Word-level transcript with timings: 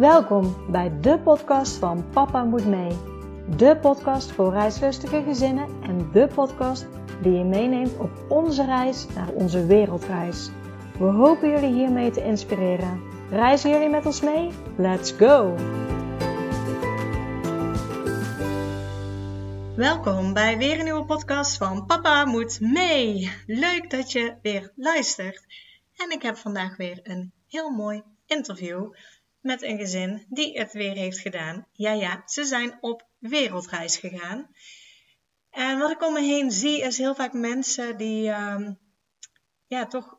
Welkom 0.00 0.70
bij 0.70 1.00
de 1.00 1.18
podcast 1.18 1.76
van 1.76 2.10
Papa 2.10 2.44
Moet 2.44 2.66
Mee. 2.66 2.96
De 3.56 3.78
podcast 3.80 4.32
voor 4.32 4.52
reislustige 4.52 5.22
gezinnen 5.22 5.82
en 5.82 6.10
de 6.12 6.28
podcast 6.34 6.86
die 7.22 7.32
je 7.32 7.44
meeneemt 7.44 7.98
op 7.98 8.10
onze 8.28 8.64
reis 8.64 9.06
naar 9.14 9.28
onze 9.28 9.66
wereldreis. 9.66 10.50
We 10.98 11.04
hopen 11.04 11.50
jullie 11.50 11.72
hiermee 11.72 12.10
te 12.10 12.24
inspireren. 12.24 13.02
Reizen 13.30 13.70
jullie 13.70 13.88
met 13.88 14.06
ons 14.06 14.20
mee? 14.20 14.50
Let's 14.76 15.12
go! 15.12 15.54
Welkom 19.76 20.32
bij 20.32 20.58
weer 20.58 20.78
een 20.78 20.84
nieuwe 20.84 21.04
podcast 21.04 21.56
van 21.56 21.86
Papa 21.86 22.24
Moet 22.24 22.60
Mee. 22.60 23.32
Leuk 23.46 23.90
dat 23.90 24.12
je 24.12 24.34
weer 24.42 24.72
luistert. 24.76 25.46
En 25.96 26.10
ik 26.10 26.22
heb 26.22 26.36
vandaag 26.36 26.76
weer 26.76 27.00
een 27.02 27.32
heel 27.48 27.70
mooi 27.70 28.02
interview 28.26 28.92
met 29.40 29.62
een 29.62 29.78
gezin 29.78 30.26
die 30.28 30.58
het 30.58 30.72
weer 30.72 30.94
heeft 30.94 31.18
gedaan. 31.18 31.66
Ja, 31.72 31.92
ja, 31.92 32.22
ze 32.26 32.44
zijn 32.44 32.78
op 32.80 33.08
wereldreis 33.18 33.96
gegaan. 33.96 34.50
En 35.50 35.78
wat 35.78 35.90
ik 35.90 36.02
om 36.02 36.12
me 36.12 36.20
heen 36.20 36.50
zie 36.50 36.80
is 36.80 36.98
heel 36.98 37.14
vaak 37.14 37.32
mensen 37.32 37.96
die 37.96 38.28
uh, 38.28 38.68
ja, 39.66 39.86
toch 39.86 40.18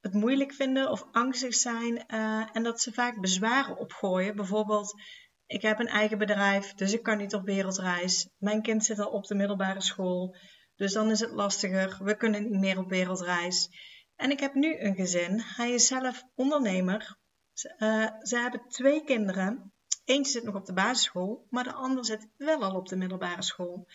het 0.00 0.12
moeilijk 0.12 0.52
vinden 0.52 0.90
of 0.90 1.06
angstig 1.12 1.54
zijn 1.54 2.04
uh, 2.08 2.48
en 2.52 2.62
dat 2.62 2.80
ze 2.80 2.92
vaak 2.92 3.20
bezwaren 3.20 3.78
opgooien. 3.78 4.36
Bijvoorbeeld, 4.36 4.94
ik 5.46 5.62
heb 5.62 5.78
een 5.78 5.88
eigen 5.88 6.18
bedrijf, 6.18 6.74
dus 6.74 6.92
ik 6.92 7.02
kan 7.02 7.18
niet 7.18 7.34
op 7.34 7.44
wereldreis. 7.44 8.28
Mijn 8.38 8.62
kind 8.62 8.84
zit 8.84 8.98
al 8.98 9.10
op 9.10 9.26
de 9.26 9.34
middelbare 9.34 9.80
school, 9.80 10.36
dus 10.76 10.92
dan 10.92 11.10
is 11.10 11.20
het 11.20 11.30
lastiger. 11.30 11.98
We 12.02 12.16
kunnen 12.16 12.42
niet 12.42 12.60
meer 12.60 12.78
op 12.78 12.88
wereldreis. 12.88 13.68
En 14.16 14.30
ik 14.30 14.40
heb 14.40 14.54
nu 14.54 14.80
een 14.80 14.94
gezin. 14.94 15.40
Hij 15.40 15.70
is 15.70 15.86
zelf 15.86 16.22
ondernemer. 16.34 17.18
Uh, 17.64 18.06
ze 18.22 18.36
hebben 18.38 18.68
twee 18.68 19.04
kinderen. 19.04 19.72
Eentje 20.04 20.32
zit 20.32 20.44
nog 20.44 20.54
op 20.54 20.66
de 20.66 20.72
basisschool, 20.72 21.46
maar 21.50 21.64
de 21.64 21.72
ander 21.72 22.04
zit 22.04 22.28
wel 22.36 22.62
al 22.62 22.74
op 22.74 22.88
de 22.88 22.96
middelbare 22.96 23.42
school. 23.42 23.88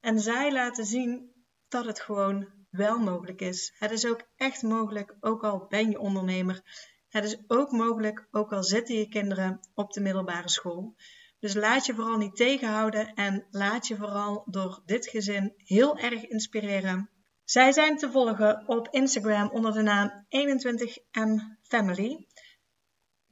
En 0.00 0.20
zij 0.20 0.52
laten 0.52 0.84
zien 0.84 1.32
dat 1.68 1.84
het 1.84 2.00
gewoon 2.00 2.48
wel 2.70 2.98
mogelijk 2.98 3.40
is. 3.40 3.74
Het 3.78 3.90
is 3.90 4.06
ook 4.06 4.22
echt 4.36 4.62
mogelijk, 4.62 5.16
ook 5.20 5.44
al 5.44 5.66
ben 5.68 5.90
je 5.90 5.98
ondernemer. 5.98 6.62
Het 7.08 7.24
is 7.24 7.38
ook 7.46 7.70
mogelijk, 7.70 8.28
ook 8.30 8.52
al 8.52 8.62
zitten 8.62 8.94
je 8.94 9.08
kinderen 9.08 9.60
op 9.74 9.92
de 9.92 10.00
middelbare 10.00 10.48
school. 10.48 10.94
Dus 11.38 11.54
laat 11.54 11.86
je 11.86 11.94
vooral 11.94 12.16
niet 12.16 12.36
tegenhouden 12.36 13.14
en 13.14 13.46
laat 13.50 13.86
je 13.86 13.96
vooral 13.96 14.42
door 14.46 14.82
dit 14.84 15.06
gezin 15.06 15.52
heel 15.56 15.98
erg 15.98 16.26
inspireren. 16.26 17.10
Zij 17.44 17.72
zijn 17.72 17.96
te 17.96 18.10
volgen 18.10 18.68
op 18.68 18.88
Instagram 18.90 19.50
onder 19.50 19.72
de 19.72 19.82
naam 19.82 20.26
21M 20.28 21.58
Family. 21.62 22.26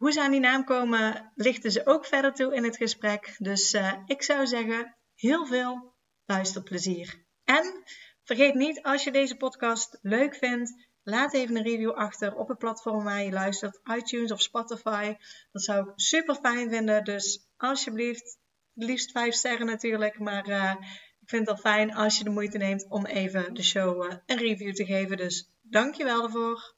Hoe 0.02 0.12
ze 0.12 0.20
aan 0.22 0.30
die 0.30 0.40
naam 0.40 0.64
komen, 0.64 1.32
lichten 1.34 1.70
ze 1.70 1.86
ook 1.86 2.06
verder 2.06 2.32
toe 2.32 2.54
in 2.54 2.64
het 2.64 2.76
gesprek. 2.76 3.34
Dus 3.38 3.74
uh, 3.74 3.92
ik 4.06 4.22
zou 4.22 4.46
zeggen, 4.46 4.96
heel 5.14 5.46
veel 5.46 5.94
luisterplezier. 6.24 7.24
En 7.44 7.82
vergeet 8.24 8.54
niet, 8.54 8.82
als 8.82 9.04
je 9.04 9.12
deze 9.12 9.36
podcast 9.36 9.98
leuk 10.00 10.34
vindt, 10.34 10.88
laat 11.02 11.34
even 11.34 11.56
een 11.56 11.62
review 11.62 11.90
achter 11.90 12.34
op 12.34 12.48
het 12.48 12.58
platform 12.58 13.04
waar 13.04 13.22
je 13.22 13.30
luistert, 13.32 13.80
iTunes 13.96 14.32
of 14.32 14.42
Spotify. 14.42 15.14
Dat 15.52 15.62
zou 15.62 15.88
ik 15.88 15.92
super 15.94 16.34
fijn 16.34 16.70
vinden. 16.70 17.04
Dus 17.04 17.48
alsjeblieft, 17.56 18.38
liefst 18.74 19.10
5 19.10 19.34
sterren 19.34 19.66
natuurlijk, 19.66 20.18
maar 20.18 20.48
uh, 20.48 20.74
ik 21.20 21.28
vind 21.28 21.46
het 21.46 21.56
al 21.56 21.62
fijn 21.62 21.94
als 21.94 22.18
je 22.18 22.24
de 22.24 22.30
moeite 22.30 22.58
neemt 22.58 22.86
om 22.88 23.06
even 23.06 23.54
de 23.54 23.62
show 23.62 24.04
uh, 24.04 24.16
een 24.26 24.38
review 24.38 24.74
te 24.74 24.84
geven. 24.84 25.16
Dus 25.16 25.50
dankjewel 25.60 26.20
daarvoor. 26.20 26.74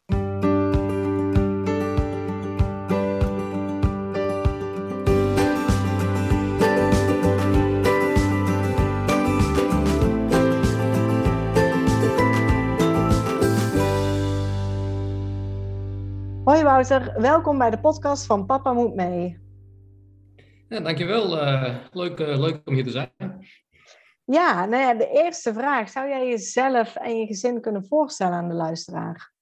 Hoi 16.44 16.62
Wouter, 16.62 17.20
welkom 17.20 17.58
bij 17.58 17.70
de 17.70 17.80
podcast 17.80 18.26
van 18.26 18.46
Papa 18.46 18.72
Moet 18.72 18.94
Mee. 18.94 19.38
Ja, 20.68 20.80
dankjewel. 20.80 21.42
Uh, 21.42 21.76
leuk, 21.90 22.20
uh, 22.20 22.38
leuk 22.38 22.60
om 22.64 22.74
hier 22.74 22.84
te 22.84 22.90
zijn. 22.90 23.10
Ja, 24.24 24.64
nou 24.64 24.82
ja, 24.82 24.94
de 24.94 25.10
eerste 25.12 25.52
vraag. 25.52 25.88
Zou 25.88 26.08
jij 26.08 26.28
jezelf 26.28 26.96
en 26.96 27.18
je 27.18 27.26
gezin 27.26 27.60
kunnen 27.60 27.86
voorstellen 27.86 28.34
aan 28.34 28.48
de 28.48 28.54
luisteraar? 28.54 29.32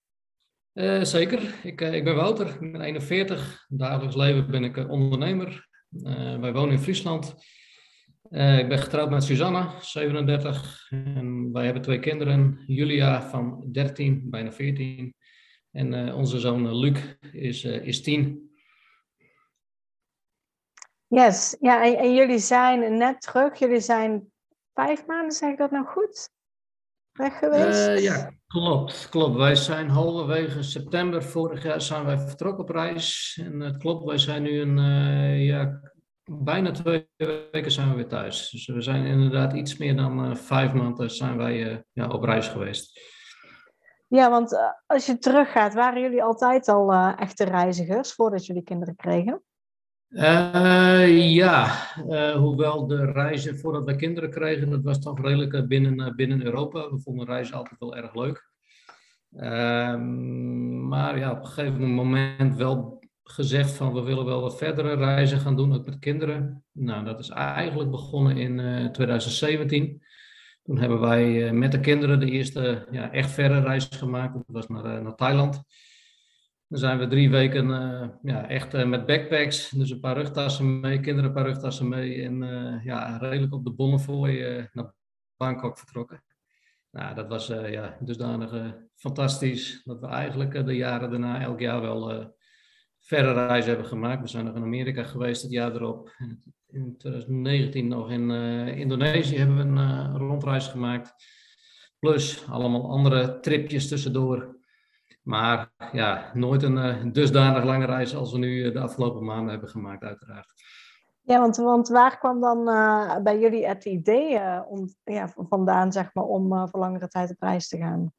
Uh, 0.75 1.03
zeker. 1.03 1.55
Ik, 1.63 1.81
ik 1.81 2.05
ben 2.05 2.15
Wouter, 2.15 2.47
ik 2.47 2.73
ben 2.73 2.81
41. 2.81 3.67
Dagelijks 3.69 4.17
leven 4.17 4.51
ben 4.51 4.65
ik 4.65 4.77
ondernemer. 4.77 5.69
wij 6.41 6.53
wonen 6.53 6.71
in 6.71 6.79
Friesland. 6.79 7.35
ik 8.31 8.69
ben 8.69 8.79
getrouwd 8.79 9.11
met 9.11 9.25
Susanna, 9.25 9.75
37. 9.81 10.87
En 10.91 11.53
wij 11.53 11.65
hebben 11.65 11.83
twee 11.83 11.99
kinderen. 11.99 12.65
Julia 12.67 13.23
van 13.23 13.69
13, 13.73 14.31
bijna 14.31 14.53
14. 14.53 15.15
En 15.73 15.93
uh, 15.93 16.17
onze 16.17 16.39
zoon 16.39 16.67
eh, 16.67 16.79
Luc 16.79 17.17
is, 17.33 17.65
uh, 17.65 17.87
is 17.87 18.03
tien. 18.03 18.51
Yes, 21.07 21.57
ja, 21.61 21.85
en, 21.85 21.97
en, 21.99 22.15
jullie 22.15 22.39
zijn 22.39 22.97
net 22.97 23.21
terug. 23.21 23.59
Jullie 23.59 23.81
zijn 23.81 24.33
vijf 24.75 25.07
maanden, 25.07 25.33
zeg 25.33 25.51
ik 25.51 25.59
dat 25.59 25.71
nou 25.71 25.87
goed? 25.87 26.31
Weg 27.13 27.39
geweest? 27.39 28.03
ja, 28.03 28.33
klopt, 28.47 29.09
klopt. 29.09 29.37
Wij 29.37 29.55
zijn 29.55 29.89
halverwege 29.89 30.63
september 30.63 31.23
vorig 31.23 31.63
jaar 31.63 31.81
zijn 31.81 32.05
wij 32.05 32.19
vertrokken 32.19 32.63
op 32.63 32.71
reis. 32.71 33.41
En 33.45 33.61
het 33.61 33.77
klopt, 33.77 34.05
wij 34.05 34.19
zijn 34.19 34.43
nu 34.43 34.61
een, 34.61 34.79
ja, 35.39 35.81
bijna 36.25 36.71
twee 36.71 37.09
weken 37.53 37.71
zijn 37.71 37.89
we 37.89 37.95
weer 37.95 38.09
thuis. 38.09 38.51
Dus 38.51 38.67
we 38.67 38.81
zijn 38.81 39.07
inderdaad 39.07 39.53
iets 39.53 39.77
meer 39.77 39.97
dan 39.97 40.37
vijf 40.37 40.73
maanden 40.73 41.11
zijn 41.11 41.37
wij 41.37 41.85
ja, 41.93 42.09
op 42.09 42.23
reis 42.23 42.49
geweest. 42.49 43.12
Ja, 44.13 44.31
want 44.31 44.53
uh, 44.53 44.59
als 44.87 45.07
je 45.07 45.19
teruggaat, 45.19 45.75
waren 45.75 46.03
jullie 46.03 46.23
altijd 46.23 46.69
al 46.69 46.93
uh, 46.93 47.13
echte 47.17 47.45
reizigers 47.45 48.13
voordat 48.13 48.47
jullie 48.47 48.63
kinderen 48.63 48.97
kregen? 48.97 49.43
Uh, 50.09 51.31
ja, 51.35 51.87
hoewel 52.37 52.87
de 52.87 53.13
reizen 53.13 53.59
voordat 53.59 53.85
we 53.85 53.97
kinderen 53.97 54.31
kregen, 54.31 54.71
dat 54.71 54.83
was 54.83 54.99
toch 54.99 55.21
redelijk 55.21 55.69
binnen, 55.69 56.17
binnen 56.17 56.45
Europa. 56.45 56.91
We 56.91 57.01
vonden 57.01 57.27
reizen 57.27 57.57
altijd 57.57 57.81
wel 57.81 57.97
erg 57.97 58.15
leuk. 58.15 58.51
Ehm, 59.37 60.89
maar 60.89 61.19
ja, 61.19 61.31
op 61.31 61.39
een 61.39 61.47
gegeven 61.47 61.95
moment 61.95 62.57
wel 62.57 63.03
gezegd 63.23 63.71
van 63.71 63.93
we 63.93 64.03
willen 64.03 64.25
wel 64.25 64.41
wat 64.41 64.59
verdere 64.59 64.95
reizen 64.95 65.41
gaan 65.41 65.57
doen, 65.57 65.75
ook 65.75 65.87
met 65.87 65.99
kinderen. 65.99 66.65
Nou, 66.73 67.05
dat 67.05 67.19
is 67.19 67.29
eigenlijk 67.29 67.91
begonnen 67.91 68.37
in 68.37 68.89
2017. 68.93 70.03
Toen 70.63 70.79
hebben 70.79 71.01
wij 71.01 71.47
eh, 71.47 71.53
met 71.53 71.73
de 71.73 71.81
kinderen 71.81 72.21
de 72.21 72.31
eerste 72.31 72.87
ja, 72.91 73.13
echt 73.13 73.31
verre 73.31 73.61
reis 73.61 73.87
gemaakt. 73.87 74.35
Dat 74.35 74.45
was 74.47 74.69
naar, 74.69 74.85
eh, 74.85 75.03
naar 75.03 75.15
Thailand. 75.15 75.63
Dan 76.69 76.79
zijn 76.81 76.99
we 76.99 77.07
drie 77.07 77.31
weken 77.31 77.69
uh, 77.69 78.09
ja, 78.23 78.49
echt 78.49 78.87
met 78.87 79.07
backpacks. 79.07 79.71
Dus 79.71 79.91
een 79.91 80.01
paar 80.01 80.17
rugtassen 80.17 80.81
mee, 80.81 81.01
kinderen 81.01 81.29
een 81.29 81.35
paar 81.35 81.47
rugtassen 81.47 81.89
mee. 81.89 82.23
En 82.23 82.41
ja, 82.85 83.17
redelijk 83.17 83.53
op 83.53 83.65
de 83.65 83.73
Bonnefoy 83.73 84.31
uh, 84.31 84.65
naar 84.73 84.95
Bangkok 85.37 85.79
vertrokken. 85.79 86.25
Nou, 86.91 87.15
dat 87.15 87.29
was 87.29 87.47
ja, 87.47 87.97
dusdanig 88.01 88.75
fantastisch. 88.97 89.83
Dat 89.85 90.01
we 90.01 90.07
eigenlijk 90.07 90.67
de 90.67 90.77
jaren 90.77 91.11
daarna 91.11 91.41
elk 91.41 91.61
jaar 91.61 91.81
wel 91.81 92.35
verre 93.01 93.33
reizen 93.33 93.71
hebben 93.71 93.89
gemaakt. 93.89 94.23
We 94.23 94.29
zijn 94.29 94.45
nog 94.45 94.55
in 94.57 94.63
Amerika 94.63 95.03
geweest 95.03 95.43
het 95.43 95.51
jaar 95.51 95.75
erop 95.75 96.11
in 96.73 96.97
2019 96.97 97.89
nog 97.89 98.11
in 98.11 98.31
uh, 98.31 98.79
Indonesië 98.79 99.37
hebben 99.37 99.57
we 99.57 99.63
een 99.63 99.77
uh, 99.77 100.15
rondreis 100.17 100.67
gemaakt. 100.67 101.15
Plus 101.99 102.47
allemaal 102.51 102.91
andere 102.91 103.41
tripjes 103.41 103.89
tussendoor. 103.89 104.61
Maar 105.23 105.71
ja, 105.93 106.31
nooit 106.35 106.63
een 106.63 106.77
uh, 106.77 107.13
dusdanig 107.13 107.65
lange 107.65 107.87
reis 107.87 108.17
als 108.17 108.33
we 108.33 108.39
nu 108.39 108.73
de 108.73 108.81
afgelopen 108.81 109.25
maanden 109.25 109.51
hebben 109.51 109.69
gemaakt, 109.69 110.03
uiteraard. 110.03 110.53
Ja, 111.23 111.41
want, 111.41 111.57
want 111.57 111.89
waar 111.89 112.19
kwam 112.19 112.41
dan 112.41 112.65
bij 113.23 113.39
jullie 113.41 113.67
het 113.67 113.85
idee 113.85 114.41
om, 114.67 114.89
ja, 115.05 115.29
vandaan 115.37 115.93
zeg 115.93 116.15
maar, 116.15 116.25
om 116.25 116.69
voor 116.69 116.81
langere 116.81 117.09
tijd 117.09 117.31
op 117.31 117.43
reis 117.43 117.69
te 117.69 117.77
gaan? 117.77 118.13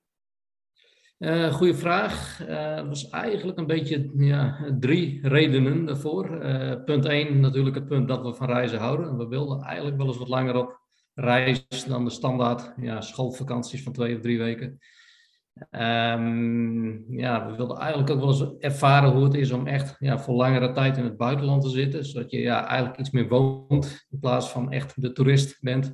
Uh, 1.19 1.53
goeie 1.53 1.73
vraag. 1.73 2.41
Uh, 2.41 2.77
er 2.77 2.87
was 2.87 3.09
eigenlijk 3.09 3.57
een 3.57 3.67
beetje 3.67 4.11
ja, 4.15 4.57
drie 4.79 5.27
redenen 5.27 5.85
daarvoor. 5.85 6.45
Uh, 6.45 6.83
punt 6.85 7.05
één, 7.05 7.39
natuurlijk 7.39 7.75
het 7.75 7.87
punt 7.87 8.07
dat 8.07 8.21
we 8.21 8.33
van 8.33 8.47
reizen 8.47 8.79
houden. 8.79 9.17
We 9.17 9.27
wilden 9.27 9.61
eigenlijk 9.61 9.97
wel 9.97 10.07
eens 10.07 10.17
wat 10.17 10.27
langer 10.27 10.55
op 10.55 10.81
reis 11.13 11.65
dan 11.87 12.03
de 12.03 12.09
standaard 12.09 12.73
ja, 12.77 13.01
schoolvakanties 13.01 13.83
van 13.83 13.93
twee 13.93 14.15
of 14.15 14.21
drie 14.21 14.37
weken. 14.37 14.79
Um, 15.71 17.05
ja, 17.17 17.47
we 17.47 17.55
wilden 17.55 17.77
eigenlijk 17.77 18.11
ook 18.11 18.19
wel 18.19 18.29
eens 18.29 18.57
ervaren 18.59 19.11
hoe 19.11 19.23
het 19.23 19.33
is 19.33 19.51
om 19.51 19.67
echt 19.67 19.95
ja, 19.99 20.19
voor 20.19 20.35
langere 20.35 20.71
tijd 20.71 20.97
in 20.97 21.03
het 21.03 21.17
buitenland 21.17 21.61
te 21.61 21.69
zitten. 21.69 22.05
Zodat 22.05 22.31
je 22.31 22.39
ja, 22.39 22.67
eigenlijk 22.67 22.99
iets 22.99 23.11
meer 23.11 23.27
woont 23.27 24.05
in 24.09 24.19
plaats 24.19 24.49
van 24.49 24.71
echt 24.71 25.01
de 25.01 25.11
toerist 25.11 25.57
bent. 25.61 25.93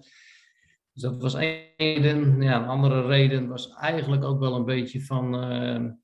Dus 0.99 1.09
dat 1.09 1.21
was 1.21 1.33
één 1.33 1.63
reden. 1.77 2.41
Ja, 2.41 2.61
een 2.61 2.67
andere 2.67 3.07
reden 3.07 3.47
was 3.47 3.69
eigenlijk 3.69 4.23
ook 4.23 4.39
wel 4.39 4.55
een 4.55 4.65
beetje 4.65 5.01
van. 5.01 5.31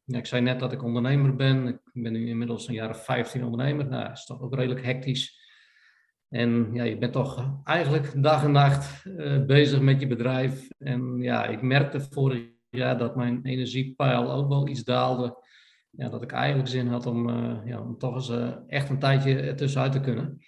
ja, 0.06 0.18
ik 0.18 0.25
zei 0.25 0.42
net 0.42 0.59
dat 0.59 0.71
ik 0.71 0.83
ondernemer 0.83 1.36
ben. 1.36 1.68
Ik 1.68 2.03
ben 2.03 2.12
nu 2.12 2.27
inmiddels 2.27 2.68
een 2.68 2.74
jaar 2.74 2.89
of 2.89 3.03
15 3.03 3.44
ondernemer. 3.44 3.88
Nou, 3.88 4.03
dat 4.03 4.18
is 4.18 4.25
toch 4.25 4.42
ook 4.42 4.56
redelijk 4.56 4.86
hectisch. 4.86 5.39
En 6.30 6.69
ja, 6.74 6.83
je 6.83 6.97
bent 6.97 7.13
toch 7.13 7.62
eigenlijk 7.63 8.24
dag 8.24 8.44
en 8.44 8.51
nacht 8.51 9.06
uh, 9.06 9.45
bezig 9.45 9.81
met 9.81 10.00
je 10.00 10.07
bedrijf. 10.07 10.68
En 10.77 11.21
ja, 11.21 11.45
ik 11.45 11.62
merkte 11.62 12.01
vorig 12.01 12.42
jaar 12.69 12.97
dat 12.97 13.15
mijn 13.15 13.39
energiepeil 13.44 14.31
ook 14.31 14.47
wel 14.47 14.68
iets 14.68 14.83
daalde. 14.83 15.44
Ja, 15.89 16.09
dat 16.09 16.21
ik 16.21 16.31
eigenlijk 16.31 16.69
zin 16.69 16.88
had 16.88 17.06
om, 17.06 17.30
uh, 17.30 17.57
ja, 17.65 17.81
om 17.81 17.97
toch 17.97 18.15
eens 18.15 18.30
uh, 18.30 18.56
echt 18.68 18.89
een 18.89 19.00
tijdje 19.00 19.53
tussenuit 19.56 19.92
te 19.92 20.01
kunnen. 20.01 20.39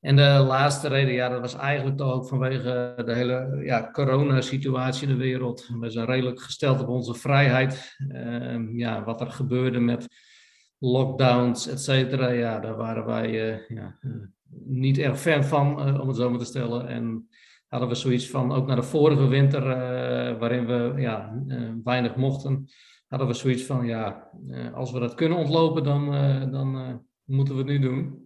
En 0.00 0.16
de 0.16 0.44
laatste 0.46 0.88
reden, 0.88 1.14
ja, 1.14 1.28
dat 1.28 1.40
was 1.40 1.54
eigenlijk 1.54 1.96
toch 1.96 2.12
ook 2.12 2.28
vanwege 2.28 3.02
de 3.04 3.14
hele 3.14 3.60
ja, 3.64 3.90
coronasituatie 3.90 5.08
in 5.08 5.12
de 5.14 5.24
wereld. 5.24 5.68
We 5.80 5.90
zijn 5.90 6.06
redelijk 6.06 6.40
gesteld 6.40 6.80
op 6.80 6.88
onze 6.88 7.14
vrijheid. 7.14 7.96
Ehm, 8.08 8.78
ja, 8.78 9.04
wat 9.04 9.20
er 9.20 9.30
gebeurde 9.30 9.80
met 9.80 10.08
lockdowns, 10.78 11.66
et 11.66 11.80
cetera. 11.80 12.28
Ja, 12.28 12.58
daar 12.58 12.76
waren 12.76 13.06
wij 13.06 13.30
ja, 13.68 13.98
niet 14.64 14.98
erg 14.98 15.20
fan 15.20 15.44
van, 15.44 15.88
uh, 15.88 16.00
om 16.00 16.08
het 16.08 16.16
zo 16.16 16.30
maar 16.30 16.38
te 16.38 16.44
stellen. 16.44 16.88
En 16.88 17.28
hadden 17.68 17.88
we 17.88 17.94
zoiets 17.94 18.30
van, 18.30 18.52
ook 18.52 18.66
naar 18.66 18.76
de 18.76 18.82
vorige 18.82 19.26
winter, 19.26 19.62
waarin 20.38 20.66
we 20.66 20.92
ja, 20.96 21.42
weinig 21.84 22.16
mochten, 22.16 22.68
hadden 23.08 23.28
we 23.28 23.34
zoiets 23.34 23.62
van, 23.62 23.86
ja, 23.86 24.30
als 24.74 24.92
we 24.92 24.98
dat 24.98 25.14
kunnen 25.14 25.38
ontlopen, 25.38 25.84
dan, 25.84 26.10
dan 26.50 27.00
moeten 27.24 27.54
we 27.54 27.60
het 27.60 27.70
nu 27.70 27.78
doen. 27.78 28.25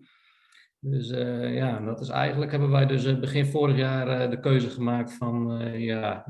Dus 0.83 1.09
ja, 1.55 1.81
dat 1.81 2.01
is 2.01 2.09
eigenlijk, 2.09 2.51
hebben 2.51 2.71
wij 2.71 2.87
dus 2.87 3.19
begin 3.19 3.47
vorig 3.47 3.77
jaar 3.77 4.31
de 4.31 4.41
keuze 4.41 4.71
gemaakt 4.71 5.13
van, 5.13 5.61
ja, 5.79 6.27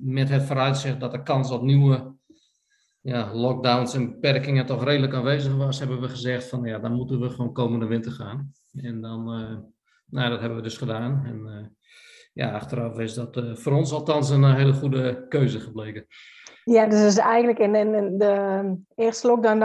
met 0.00 0.28
het 0.28 0.42
vooruitzicht 0.42 1.00
dat 1.00 1.12
de 1.12 1.22
kans 1.22 1.50
op 1.50 1.62
nieuwe 1.62 2.14
ja, 3.00 3.34
lockdowns 3.34 3.94
en 3.94 4.10
beperkingen 4.10 4.66
toch 4.66 4.84
redelijk 4.84 5.14
aanwezig 5.14 5.56
was, 5.56 5.78
hebben 5.78 6.00
we 6.00 6.08
gezegd 6.08 6.48
van 6.48 6.62
ja, 6.62 6.78
dan 6.78 6.92
moeten 6.92 7.20
we 7.20 7.30
gewoon 7.30 7.52
komende 7.52 7.86
winter 7.86 8.12
gaan. 8.12 8.52
En 8.72 9.00
dan, 9.00 9.24
nou, 10.06 10.30
dat 10.30 10.40
hebben 10.40 10.56
we 10.56 10.62
dus 10.62 10.78
gedaan. 10.78 11.24
En 11.24 11.76
ja, 12.32 12.50
achteraf 12.50 12.98
is 12.98 13.14
dat 13.14 13.42
voor 13.54 13.72
ons 13.72 13.92
althans 13.92 14.30
een 14.30 14.54
hele 14.54 14.72
goede 14.72 15.26
keuze 15.28 15.60
gebleken. 15.60 16.06
Ja, 16.64 16.86
dus 16.86 17.06
is 17.06 17.18
eigenlijk 17.18 17.58
in, 17.58 17.74
in 17.74 18.18
de 18.18 18.76
eerste 18.94 19.26
lockdown 19.26 19.58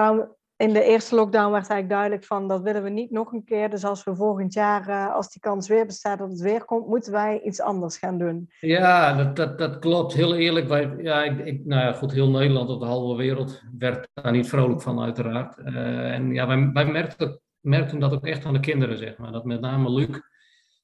in 0.60 0.74
de 0.74 0.84
eerste 0.84 1.16
lockdown 1.16 1.52
werd 1.52 1.70
eigenlijk 1.70 1.90
duidelijk 1.90 2.26
van 2.26 2.48
dat 2.48 2.62
willen 2.62 2.84
we 2.84 2.90
niet 2.90 3.12
nog 3.12 3.32
een 3.32 3.44
keer. 3.44 3.70
Dus 3.70 3.84
als 3.84 4.04
we 4.04 4.16
volgend 4.16 4.54
jaar, 4.54 4.90
uh, 4.90 5.16
als 5.16 5.32
die 5.32 5.42
kans 5.42 5.68
weer 5.68 5.86
bestaat 5.86 6.18
dat 6.20 6.30
het 6.30 6.42
weer 6.42 6.66
komt, 6.66 6.88
moeten 6.88 7.12
wij 7.12 7.42
iets 7.42 7.62
anders 7.62 7.98
gaan 7.98 8.18
doen. 8.18 8.50
Ja, 8.60 9.14
dat, 9.14 9.36
dat, 9.36 9.58
dat 9.58 9.80
klopt. 9.80 10.14
Heel 10.14 10.36
eerlijk, 10.36 10.68
wij, 10.68 10.94
ja, 10.98 11.24
ik, 11.24 11.46
ik, 11.46 11.66
nou 11.66 11.82
ja, 11.82 11.94
goed, 11.94 12.12
heel 12.12 12.30
Nederland 12.30 12.70
of 12.70 12.80
de 12.80 12.86
halve 12.86 13.16
wereld 13.16 13.64
werd 13.78 14.08
daar 14.14 14.32
niet 14.32 14.50
vrolijk 14.50 14.82
van 14.82 15.00
uiteraard. 15.00 15.58
Uh, 15.58 16.14
en 16.14 16.34
ja, 16.34 16.48
wij, 16.48 16.70
wij 16.74 16.86
merkten, 16.86 17.42
merkten 17.60 18.00
dat 18.00 18.14
ook 18.14 18.26
echt 18.26 18.46
aan 18.46 18.54
de 18.54 18.60
kinderen, 18.60 18.98
zeg 18.98 19.18
maar. 19.18 19.32
Dat 19.32 19.46
met 19.46 19.62
name 19.62 19.92
Luc, 19.92 20.20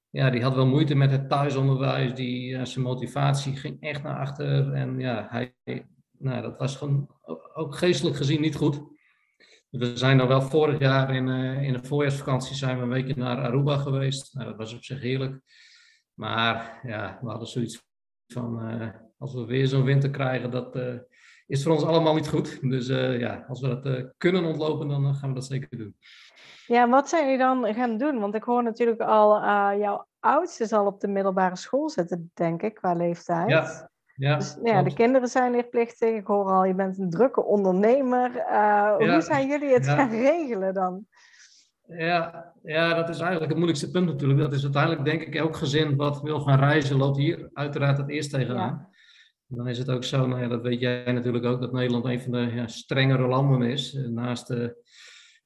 ja, 0.10 0.30
die 0.30 0.44
had 0.44 0.56
wel 0.56 0.68
moeite 0.68 0.96
met 0.96 1.12
het 1.12 1.30
thuisonderwijs. 1.30 2.14
Die, 2.14 2.66
zijn 2.66 2.86
motivatie 2.86 3.56
ging 3.56 3.82
echt 3.82 4.04
naar 4.04 4.20
achter. 4.20 4.74
En 4.74 5.00
ja, 5.00 5.28
hij, 5.30 5.54
nou, 6.18 6.42
dat 6.42 6.58
was 6.58 6.76
gewoon 6.76 7.10
ook 7.54 7.76
geestelijk 7.76 8.16
gezien 8.16 8.42
niet 8.42 8.56
goed. 8.56 8.94
We 9.78 9.98
zijn 9.98 10.18
dan 10.18 10.28
wel 10.28 10.42
vorig 10.42 10.80
jaar 10.80 11.16
in, 11.16 11.28
uh, 11.28 11.64
in 11.64 11.74
de 11.74 11.84
voorjaarsvakantie 11.84 12.56
zijn 12.56 12.78
we 12.78 12.84
een 12.84 12.90
weekje 12.90 13.14
naar 13.16 13.38
Aruba 13.38 13.78
geweest. 13.78 14.34
Nou, 14.34 14.48
dat 14.48 14.58
was 14.58 14.74
op 14.74 14.84
zich 14.84 15.02
heerlijk. 15.02 15.42
Maar 16.14 16.80
ja, 16.84 17.20
we 17.22 17.30
hadden 17.30 17.48
zoiets 17.48 17.84
van, 18.28 18.72
uh, 18.72 18.90
als 19.18 19.34
we 19.34 19.46
weer 19.46 19.68
zo'n 19.68 19.84
winter 19.84 20.10
krijgen, 20.10 20.52
dat 20.52 20.76
uh, 20.76 20.94
is 21.48 21.64
voor 21.64 21.74
ons 21.74 21.84
allemaal 21.84 22.16
niet 22.16 22.30
goed. 22.30 22.70
Dus 22.70 22.88
ja, 22.88 23.46
als 23.48 23.62
we 23.62 23.80
dat 23.80 24.14
kunnen 24.18 24.46
ontlopen, 24.46 24.88
dan 24.88 25.16
gaan 25.16 25.30
we 25.30 25.36
dat 25.36 25.46
zeker 25.46 25.78
doen. 25.78 25.96
Ja, 26.68 26.90
wat 26.90 27.10
zijn 27.10 27.24
jullie 27.24 27.38
dan 27.38 27.74
gaan 27.74 27.98
doen? 27.98 28.20
Want 28.20 28.36
ik 28.36 28.44
hoor 28.44 28.64
natuurlijk 28.64 29.02
al, 29.02 29.42
jouw 29.78 30.08
oudste 30.20 30.66
zal 30.66 30.86
op 30.86 31.00
de 31.00 31.08
middelbare 31.08 31.56
school 31.56 31.90
zitten, 31.90 32.32
denk 32.34 32.62
ik, 32.62 32.74
qua 32.74 32.94
leeftijd. 32.94 33.50
Ja. 33.50 33.90
Ja, 34.16 34.38
dus 34.38 34.56
nou 34.56 34.68
ja, 34.68 34.84
de 34.84 34.94
kinderen 34.94 35.28
zijn 35.28 35.52
leerplichtig. 35.52 36.16
Ik 36.16 36.26
hoor 36.26 36.46
al, 36.46 36.66
je 36.66 36.76
bent 36.76 36.98
een 36.98 37.10
drukke 37.10 37.44
ondernemer. 37.44 38.32
Uh, 38.36 38.96
Hoe 38.96 39.22
zijn 39.22 39.48
jullie 39.48 39.74
het 39.74 39.88
gaan 39.88 40.10
regelen 40.10 40.74
dan? 40.74 41.06
Ja, 41.88 42.54
ja, 42.64 42.94
dat 42.94 43.10
is 43.10 43.20
eigenlijk 43.20 43.46
het 43.46 43.56
moeilijkste 43.56 43.92
punt 43.92 44.06
natuurlijk. 44.06 44.40
Dat 44.40 44.54
is 44.54 44.64
uiteindelijk 44.64 45.06
denk 45.06 45.22
ik 45.22 45.36
elk 45.36 45.56
gezin 45.56 45.96
wat 45.96 46.22
wil 46.22 46.40
gaan 46.40 46.60
reizen, 46.60 46.98
loopt 46.98 47.18
hier 47.18 47.50
uiteraard 47.54 47.98
het 47.98 48.10
eerst 48.10 48.30
tegenaan. 48.30 48.90
Dan 49.48 49.68
is 49.68 49.78
het 49.78 49.90
ook 49.90 50.04
zo, 50.04 50.28
nou 50.28 50.42
ja, 50.42 50.48
dat 50.48 50.62
weet 50.62 50.80
jij 50.80 51.12
natuurlijk 51.12 51.46
ook, 51.46 51.62
dat 51.62 51.72
Nederland 51.72 52.06
een 52.06 52.22
van 52.22 52.32
de 52.32 52.52
ja, 52.54 52.68
strengere 52.68 53.28
landen 53.28 53.62
is. 53.62 53.94
Naast 53.94 54.48
de 54.48 54.84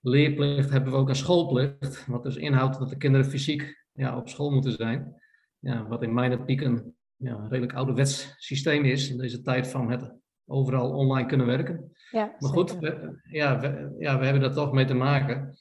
leerplicht 0.02 0.70
hebben 0.70 0.92
we 0.92 0.98
ook 0.98 1.10
een 1.10 1.16
schoolplicht. 1.16 2.06
Wat 2.08 2.24
dus 2.24 2.36
inhoudt 2.36 2.80
dat 2.80 2.90
de 2.90 2.98
kinderen 2.98 3.26
fysiek 3.26 3.86
ja, 3.94 4.18
op 4.18 4.30
school 4.30 4.52
moeten 4.52 4.72
zijn. 4.72 5.22
Ja, 5.60 5.88
wat 5.88 6.04
in 6.04 6.14
mijn 6.14 6.40
optiek 6.40 6.62
een 6.62 6.96
ja, 7.20 7.32
een 7.32 7.50
redelijk 7.50 7.74
ouderwets 7.74 8.34
systeem 8.38 8.86
is 8.86 9.10
in 9.10 9.18
deze 9.18 9.42
tijd 9.42 9.68
van 9.68 9.92
het 9.92 10.14
overal 10.46 10.92
online 10.92 11.28
kunnen 11.28 11.46
werken. 11.46 11.92
Ja, 12.12 12.36
maar 12.40 12.50
goed, 12.50 12.78
we, 12.78 13.20
ja, 13.30 13.60
we, 13.60 13.96
ja, 14.00 14.20
we 14.20 14.24
hebben 14.24 14.42
daar 14.42 14.54
toch 14.54 14.72
mee 14.72 14.86
te 14.86 14.94
maken. 14.94 15.58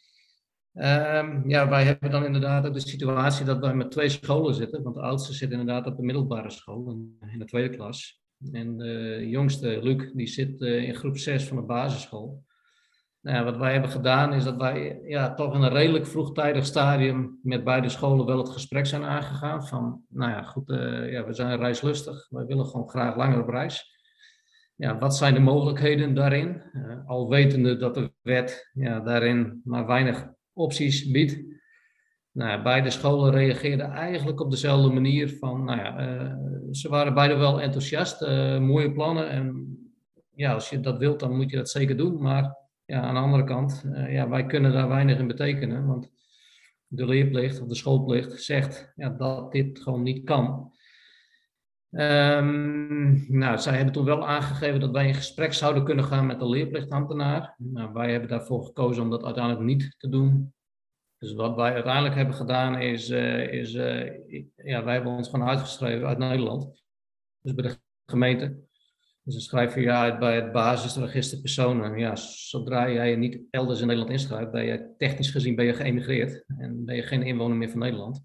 Um, 0.72 1.48
ja, 1.48 1.68
wij 1.68 1.84
hebben 1.84 2.10
dan 2.10 2.24
inderdaad 2.24 2.66
ook 2.66 2.74
de 2.74 2.80
situatie 2.80 3.44
dat 3.44 3.58
wij 3.58 3.74
met 3.74 3.90
twee 3.90 4.08
scholen 4.08 4.54
zitten. 4.54 4.82
Want 4.82 4.94
de 4.94 5.02
oudste 5.02 5.32
zit 5.32 5.50
inderdaad 5.50 5.86
op 5.86 5.96
de 5.96 6.02
middelbare 6.02 6.50
school, 6.50 6.90
in 7.32 7.38
de 7.38 7.44
tweede 7.44 7.76
klas. 7.76 8.22
En 8.52 8.76
de 8.76 9.24
jongste, 9.28 9.82
Luc, 9.82 10.12
die 10.14 10.26
zit 10.26 10.60
uh, 10.60 10.82
in 10.82 10.94
groep 10.94 11.16
6 11.16 11.44
van 11.44 11.56
de 11.56 11.62
basisschool. 11.62 12.44
Nou, 13.20 13.44
wat 13.44 13.56
wij 13.56 13.72
hebben 13.72 13.90
gedaan 13.90 14.32
is 14.32 14.44
dat 14.44 14.56
wij 14.56 15.00
ja, 15.04 15.34
toch 15.34 15.54
in 15.54 15.62
een 15.62 15.72
redelijk 15.72 16.06
vroegtijdig 16.06 16.64
stadium 16.64 17.38
met 17.42 17.64
beide 17.64 17.88
scholen 17.88 18.26
wel 18.26 18.38
het 18.38 18.48
gesprek 18.48 18.86
zijn 18.86 19.04
aangegaan. 19.04 19.66
Van, 19.66 20.02
nou 20.08 20.30
ja, 20.30 20.42
goed, 20.42 20.68
uh, 20.68 21.12
ja, 21.12 21.24
we 21.26 21.32
zijn 21.32 21.58
reislustig, 21.58 22.26
wij 22.28 22.44
willen 22.44 22.66
gewoon 22.66 22.88
graag 22.88 23.16
langer 23.16 23.42
op 23.42 23.48
reis. 23.48 23.96
Ja, 24.74 24.98
wat 24.98 25.16
zijn 25.16 25.34
de 25.34 25.40
mogelijkheden 25.40 26.14
daarin? 26.14 26.62
Uh, 26.72 27.06
al 27.06 27.28
wetende 27.28 27.76
dat 27.76 27.94
de 27.94 28.12
wet 28.22 28.70
ja, 28.72 29.00
daarin 29.00 29.60
maar 29.64 29.86
weinig 29.86 30.28
opties 30.52 31.10
biedt. 31.10 31.40
Nou, 32.32 32.62
beide 32.62 32.90
scholen 32.90 33.30
reageerden 33.30 33.90
eigenlijk 33.90 34.40
op 34.40 34.50
dezelfde 34.50 34.92
manier 34.92 35.36
van, 35.38 35.64
nou 35.64 35.78
ja, 35.78 36.20
uh, 36.20 36.32
ze 36.70 36.88
waren 36.88 37.14
beide 37.14 37.34
wel 37.34 37.60
enthousiast, 37.60 38.20
mooie 38.60 38.92
plannen. 38.92 39.30
En 39.30 39.76
ja, 40.34 40.52
als 40.52 40.70
je 40.70 40.80
dat 40.80 40.98
wilt, 40.98 41.20
dan 41.20 41.36
moet 41.36 41.50
je 41.50 41.56
dat 41.56 41.70
zeker 41.70 41.96
doen. 41.96 42.22
Maar 42.22 42.67
ja, 42.88 43.00
aan 43.00 43.14
de 43.14 43.20
andere 43.20 43.44
kant, 43.44 43.82
uh, 43.86 44.12
ja, 44.12 44.28
wij 44.28 44.46
kunnen 44.46 44.72
daar 44.72 44.88
weinig 44.88 45.18
in 45.18 45.26
betekenen. 45.26 45.86
Want 45.86 46.10
de 46.86 47.06
leerplicht 47.06 47.60
of 47.60 47.68
de 47.68 47.74
schoolplicht 47.74 48.42
zegt 48.42 48.92
ja, 48.96 49.08
dat 49.08 49.52
dit 49.52 49.80
gewoon 49.80 50.02
niet 50.02 50.24
kan. 50.24 50.72
Um, 51.90 53.24
nou, 53.38 53.58
zij 53.58 53.74
hebben 53.74 53.92
toen 53.92 54.04
wel 54.04 54.26
aangegeven 54.26 54.80
dat 54.80 54.90
wij 54.90 55.06
in 55.06 55.14
gesprek 55.14 55.52
zouden 55.52 55.84
kunnen 55.84 56.04
gaan 56.04 56.26
met 56.26 56.38
de 56.38 56.48
leerplichtambtenaar. 56.48 57.54
Nou, 57.58 57.92
wij 57.92 58.10
hebben 58.10 58.28
daarvoor 58.28 58.64
gekozen 58.64 59.02
om 59.02 59.10
dat 59.10 59.24
uiteindelijk 59.24 59.64
niet 59.64 59.94
te 59.98 60.08
doen. 60.08 60.54
Dus 61.18 61.32
wat 61.34 61.56
wij 61.56 61.72
uiteindelijk 61.72 62.14
hebben 62.14 62.34
gedaan 62.34 62.80
is, 62.80 63.10
uh, 63.10 63.52
is 63.52 63.74
uh, 63.74 64.12
ja, 64.56 64.84
wij 64.84 64.94
hebben 64.94 65.12
ons 65.12 65.28
gewoon 65.28 65.48
uitgeschreven 65.48 66.06
uit 66.06 66.18
Nederland. 66.18 66.82
Dus 67.40 67.54
bij 67.54 67.68
de 67.68 67.78
gemeente. 68.06 68.67
Dus 69.28 69.36
dan 69.36 69.46
schrijf 69.46 69.74
je 69.74 69.80
je 69.80 69.92
uit 69.92 70.18
bij 70.18 70.34
het 70.34 70.52
basisregister 70.52 71.40
personen. 71.40 71.98
Ja, 71.98 72.16
zodra 72.16 72.90
jij 72.90 73.10
je 73.10 73.16
niet 73.16 73.40
elders 73.50 73.80
in 73.80 73.86
Nederland 73.86 74.12
inschrijft, 74.12 74.50
ben 74.50 74.64
je 74.64 74.94
technisch 74.96 75.30
gezien 75.30 75.54
ben 75.54 75.64
je 75.64 75.74
geëmigreerd 75.74 76.44
en 76.58 76.84
ben 76.84 76.96
je 76.96 77.02
geen 77.02 77.22
inwoner 77.22 77.56
meer 77.56 77.70
van 77.70 77.78
Nederland. 77.78 78.24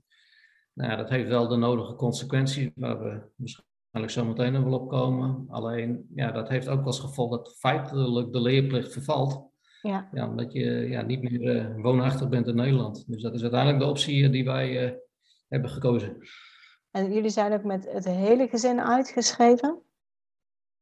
Nou, 0.73 0.97
dat 0.97 1.09
heeft 1.09 1.27
wel 1.27 1.47
de 1.47 1.55
nodige 1.55 1.95
consequenties, 1.95 2.69
waar 2.75 2.99
we 2.99 3.21
waarschijnlijk 3.35 4.13
zo 4.13 4.25
meteen 4.25 4.53
nog 4.53 4.63
wel 4.63 4.79
op 4.79 4.89
komen. 4.89 5.45
Alleen, 5.49 6.05
ja, 6.15 6.31
dat 6.31 6.49
heeft 6.49 6.67
ook 6.67 6.85
als 6.85 6.99
gevolg 6.99 7.29
dat 7.29 7.55
feitelijk 7.57 8.31
de 8.33 8.41
leerplicht 8.41 8.91
vervalt. 8.91 9.51
Ja. 9.81 10.09
ja 10.13 10.29
omdat 10.29 10.53
je 10.53 10.65
ja, 10.89 11.01
niet 11.01 11.21
meer 11.21 11.55
uh, 11.55 11.81
woonachtig 11.83 12.29
bent 12.29 12.47
in 12.47 12.55
Nederland. 12.55 13.03
Dus 13.07 13.21
dat 13.21 13.33
is 13.33 13.41
uiteindelijk 13.41 13.83
de 13.83 13.89
optie 13.89 14.29
die 14.29 14.45
wij 14.45 14.85
uh, 14.85 14.91
hebben 15.47 15.69
gekozen. 15.69 16.17
En 16.91 17.13
jullie 17.13 17.29
zijn 17.29 17.53
ook 17.53 17.63
met 17.63 17.91
het 17.91 18.05
hele 18.05 18.47
gezin 18.47 18.81
uitgeschreven? 18.81 19.81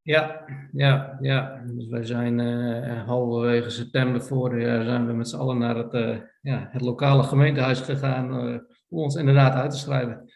Ja, 0.03 0.46
ja, 0.72 1.17
ja. 1.20 1.62
Dus 1.65 1.88
wij 1.88 2.05
zijn 2.05 2.39
uh, 2.39 3.08
halverwege 3.08 3.70
september 3.70 4.22
vorig 4.22 4.63
jaar 4.63 4.84
zijn 4.84 5.08
we 5.08 5.13
met 5.13 5.29
z'n 5.29 5.38
allen 5.38 5.58
naar 5.58 5.75
het, 5.75 5.93
uh, 5.93 6.17
ja, 6.41 6.67
het 6.72 6.81
lokale 6.81 7.24
gemeentehuis 7.24 7.79
gegaan 7.79 8.48
uh, 8.48 8.60
om 8.89 9.00
ons 9.00 9.15
inderdaad 9.15 9.53
uit 9.53 9.72
te 9.72 9.77
schrijven. 9.77 10.31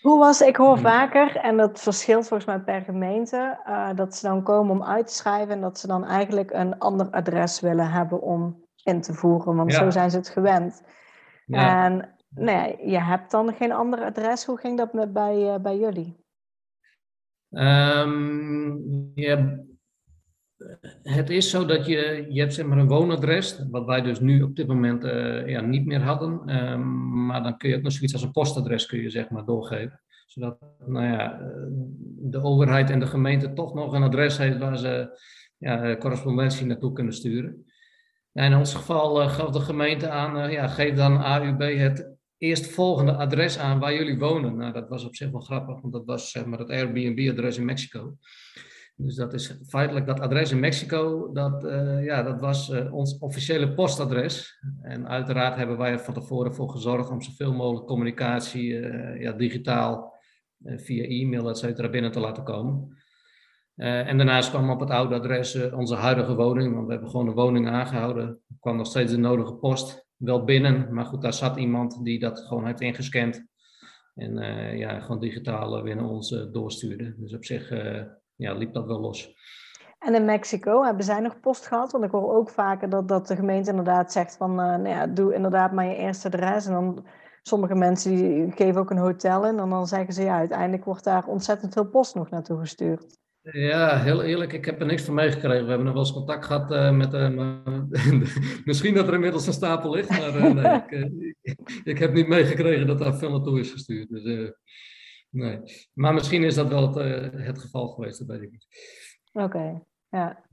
Hoe 0.00 0.18
was, 0.18 0.40
ik 0.40 0.56
hoor 0.56 0.78
vaker, 0.78 1.36
en 1.36 1.56
dat 1.56 1.80
verschilt 1.80 2.28
volgens 2.28 2.48
mij 2.48 2.60
per 2.60 2.80
gemeente, 2.80 3.58
dat 3.94 4.14
ze 4.14 4.26
dan 4.26 4.42
komen 4.42 4.70
om 4.70 4.84
uit 4.84 5.06
te 5.06 5.14
schrijven 5.14 5.54
en 5.54 5.60
dat 5.60 5.78
ze 5.78 5.86
dan 5.86 6.04
eigenlijk 6.04 6.50
een 6.50 6.78
ander 6.78 7.10
adres 7.10 7.60
willen 7.60 7.90
hebben 7.90 8.22
om 8.22 8.64
in 8.84 9.00
te 9.00 9.14
voeren, 9.14 9.56
want 9.56 9.74
zo 9.74 9.90
zijn 9.90 10.10
ze 10.10 10.16
het 10.16 10.28
gewend. 10.28 10.82
Ja. 11.46 11.84
En 11.84 12.14
nou 12.28 12.58
ja, 12.58 12.74
je 12.84 13.00
hebt 13.00 13.30
dan 13.30 13.54
geen 13.54 13.72
ander 13.72 14.04
adres. 14.04 14.44
Hoe 14.44 14.58
ging 14.58 14.78
dat 14.78 14.92
met 14.92 15.12
bij, 15.12 15.60
bij 15.60 15.78
jullie? 15.78 16.26
Um, 17.50 19.14
het 21.02 21.30
is 21.30 21.50
zo 21.50 21.64
dat 21.64 21.86
je, 21.86 22.26
je 22.28 22.40
hebt 22.40 22.54
zeg 22.54 22.66
maar 22.66 22.78
een 22.78 22.88
woonadres, 22.88 23.62
wat 23.70 23.84
wij 23.84 24.02
dus 24.02 24.20
nu 24.20 24.42
op 24.42 24.56
dit 24.56 24.66
moment 24.66 25.04
uh, 25.04 25.48
ja, 25.48 25.60
niet 25.60 25.86
meer 25.86 26.00
hadden. 26.00 26.56
Um, 26.70 27.26
maar 27.26 27.42
dan 27.42 27.56
kun 27.56 27.68
je 27.68 27.76
ook 27.76 27.82
nog 27.82 27.92
zoiets 27.92 28.12
als 28.12 28.22
een 28.22 28.30
postadres 28.30 28.86
kun 28.86 29.00
je 29.00 29.10
zeg 29.10 29.30
maar 29.30 29.44
doorgeven. 29.44 30.00
Zodat 30.26 30.58
nou 30.86 31.06
ja, 31.06 31.40
de 32.20 32.42
overheid 32.42 32.90
en 32.90 33.00
de 33.00 33.06
gemeente 33.06 33.52
toch 33.52 33.74
nog 33.74 33.92
een 33.92 34.02
adres 34.02 34.38
heeft 34.38 34.58
waar 34.58 34.78
ze 34.78 35.20
ja, 35.56 35.96
correspondentie 35.96 36.66
naartoe 36.66 36.92
kunnen 36.92 37.12
sturen. 37.12 37.64
in 38.32 38.54
ons 38.54 38.74
geval 38.74 39.22
uh, 39.22 39.28
gaf 39.28 39.50
de 39.50 39.60
gemeente 39.60 40.10
aan, 40.10 40.50
ja, 40.50 40.66
geef 40.66 40.94
dan 40.94 41.22
AUB 41.22 41.60
het 41.60 42.17
eerstvolgende 42.38 43.12
adres 43.12 43.58
aan 43.58 43.78
waar 43.78 43.94
jullie 43.94 44.18
wonen. 44.18 44.56
Nou, 44.56 44.72
dat 44.72 44.88
was 44.88 45.04
op 45.04 45.16
zich 45.16 45.30
wel 45.30 45.40
grappig, 45.40 45.80
want 45.80 45.92
dat 45.92 46.04
was 46.04 46.30
zeg 46.30 46.44
maar 46.44 46.58
het 46.58 46.70
Airbnb-adres 46.70 47.58
in 47.58 47.64
Mexico. 47.64 48.16
Dus 49.00 49.14
dat 49.14 49.32
is 49.32 49.58
feitelijk 49.68 50.06
dat 50.06 50.20
adres 50.20 50.50
in 50.50 50.60
Mexico, 50.60 51.32
dat, 51.32 51.64
uh, 51.64 52.04
ja, 52.04 52.22
dat 52.22 52.40
was 52.40 52.68
uh, 52.68 52.94
ons 52.94 53.18
officiële 53.18 53.74
postadres. 53.74 54.62
En 54.82 55.08
uiteraard 55.08 55.56
hebben 55.56 55.78
wij 55.78 55.92
er 55.92 56.00
van 56.00 56.14
tevoren 56.14 56.54
voor 56.54 56.70
gezorgd 56.70 57.10
om 57.10 57.22
zoveel 57.22 57.52
mogelijk 57.52 57.86
communicatie 57.86 58.68
uh, 58.68 59.20
ja, 59.20 59.32
digitaal 59.32 60.16
via 60.64 61.04
e-mail, 61.04 61.48
et 61.48 61.58
cetera, 61.58 61.88
binnen 61.88 62.12
te 62.12 62.20
laten 62.20 62.44
komen. 62.44 62.96
en 63.74 64.16
daarnaast 64.16 64.50
kwam 64.50 64.70
op 64.70 64.80
het 64.80 64.90
oude 64.90 65.14
adres 65.14 65.70
onze 65.70 65.94
huidige 65.94 66.34
woning, 66.34 66.74
want 66.74 66.86
we 66.86 66.92
hebben 66.92 67.10
gewoon 67.10 67.28
een 67.28 67.34
woning 67.34 67.68
aangehouden. 67.68 68.24
Er 68.26 68.56
kwam 68.60 68.76
nog 68.76 68.86
steeds 68.86 69.12
de 69.12 69.18
nodige 69.18 69.54
post 69.54 70.07
wel 70.18 70.44
binnen, 70.44 70.94
maar 70.94 71.04
goed, 71.04 71.22
daar 71.22 71.32
zat 71.32 71.56
iemand 71.56 72.04
die 72.04 72.18
dat 72.18 72.40
gewoon 72.40 72.66
heeft 72.66 72.80
ingescand. 72.80 73.46
En 74.14 74.36
ja, 74.76 75.00
gewoon 75.00 75.20
digitaal 75.20 75.82
weer 75.82 75.96
naar 75.96 76.08
ons 76.08 76.28
doorstuurde. 76.52 77.14
Dus 77.16 77.34
op 77.34 77.44
zich 77.44 77.68
ja, 78.36 78.54
liep 78.54 78.72
dat 78.72 78.86
wel 78.86 79.00
los. 79.00 79.34
En 79.98 80.14
in 80.14 80.24
Mexico 80.24 80.84
hebben 80.84 81.04
zij 81.04 81.20
nog 81.20 81.40
post 81.40 81.66
gehad? 81.66 81.92
Want 81.92 82.04
ik 82.04 82.10
hoor 82.10 82.34
ook 82.34 82.50
vaker 82.50 82.88
dat, 82.90 83.08
dat 83.08 83.26
de 83.26 83.36
gemeente 83.36 83.70
inderdaad 83.70 84.12
zegt 84.12 84.36
van, 84.36 84.54
nou 84.54 84.88
ja, 84.88 85.06
doe 85.06 85.34
inderdaad 85.34 85.72
maar 85.72 85.86
je 85.86 85.96
eerste 85.96 86.26
adres. 86.26 86.66
En 86.66 86.72
dan 86.72 87.06
sommige 87.42 87.74
mensen 87.74 88.16
die 88.16 88.52
geven 88.52 88.80
ook 88.80 88.90
een 88.90 88.98
hotel 88.98 89.46
in. 89.46 89.58
En 89.58 89.68
dan 89.68 89.86
zeggen 89.86 90.14
ze, 90.14 90.22
ja, 90.22 90.36
uiteindelijk 90.36 90.84
wordt 90.84 91.04
daar 91.04 91.26
ontzettend 91.26 91.72
veel 91.72 91.86
post 91.88 92.14
nog 92.14 92.30
naartoe 92.30 92.58
gestuurd. 92.58 93.18
Ja, 93.52 93.98
heel 94.02 94.22
eerlijk, 94.22 94.52
ik 94.52 94.64
heb 94.64 94.80
er 94.80 94.86
niks 94.86 95.02
van 95.02 95.14
meegekregen. 95.14 95.62
We 95.62 95.68
hebben 95.68 95.84
nog 95.86 95.94
wel 95.94 96.04
eens 96.04 96.12
contact 96.12 96.44
gehad 96.44 96.70
uh, 96.70 96.96
met 96.96 97.14
uh, 97.14 97.56
Misschien 98.64 98.94
dat 98.94 99.08
er 99.08 99.14
inmiddels 99.14 99.46
een 99.46 99.52
stapel 99.52 99.90
ligt, 99.90 100.08
maar 100.08 100.54
nee, 100.54 100.82
ik, 101.40 101.58
ik, 101.84 101.98
heb 101.98 102.12
niet 102.12 102.28
meegekregen 102.28 102.86
dat 102.86 102.98
daar 102.98 103.16
veel 103.16 103.30
naartoe 103.30 103.60
is 103.60 103.70
gestuurd. 103.70 104.08
Dus 104.08 104.52
Nee, 105.30 105.60
maar 105.92 106.14
misschien 106.14 106.44
is 106.44 106.54
dat 106.54 106.68
wel 106.68 106.94
het, 106.94 107.32
het 107.32 107.58
geval 107.58 107.88
geweest, 107.88 108.18
dat 108.18 108.26
weet 108.26 108.42
ik 108.42 108.50
niet. 108.50 108.66
Oké, 109.32 109.82
ja. 110.08 110.44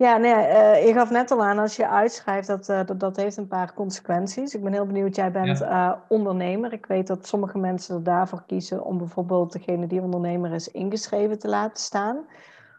Ja, 0.00 0.16
nee, 0.16 0.32
uh, 0.32 0.86
je 0.86 0.92
gaf 0.92 1.10
net 1.10 1.30
al 1.30 1.44
aan, 1.44 1.58
als 1.58 1.76
je 1.76 1.88
uitschrijft, 1.88 2.46
dat, 2.46 2.68
uh, 2.68 2.84
dat, 2.84 3.00
dat 3.00 3.16
heeft 3.16 3.36
een 3.36 3.46
paar 3.46 3.74
consequenties. 3.74 4.54
Ik 4.54 4.62
ben 4.62 4.72
heel 4.72 4.86
benieuwd, 4.86 5.16
jij 5.16 5.30
bent 5.30 5.58
ja. 5.58 6.04
ondernemer. 6.08 6.72
Ik 6.72 6.86
weet 6.86 7.06
dat 7.06 7.26
sommige 7.26 7.58
mensen 7.58 7.94
er 7.94 8.02
daarvoor 8.02 8.42
kiezen 8.46 8.84
om 8.84 8.98
bijvoorbeeld 8.98 9.52
degene 9.52 9.86
die 9.86 10.00
ondernemer 10.00 10.52
is 10.52 10.68
ingeschreven 10.68 11.38
te 11.38 11.48
laten 11.48 11.82
staan. 11.82 12.26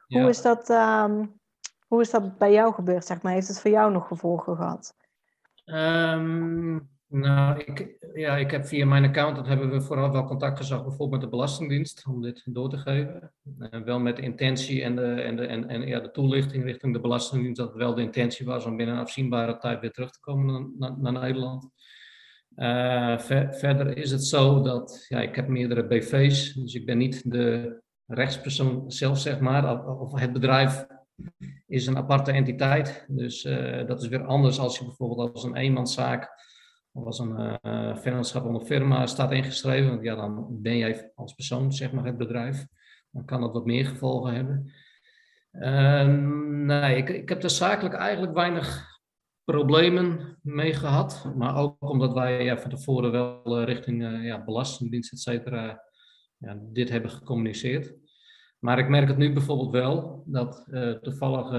Ja. 0.07 0.19
Hoe, 0.19 0.29
is 0.29 0.41
dat, 0.41 0.69
um, 0.69 1.39
hoe 1.87 2.01
is 2.01 2.09
dat 2.09 2.37
bij 2.37 2.51
jou 2.51 2.73
gebeurd, 2.73 3.05
zeg 3.05 3.21
maar? 3.21 3.33
Heeft 3.33 3.47
het 3.47 3.61
voor 3.61 3.71
jou 3.71 3.91
nog 3.91 4.07
gevolgen 4.07 4.55
gehad? 4.55 4.95
Um, 5.65 6.89
nou, 7.11 7.59
ik, 7.59 7.97
ja, 8.13 8.37
ik 8.37 8.51
heb 8.51 8.65
via 8.65 8.85
mijn 8.85 9.05
accountant 9.05 9.47
hebben 9.47 9.71
we 9.71 9.81
vooral 9.81 10.11
wel 10.11 10.25
contact 10.25 10.57
gezocht, 10.57 10.83
bijvoorbeeld 10.83 11.11
met 11.11 11.21
de 11.21 11.37
Belastingdienst, 11.37 12.05
om 12.07 12.21
dit 12.21 12.43
door 12.45 12.69
te 12.69 12.77
geven. 12.77 13.33
Uh, 13.59 13.81
wel 13.81 13.99
met 13.99 14.15
de 14.15 14.21
intentie 14.21 14.83
en, 14.83 14.95
de, 14.95 15.13
en, 15.13 15.35
de, 15.35 15.45
en, 15.45 15.69
en 15.69 15.87
ja, 15.87 15.99
de 15.99 16.11
toelichting 16.11 16.63
richting 16.63 16.93
de 16.93 16.99
Belastingdienst, 16.99 17.57
dat 17.57 17.73
wel 17.73 17.95
de 17.95 18.01
intentie 18.01 18.45
was 18.45 18.65
om 18.65 18.77
binnen 18.77 18.95
een 18.95 19.01
afzienbare 19.01 19.57
tijd 19.57 19.79
weer 19.79 19.91
terug 19.91 20.11
te 20.11 20.19
komen 20.19 20.73
naar, 20.77 20.97
naar, 20.99 21.11
Nederland. 21.11 21.69
Ver, 23.21 23.53
verder 23.53 23.97
is 23.97 24.11
het 24.11 24.23
zo 24.23 24.61
dat 24.61 25.05
ja, 25.07 25.21
ik 25.21 25.35
heb 25.35 25.47
meerdere 25.47 25.87
BV's, 25.87 26.53
dus 26.53 26.73
ik 26.73 26.85
ben 26.85 26.97
niet 26.97 27.31
de 27.31 27.81
rechtspersoon 28.05 28.91
zelf, 28.91 29.19
zeg 29.19 29.39
maar, 29.39 29.85
of 29.85 30.19
het 30.19 30.33
bedrijf 30.33 30.85
is 31.67 31.87
een 31.87 31.97
aparte 31.97 32.31
entiteit. 32.31 33.05
Dus 33.07 33.45
uh, 33.45 33.87
dat 33.87 34.01
is 34.01 34.07
weer 34.07 34.23
anders 34.23 34.59
als 34.59 34.77
je 34.77 34.85
bijvoorbeeld 34.85 35.33
als 35.33 35.43
een 35.43 35.55
eenmanszaak 35.55 36.29
of 36.93 37.05
als 37.05 37.19
een 37.19 37.59
uh, 37.65 37.95
vennootschap 37.95 38.45
onder 38.45 38.61
firma 38.61 39.05
staat 39.05 39.31
ingeschreven, 39.31 39.89
want 39.89 40.03
ja, 40.03 40.15
dan 40.15 40.47
ben 40.49 40.77
jij 40.77 41.11
als 41.15 41.33
persoon 41.33 41.73
zeg 41.73 41.91
maar 41.91 42.05
het 42.05 42.17
bedrijf. 42.17 42.67
Dan 43.11 43.25
kan 43.25 43.41
dat 43.41 43.53
wat 43.53 43.65
meer 43.65 43.85
gevolgen 43.85 44.33
hebben. 44.33 44.71
Uh, 45.51 46.05
nee, 46.65 46.95
ik, 46.95 47.09
ik 47.09 47.29
heb 47.29 47.43
er 47.43 47.49
zakelijk 47.49 47.95
eigenlijk 47.95 48.33
weinig 48.33 48.89
problemen 49.43 50.37
mee 50.41 50.73
gehad. 50.73 51.31
Maar 51.35 51.55
ook 51.55 51.89
omdat 51.89 52.13
wij 52.13 52.43
ja, 52.43 52.57
van 52.57 52.69
tevoren 52.69 53.11
wel 53.11 53.59
uh, 53.59 53.65
richting 53.65 54.23
ja, 54.23 54.43
belastingdienst, 54.43 55.11
et 55.11 55.19
cetera, 55.19 55.83
ja, 56.37 56.57
dit 56.61 56.89
hebben 56.89 57.11
gecommuniceerd. 57.11 57.93
Maar 58.59 58.79
ik 58.79 58.89
merk 58.89 59.07
het 59.07 59.17
nu 59.17 59.33
bijvoorbeeld 59.33 59.71
wel, 59.71 60.23
dat 60.25 60.67
toevallig 61.01 61.49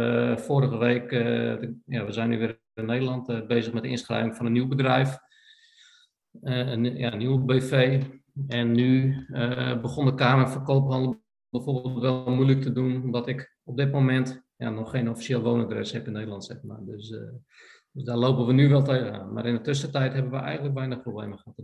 vorige 0.41 0.77
week, 0.77 1.11
ja, 1.87 2.05
we 2.05 2.13
zijn 2.13 2.29
nu 2.29 2.39
weer 2.39 2.61
in 2.75 2.87
Nederland 2.87 3.47
bezig 3.47 3.73
met 3.73 3.83
de 3.83 3.89
inschrijving 3.89 4.37
van 4.37 4.47
een 4.47 4.53
nieuw 4.53 4.69
bedrijf. 4.69 5.19
een, 6.41 6.85
ja, 6.85 7.13
een 7.13 7.19
nieuw 7.19 7.45
BV. 7.45 8.03
En 8.49 8.73
nu 8.73 9.17
begon 9.81 10.05
de 10.05 10.15
Kamer 10.15 10.49
van 10.49 10.65
Koophandel 10.65 11.23
bijvoorbeeld 11.49 12.01
wel 12.01 12.31
moeilijk 12.31 12.63
te 12.63 12.73
doen, 12.73 13.03
omdat 13.03 13.29
ik 13.29 13.57
op 13.65 13.77
dit 13.77 13.93
moment 13.93 14.43
ja, 14.57 14.71
nog 14.71 14.91
geen 14.91 15.11
officieel 15.11 15.43
woonadres 15.43 15.93
heb 15.93 16.07
in 16.07 16.13
Nederland, 16.13 16.45
zeg 16.45 16.63
maar. 16.63 16.85
Dus, 16.85 17.09
dus 17.91 18.05
daar 18.05 18.17
lopen 18.17 18.47
we 18.47 18.53
nu 18.53 18.69
wel 18.69 18.83
tegenaan. 18.83 19.33
Maar 19.33 19.47
in 19.47 19.55
de 19.55 19.61
tussentijd 19.61 20.13
hebben 20.13 20.33
we 20.33 20.39
eigenlijk 20.39 20.75
weinig 20.75 21.03
problemen 21.03 21.39
gehad. 21.39 21.57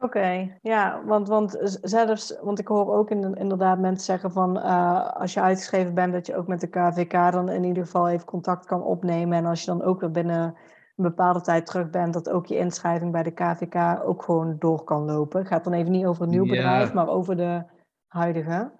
Oké, 0.00 0.04
okay, 0.04 0.58
ja, 0.62 1.02
want, 1.04 1.28
want 1.28 1.78
zelfs, 1.82 2.38
want 2.42 2.58
ik 2.58 2.68
hoor 2.68 2.94
ook 2.94 3.10
in, 3.10 3.34
inderdaad 3.34 3.78
mensen 3.78 4.04
zeggen 4.04 4.30
van 4.30 4.56
uh, 4.56 5.10
als 5.10 5.34
je 5.34 5.40
uitgeschreven 5.40 5.94
bent, 5.94 6.12
dat 6.12 6.26
je 6.26 6.36
ook 6.36 6.46
met 6.46 6.60
de 6.60 6.66
KVK 6.66 7.32
dan 7.32 7.48
in 7.48 7.64
ieder 7.64 7.84
geval 7.84 8.08
even 8.08 8.26
contact 8.26 8.66
kan 8.66 8.82
opnemen. 8.82 9.38
En 9.38 9.46
als 9.46 9.60
je 9.60 9.66
dan 9.66 9.82
ook 9.82 10.00
weer 10.00 10.10
binnen 10.10 10.42
een 10.96 11.04
bepaalde 11.04 11.40
tijd 11.40 11.66
terug 11.66 11.90
bent, 11.90 12.12
dat 12.12 12.30
ook 12.30 12.46
je 12.46 12.58
inschrijving 12.58 13.12
bij 13.12 13.22
de 13.22 13.30
KVK 13.30 14.02
ook 14.04 14.22
gewoon 14.22 14.56
door 14.58 14.84
kan 14.84 15.04
lopen. 15.04 15.38
Het 15.38 15.48
gaat 15.48 15.64
dan 15.64 15.72
even 15.72 15.92
niet 15.92 16.06
over 16.06 16.22
een 16.22 16.30
nieuw 16.30 16.46
bedrijf, 16.46 16.92
maar 16.92 17.08
over 17.08 17.36
de 17.36 17.62
huidige. 18.06 18.70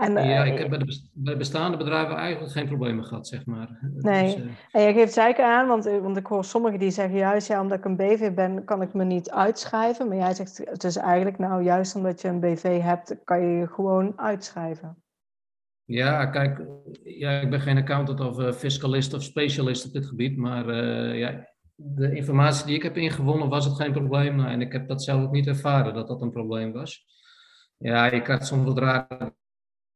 En, 0.00 0.12
ja, 0.12 0.44
ik 0.44 0.52
eh, 0.52 0.58
heb 0.58 0.68
bij 0.68 0.78
de, 0.78 1.08
bij 1.12 1.36
bestaande 1.36 1.76
bedrijven 1.76 2.16
eigenlijk 2.16 2.52
geen 2.52 2.66
problemen 2.66 3.04
gehad, 3.04 3.26
zeg 3.26 3.46
maar. 3.46 3.78
Nee, 3.96 4.24
dus, 4.24 4.44
uh... 4.44 4.50
en 4.70 4.82
je 4.82 4.92
geeft 4.92 5.12
zeker 5.12 5.44
aan, 5.44 5.68
want, 5.68 5.86
eh, 5.86 5.98
want 5.98 6.16
ik 6.16 6.26
hoor 6.26 6.44
sommigen 6.44 6.78
die 6.78 6.90
zeggen 6.90 7.16
juist, 7.16 7.48
ja, 7.48 7.60
omdat 7.60 7.78
ik 7.78 7.84
een 7.84 7.96
BV 7.96 8.34
ben, 8.34 8.64
kan 8.64 8.82
ik 8.82 8.94
me 8.94 9.04
niet 9.04 9.30
uitschrijven. 9.30 10.08
Maar 10.08 10.16
jij 10.16 10.34
zegt, 10.34 10.60
het 10.64 10.84
is 10.84 10.96
eigenlijk 10.96 11.38
nou 11.38 11.62
juist 11.62 11.94
omdat 11.94 12.20
je 12.20 12.28
een 12.28 12.40
BV 12.40 12.80
hebt, 12.80 13.16
kan 13.24 13.40
je 13.40 13.58
je 13.58 13.66
gewoon 13.66 14.12
uitschrijven. 14.16 15.02
Ja, 15.84 16.26
kijk, 16.26 16.60
ja, 17.02 17.30
ik 17.30 17.50
ben 17.50 17.60
geen 17.60 17.78
accountant 17.78 18.20
of 18.20 18.56
fiscalist 18.56 19.14
of 19.14 19.22
specialist 19.22 19.86
op 19.86 19.92
dit 19.92 20.06
gebied, 20.06 20.36
maar 20.36 20.68
uh, 20.68 21.18
ja, 21.18 21.48
de 21.74 22.14
informatie 22.14 22.66
die 22.66 22.74
ik 22.74 22.82
heb 22.82 22.96
ingewonnen 22.96 23.48
was 23.48 23.64
het 23.64 23.74
geen 23.76 23.92
probleem. 23.92 24.36
Nou, 24.36 24.50
en 24.50 24.60
ik 24.60 24.72
heb 24.72 24.88
dat 24.88 25.02
zelf 25.02 25.22
ook 25.22 25.32
niet 25.32 25.46
ervaren 25.46 25.94
dat 25.94 26.08
dat 26.08 26.22
een 26.22 26.30
probleem 26.30 26.72
was. 26.72 27.06
Ja, 27.76 28.12
je 28.12 28.22
krijgt 28.22 28.46
soms 28.46 28.64
wat 28.64 28.78
rare 28.78 29.34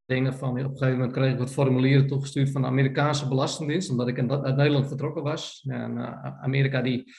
dingen 0.07 0.35
van. 0.35 0.51
Op 0.51 0.57
een 0.57 0.63
gegeven 0.65 0.93
moment 0.93 1.13
kreeg 1.13 1.33
ik 1.33 1.39
wat 1.39 1.53
formulieren 1.53 2.07
toegestuurd 2.07 2.51
van 2.51 2.63
de 2.63 2.67
Amerikaanse 2.67 3.29
Belastingdienst, 3.29 3.91
omdat 3.91 4.09
ik 4.09 4.31
uit 4.31 4.57
Nederland 4.57 4.89
vertrokken 4.89 5.23
was. 5.23 5.61
Ja, 5.63 5.89
eh, 5.89 6.43
Amerika 6.43 6.83
die 6.83 7.13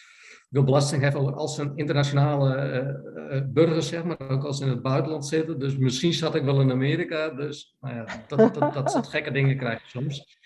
wil 0.50 0.64
belasting 0.64 1.02
heffen 1.02 1.36
over 1.36 1.56
zijn 1.56 1.76
internationale 1.76 3.04
uh, 3.32 3.42
burgers, 3.48 3.88
zeg 3.88 4.04
maar, 4.04 4.30
ook 4.30 4.44
als 4.44 4.58
ze 4.58 4.64
in 4.64 4.70
het 4.70 4.82
buitenland 4.82 5.26
zitten. 5.26 5.60
Dus 5.60 5.78
misschien 5.78 6.14
zat 6.14 6.36
ik 6.36 6.44
wel 6.44 6.62
in 6.62 6.72
Amerika. 6.72 7.30
Dus 7.30 7.76
nou 7.80 7.96
ja, 7.96 8.06
dat, 8.28 8.54
dat, 8.54 8.74
dat 8.74 8.92
soort 8.92 9.08
gekke 9.08 9.32
dingen 9.32 9.58
krijg 9.58 9.82
je 9.82 9.90
soms. 9.90 10.38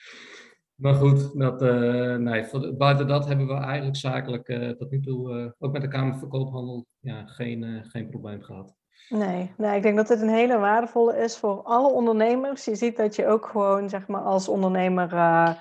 Maar 0.76 0.94
goed, 0.94 1.40
dat, 1.40 1.60
buiten 2.78 3.08
dat 3.08 3.28
hebben 3.28 3.48
we 3.48 3.54
eigenlijk 3.54 3.98
zakelijk 3.98 4.76
tot 4.78 4.92
nu 4.92 5.00
toe, 5.00 5.56
ook 5.60 5.72
met 5.72 5.82
de 5.82 5.88
Kamer 5.88 6.20
van 6.20 6.30
Koophandel, 6.30 6.88
ja, 7.00 7.26
geen, 7.26 7.84
geen 7.86 8.10
probleem 8.10 8.42
gehad. 8.42 8.79
Nee, 9.10 9.52
nee, 9.58 9.76
ik 9.76 9.84
denk 9.84 9.98
dat 9.98 10.08
dit 10.08 10.22
een 10.22 10.30
hele 10.30 10.58
waardevolle 10.58 11.18
is 11.18 11.38
voor 11.38 11.62
alle 11.62 11.92
ondernemers. 11.92 12.66
Je 12.66 12.76
ziet 12.76 12.98
dat 12.98 13.16
je 13.16 13.28
ook 13.28 13.46
gewoon, 13.46 13.90
zeg 13.90 14.08
maar, 14.08 14.22
als 14.22 14.48
ondernemer 14.48 15.14
uh, 15.14 15.52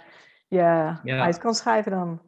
je 0.49 0.97
ja. 1.02 1.21
uit 1.21 1.38
kan 1.38 1.55
schrijven 1.55 1.93
dan. 1.93 2.21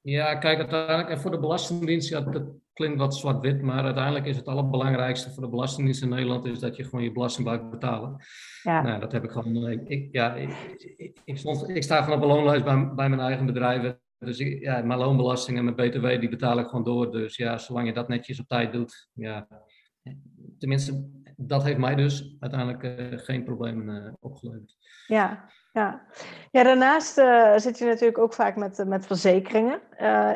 Ja, 0.00 0.34
kijk, 0.34 0.58
uiteindelijk, 0.58 1.08
en 1.08 1.20
voor 1.20 1.30
de 1.30 1.38
Belastingdienst, 1.38 2.08
ja, 2.08 2.20
dat 2.20 2.42
klinkt 2.72 2.98
wat 2.98 3.16
zwart-wit, 3.16 3.62
maar 3.62 3.84
uiteindelijk 3.84 4.26
is 4.26 4.36
het 4.36 4.48
allerbelangrijkste 4.48 5.30
voor 5.30 5.42
de 5.42 5.48
Belastingdienst 5.48 6.02
in 6.02 6.08
Nederland, 6.08 6.44
is 6.44 6.58
dat 6.58 6.76
je 6.76 6.84
gewoon 6.84 7.04
je 7.04 7.12
belasting 7.12 7.46
blijft 7.46 7.70
betalen. 7.70 8.16
Ja. 8.62 8.82
Nou, 8.82 9.00
dat 9.00 9.12
heb 9.12 9.24
ik 9.24 9.30
gewoon, 9.30 9.68
ik, 9.86 10.08
ja, 10.12 10.34
ik, 10.34 10.50
ik, 10.96 11.18
ik, 11.24 11.38
stond, 11.38 11.68
ik 11.68 11.82
sta 11.82 12.12
op 12.12 12.22
een 12.22 12.28
loonlijst 12.28 12.64
bij, 12.64 12.94
bij 12.94 13.08
mijn 13.08 13.20
eigen 13.20 13.46
bedrijven. 13.46 13.98
Dus 14.18 14.38
ja, 14.38 14.82
mijn 14.82 14.98
loonbelasting 14.98 15.58
en 15.58 15.64
mijn 15.64 15.90
btw, 15.90 16.20
die 16.20 16.28
betaal 16.28 16.58
ik 16.58 16.66
gewoon 16.66 16.84
door. 16.84 17.12
Dus 17.12 17.36
ja, 17.36 17.58
zolang 17.58 17.86
je 17.86 17.92
dat 17.92 18.08
netjes 18.08 18.40
op 18.40 18.48
tijd 18.48 18.72
doet, 18.72 19.08
ja, 19.12 19.46
tenminste, 20.58 21.08
dat 21.36 21.62
heeft 21.62 21.78
mij 21.78 21.94
dus 21.94 22.36
uiteindelijk 22.40 23.22
geen 23.24 23.44
problemen 23.44 24.16
opgeleverd. 24.20 24.76
Ja, 25.06 25.48
ja. 25.72 26.06
ja 26.50 26.62
daarnaast 26.62 27.14
zit 27.62 27.78
je 27.78 27.84
natuurlijk 27.84 28.18
ook 28.18 28.34
vaak 28.34 28.56
met, 28.56 28.84
met 28.86 29.06
verzekeringen. 29.06 29.80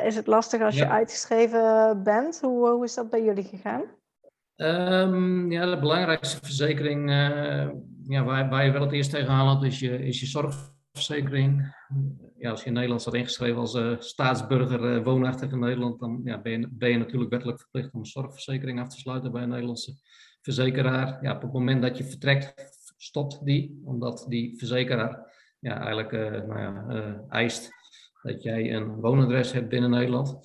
is 0.05 0.17
het 0.17 0.27
lastig 0.27 0.63
als 0.63 0.77
je 0.77 0.89
uitgeschreven 0.89 2.03
bent? 2.03 2.41
Hoe, 2.41 2.69
hoe 2.69 2.85
is 2.85 2.95
dat 2.95 3.11
bij 3.11 3.25
jullie 3.25 3.45
gegaan? 3.45 3.83
Um, 4.57 5.53
ja, 5.53 5.71
de 5.71 5.79
belangrijkste 5.79 6.39
verzekering 6.45 7.11
uh, 7.11 7.69
ja, 8.03 8.25
waar, 8.25 8.49
waar, 8.49 8.65
je 8.65 8.73
wel 8.73 8.83
het 8.83 8.93
eerst 8.93 9.11
tegenaan 9.11 9.47
had, 9.47 9.65
is 9.65 9.79
je, 9.79 10.07
is 10.07 10.21
je 10.21 10.27
zorgverzekering. 10.27 11.75
Ja, 12.39 12.51
als 12.51 12.61
je 12.61 12.67
in 12.67 12.73
Nederland 12.73 13.01
staat 13.01 13.15
ingeschreven 13.15 13.61
als 13.61 13.75
uh, 13.75 13.95
staatsburger 13.99 14.97
uh, 14.97 15.05
woonachtig 15.05 15.53
in 15.53 15.59
Nederland, 15.59 16.01
dan 16.01 16.21
ja, 16.25 16.39
ben, 16.39 16.71
je, 16.79 16.97
natuurlijk 16.99 17.31
wettelijk 17.31 17.61
verplicht 17.61 17.93
om 17.93 18.01
een 18.01 18.07
zorgverzekering 18.07 18.81
af 18.81 18.89
te 18.89 18.99
sluiten 18.99 19.33
bij 19.33 19.43
een 19.43 19.49
Nederlandse 19.49 19.95
verzekeraar. 20.41 21.23
Ja, 21.23 21.35
op 21.35 21.43
het 21.43 21.53
moment 21.53 21.83
dat 21.83 21.99
je 21.99 22.05
vertrekt, 22.05 22.55
stopt 22.97 23.45
die, 23.45 23.83
omdat 23.85 24.27
die 24.29 24.59
verzekeraar 24.59 25.33
ja, 25.59 25.81
eigenlijk 25.81 26.13
nou 26.47 26.61
ja, 26.61 27.25
eist 27.29 27.71
dat 28.23 28.43
jij 28.43 28.75
een 28.75 28.95
woonadres 28.95 29.53
hebt 29.53 29.69
binnen 29.69 29.91
Nederland. 29.91 30.41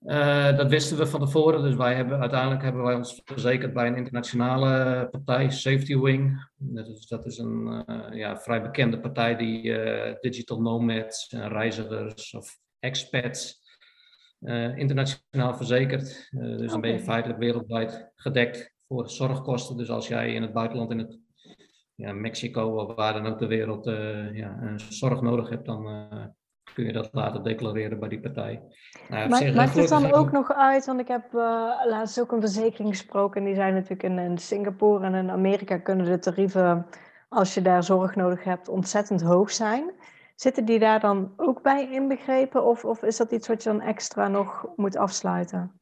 Uh, 0.00 0.56
dat 0.56 0.68
wisten 0.68 0.96
we 0.96 1.06
van 1.06 1.20
tevoren, 1.20 1.62
dus 1.62 1.74
wij 1.74 1.94
hebben, 1.94 2.20
uiteindelijk 2.20 2.62
hebben 2.62 2.82
wij 2.82 2.94
ons 2.94 3.20
verzekerd 3.24 3.72
bij 3.72 3.86
een 3.86 3.96
internationale 3.96 5.08
partij, 5.10 5.50
Safety 5.50 5.98
Wing. 5.98 6.48
Dat 6.56 6.88
is, 6.88 7.06
dat 7.06 7.26
is 7.26 7.38
een 7.38 7.84
uh, 7.88 8.18
ja, 8.18 8.36
vrij 8.36 8.62
bekende 8.62 9.00
partij 9.00 9.36
die 9.36 9.62
uh, 9.62 10.14
digital 10.20 10.60
nomads 10.60 11.28
en 11.28 11.48
reizigers 11.48 12.34
of 12.34 12.58
expats 12.78 13.58
internationaal 14.76 15.54
verzekerd. 15.54 16.28
dus 16.30 16.70
dan 16.70 16.80
ben 16.80 16.92
je 16.92 17.00
feitelijk 17.00 17.38
wereldwijd 17.38 18.10
gedekt 18.14 18.74
voor 18.88 19.10
zorgkosten. 19.10 19.76
Dus 19.76 19.90
als 19.90 20.08
jij 20.08 20.34
in 20.34 20.42
het 20.42 20.52
buitenland, 20.52 20.90
in 20.90 20.98
het 20.98 21.18
ja, 21.94 22.12
Mexico 22.12 22.76
of 22.76 22.94
waar 22.94 23.12
dan 23.12 23.26
ook 23.26 23.38
ter 23.38 23.48
wereld, 23.48 23.84
ja, 24.32 24.78
zorg 24.88 25.20
nodig 25.20 25.48
hebt, 25.48 25.66
dan 25.66 25.84
kun 26.74 26.84
je 26.84 26.92
dat 26.92 27.08
laten 27.12 27.42
declareren 27.42 27.98
bij 27.98 28.08
die 28.08 28.20
partij. 28.20 28.62
Nou, 29.08 29.28
maar, 29.28 29.52
maakt 29.54 29.74
het 29.74 29.88
dan 29.88 30.12
ook 30.12 30.32
nog 30.32 30.52
uit, 30.52 30.86
want 30.86 31.00
ik 31.00 31.08
heb 31.08 31.24
uh, 31.34 31.40
laatst 31.86 32.20
ook 32.20 32.32
een 32.32 32.40
verzekering 32.40 32.88
gesproken 32.88 33.40
en 33.40 33.46
die 33.46 33.54
zijn 33.54 33.74
natuurlijk 33.74 34.02
in, 34.02 34.18
in, 34.18 34.38
Singapore 34.38 35.04
en 35.04 35.14
in 35.14 35.30
Amerika 35.30 35.78
kunnen 35.78 36.06
de 36.06 36.18
tarieven, 36.18 36.86
als 37.28 37.54
je 37.54 37.62
daar 37.62 37.82
zorg 37.82 38.14
nodig 38.14 38.44
hebt, 38.44 38.68
ontzettend 38.68 39.22
hoog 39.22 39.50
zijn. 39.50 39.92
Zitten 40.34 40.64
die 40.64 40.78
daar 40.78 41.00
dan 41.00 41.32
ook 41.36 41.62
bij 41.62 41.90
inbegrepen 41.90 42.64
of, 42.64 42.84
of 42.84 43.02
is 43.02 43.16
dat 43.16 43.30
iets 43.32 43.48
wat 43.48 43.62
je 43.62 43.70
dan 43.70 43.80
extra 43.80 44.28
nog 44.28 44.66
moet 44.76 44.96
afsluiten? 44.96 45.79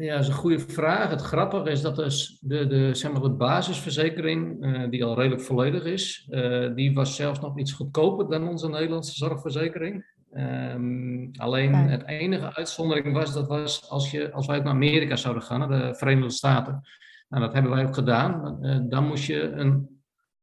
Ja, 0.00 0.12
dat 0.12 0.22
is 0.22 0.28
een 0.28 0.34
goede 0.34 0.58
vraag. 0.58 1.10
Het 1.10 1.20
grappige 1.20 1.70
is 1.70 1.82
dat 1.82 1.96
dus 1.96 2.38
de, 2.40 2.66
de, 2.66 2.94
zeg 2.94 3.12
maar 3.12 3.20
de 3.22 3.30
basisverzekering, 3.30 4.64
uh, 4.64 4.90
die 4.90 5.04
al 5.04 5.14
redelijk 5.14 5.42
volledig 5.42 5.84
is, 5.84 6.28
uh, 6.30 6.74
die 6.74 6.94
was 6.94 7.16
zelfs 7.16 7.40
nog 7.40 7.58
iets 7.58 7.72
goedkoper 7.72 8.30
dan 8.30 8.48
onze 8.48 8.68
Nederlandse 8.68 9.14
zorgverzekering. 9.14 10.16
Um, 10.32 11.30
alleen 11.36 11.74
het 11.74 12.06
enige 12.06 12.54
uitzondering 12.54 13.12
was, 13.12 13.32
dat 13.32 13.48
was 13.48 13.90
als, 13.90 14.10
je, 14.10 14.32
als 14.32 14.46
wij 14.46 14.58
naar 14.58 14.72
Amerika 14.72 15.16
zouden 15.16 15.42
gaan, 15.42 15.58
naar 15.58 15.88
de 15.88 15.94
Verenigde 15.94 16.30
Staten. 16.30 16.80
Nou, 17.28 17.42
dat 17.42 17.52
hebben 17.52 17.72
wij 17.72 17.86
ook 17.86 17.94
gedaan. 17.94 18.58
Uh, 18.62 18.78
dan 18.88 19.06
moest 19.06 19.26
je 19.26 19.42
een 19.42 20.02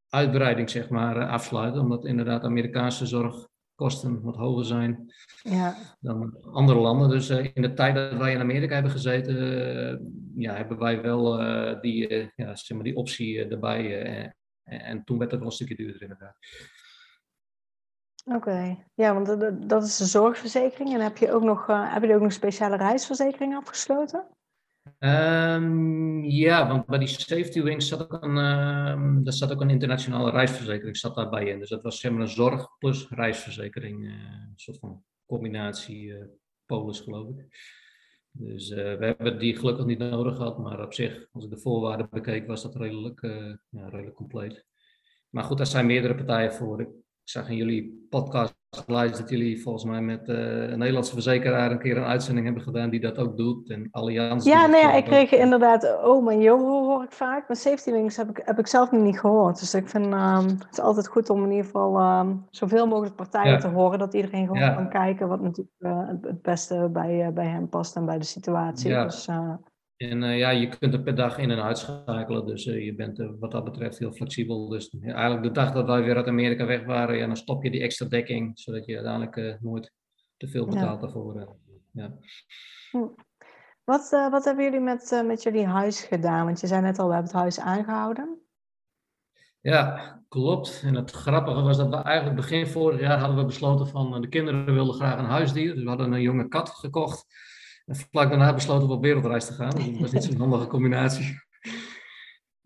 uitbreiding 0.09 0.69
zeg 0.69 0.89
maar, 0.89 1.27
afsluiten, 1.27 1.81
omdat 1.81 2.05
inderdaad 2.05 2.43
Amerikaanse 2.43 3.05
zorg 3.05 3.47
kosten 3.75 4.22
wat 4.22 4.36
hoger 4.36 4.65
zijn 4.65 5.13
ja. 5.41 5.75
dan 6.00 6.38
andere 6.51 6.79
landen. 6.79 7.10
Dus 7.10 7.29
uh, 7.29 7.50
in 7.53 7.62
de 7.62 7.74
tijd 7.74 7.96
dat 7.96 8.13
wij 8.13 8.34
in 8.34 8.39
Amerika 8.39 8.74
hebben 8.74 8.91
gezeten, 8.91 9.36
uh, 9.36 10.00
ja, 10.36 10.55
hebben 10.55 10.77
wij 10.77 11.01
wel 11.01 11.41
uh, 11.41 11.82
die, 11.82 12.32
ja, 12.36 12.55
zeg 12.55 12.77
maar 12.77 12.86
die 12.86 12.96
optie 12.96 13.48
erbij. 13.48 14.03
En, 14.03 14.36
en, 14.84 15.03
toen 15.03 15.17
werd 15.17 15.32
het 15.32 15.39
wel 15.39 15.50
een 15.50 15.55
stukje 15.55 15.75
duurder 15.75 16.01
inderdaad. 16.01 16.36
Oké, 18.25 18.36
okay. 18.36 18.86
ja, 18.93 19.13
want 19.13 19.28
dat 19.69 19.84
is 19.84 19.97
de 19.97 20.06
zorgverzekering. 20.06 20.93
En 20.93 21.02
heb 21.02 21.17
je 21.17 21.32
ook 21.32 21.43
nog, 21.43 21.67
heb 21.67 22.04
je 22.04 22.15
ook 22.15 22.21
nog 22.21 22.32
speciale 22.32 22.78
reisverzekering 22.78 23.56
afgesloten? 23.56 24.28
Um, 24.99 26.23
ja, 26.23 26.67
want 26.67 26.86
bij 26.86 26.99
die 26.99 27.08
safety 27.08 27.62
wings 27.62 27.88
zat 27.88 28.01
ook 28.01 28.23
een, 28.23 28.38
uh, 28.38 29.23
daar 29.23 29.34
zat 29.34 29.51
ook 29.51 29.62
een 29.62 29.69
internationale 29.69 30.31
reisverzekering 30.31 30.97
zat 30.97 31.15
daarbij 31.15 31.45
in. 31.45 31.60
Dus 31.60 31.69
dat 31.69 31.84
was 31.84 31.99
zeg 31.99 32.12
maar 32.12 32.21
een 32.21 32.27
zorg 32.27 32.77
plus 32.77 33.10
reisverzekering. 33.10 34.03
Uh, 34.03 34.12
een 34.12 34.53
soort 34.55 34.79
van 34.79 35.03
combinatie 35.25 36.05
uh, 36.05 36.25
polis 36.65 36.99
geloof 36.99 37.29
ik. 37.29 37.47
Dus 38.31 38.69
uh, 38.69 38.77
we 38.77 39.05
hebben 39.05 39.39
die 39.39 39.55
gelukkig 39.55 39.86
niet 39.86 39.99
nodig 39.99 40.36
gehad, 40.36 40.58
maar 40.58 40.84
op 40.84 40.93
zich, 40.93 41.27
als 41.31 41.43
ik 41.43 41.49
de 41.49 41.60
voorwaarden 41.60 42.08
bekeek, 42.12 42.47
was 42.47 42.63
dat 42.63 42.75
redelijk, 42.75 43.21
ja, 43.69 43.89
redelijk 43.89 44.15
compleet. 44.15 44.65
Maar 45.29 45.43
goed, 45.43 45.58
daar 45.58 45.67
zijn 45.67 45.86
meerdere 45.86 46.15
partijen 46.15 46.53
voor. 46.53 46.81
Ik 46.81 46.89
zag 47.23 47.49
in 47.49 47.55
jullie 47.55 48.08
podcast 48.10 48.55
dat 48.86 49.30
jullie 49.30 49.62
volgens 49.62 49.84
mij 49.84 50.01
met 50.01 50.28
uh, 50.28 50.38
een 50.69 50.78
Nederlandse 50.78 51.13
verzekeraar 51.13 51.71
een 51.71 51.80
keer 51.80 51.97
een 51.97 52.04
uitzending 52.04 52.45
hebben 52.45 52.63
gedaan 52.63 52.89
die 52.89 52.99
dat 52.99 53.17
ook 53.17 53.38
doet. 53.38 53.69
En 53.69 53.88
Allianz. 53.91 54.45
Ja, 54.45 54.67
nee, 54.67 54.82
ja, 54.82 54.93
ik 54.93 55.06
kreeg 55.06 55.32
inderdaad 55.32 56.04
Oh, 56.04 56.32
en 56.32 56.41
Joho 56.41 56.84
hoor 56.84 57.04
ik 57.04 57.12
vaak. 57.12 57.47
Maar 57.47 57.58
Safety 57.58 57.91
Wings 57.91 58.17
heb 58.17 58.30
ik, 58.30 58.41
heb 58.45 58.60
ik 58.60 58.67
zelf 58.67 58.91
nog 58.91 59.01
niet 59.01 59.19
gehoord. 59.19 59.60
Dus 59.60 59.73
ik 59.73 59.89
vind 59.89 60.06
um, 60.06 60.47
het 60.47 60.67
is 60.71 60.80
altijd 60.80 61.08
goed 61.08 61.30
om 61.30 61.43
in 61.43 61.49
ieder 61.49 61.65
geval 61.65 62.19
um, 62.19 62.45
zoveel 62.49 62.88
mogelijk 62.88 63.15
partijen 63.15 63.60
te 63.60 63.67
horen. 63.67 63.99
Dat 63.99 64.13
iedereen 64.13 64.47
gewoon 64.47 64.75
kan 64.75 64.89
kijken 64.89 65.28
wat 65.28 65.41
natuurlijk 65.41 65.75
uh, 65.80 66.08
het 66.21 66.41
beste 66.41 66.89
bij, 66.93 67.28
uh, 67.28 67.34
bij 67.34 67.47
hem 67.47 67.69
past 67.69 67.95
en 67.95 68.06
bij 68.06 68.17
de 68.17 68.25
situatie. 68.25 68.93
Dus, 68.93 69.30
en 69.97 70.23
uh, 70.23 70.38
ja, 70.38 70.49
je 70.49 70.67
kunt 70.67 70.93
er 70.93 71.01
per 71.01 71.15
dag 71.15 71.38
in 71.38 71.51
en 71.51 71.63
uitschakelen, 71.63 72.45
dus 72.45 72.65
uh, 72.65 72.86
je 72.86 72.95
bent 72.95 73.19
uh, 73.19 73.29
wat 73.39 73.51
dat 73.51 73.63
betreft 73.63 73.99
heel 73.99 74.12
flexibel. 74.12 74.67
Dus 74.67 74.89
eigenlijk 74.99 75.43
de 75.43 75.51
dag 75.51 75.71
dat 75.71 75.86
wij 75.86 76.03
weer 76.03 76.15
uit 76.15 76.27
Amerika 76.27 76.65
weg 76.65 76.86
waren, 76.86 77.17
ja, 77.17 77.25
dan 77.25 77.38
stop 77.38 77.63
je 77.63 77.71
die 77.71 77.81
extra 77.81 78.05
dekking, 78.08 78.60
zodat 78.60 78.86
je 78.86 78.95
uiteindelijk 78.95 79.62
nooit 79.62 79.93
te 80.38 80.47
veel 80.47 80.65
betaalt 80.65 81.01
ja. 81.01 81.05
daarvoor. 81.08 81.58
ja. 81.91 82.13
Hm. 82.91 83.08
Wat, 83.84 84.10
wat 84.10 84.45
hebben 84.45 84.63
jullie 84.63 84.79
met, 84.79 85.23
met 85.25 85.43
jullie 85.43 85.65
huis 85.65 86.01
gedaan? 86.01 86.45
Want 86.45 86.60
je 86.60 86.67
zei 86.67 86.81
net 86.81 86.99
al, 86.99 87.08
we 87.08 87.13
hebben 87.13 87.31
het 87.31 87.41
huis 87.41 87.60
aangehouden. 87.60 88.39
Ja, 89.62 90.21
klopt. 90.27 90.81
En 90.86 90.95
het 90.95 91.12
grappige 91.12 91.62
was 91.62 91.77
dat 91.77 91.89
we 91.89 91.95
eigenlijk 91.95 92.36
begin 92.36 92.67
vorig 92.67 92.99
jaar 92.99 93.19
hadden 93.19 93.38
we 93.38 93.45
besloten 93.45 93.88
van 93.88 94.21
de 94.21 94.27
kinderen 94.27 94.73
wilden 94.73 94.95
graag 94.95 95.19
een 95.19 95.25
huisdier. 95.25 95.73
Dus 95.73 95.84
we 95.84 95.89
hadden 95.89 96.12
een 96.12 96.21
jonge 96.21 96.47
kat 96.47 96.69
gekocht. 96.69 97.25
En 97.86 97.95
vlak 97.95 98.30
daarna 98.30 98.54
besloten 98.54 98.88
we 98.88 98.93
op 98.93 99.02
wereldreis 99.02 99.45
te 99.45 99.54
gaan. 99.54 99.69
Dus 99.69 99.86
dat 99.86 100.00
was 100.00 100.12
niet 100.12 100.24
zo'n 100.24 100.38
handige 100.38 100.67
combinatie. 100.67 101.43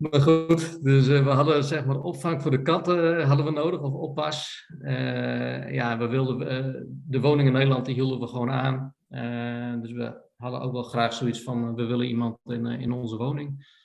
Maar 0.00 0.20
goed, 0.20 0.82
dus 0.82 1.08
uh, 1.08 1.24
we 1.24 1.30
hadden 1.30 1.64
zeg 1.64 1.84
maar 1.84 2.00
opvang 2.00 2.42
voor 2.42 2.50
de 2.50 2.62
katten 2.62 3.18
uh, 3.18 3.26
hadden 3.26 3.46
we 3.46 3.52
nodig, 3.52 3.80
of 3.80 3.92
oppas. 3.92 4.66
Uh, 4.80 5.72
ja, 5.72 5.98
we 5.98 6.06
wilden, 6.06 6.38
de 7.06 7.20
woning 7.20 7.48
in 7.48 7.54
Nederland 7.54 7.86
die 7.86 7.94
hielden 7.94 8.20
we 8.20 8.26
gewoon 8.26 8.50
aan. 8.50 8.94
dus 9.82 9.92
we 9.92 10.28
hadden 10.36 10.60
ook 10.60 10.72
wel 10.72 10.82
graag 10.82 11.12
zoiets 11.12 11.42
van, 11.42 11.74
we 11.74 11.84
willen 11.84 12.06
iemand 12.06 12.38
in, 12.44 12.66
in 12.66 12.92
onze 12.92 13.16
woning 13.16 13.78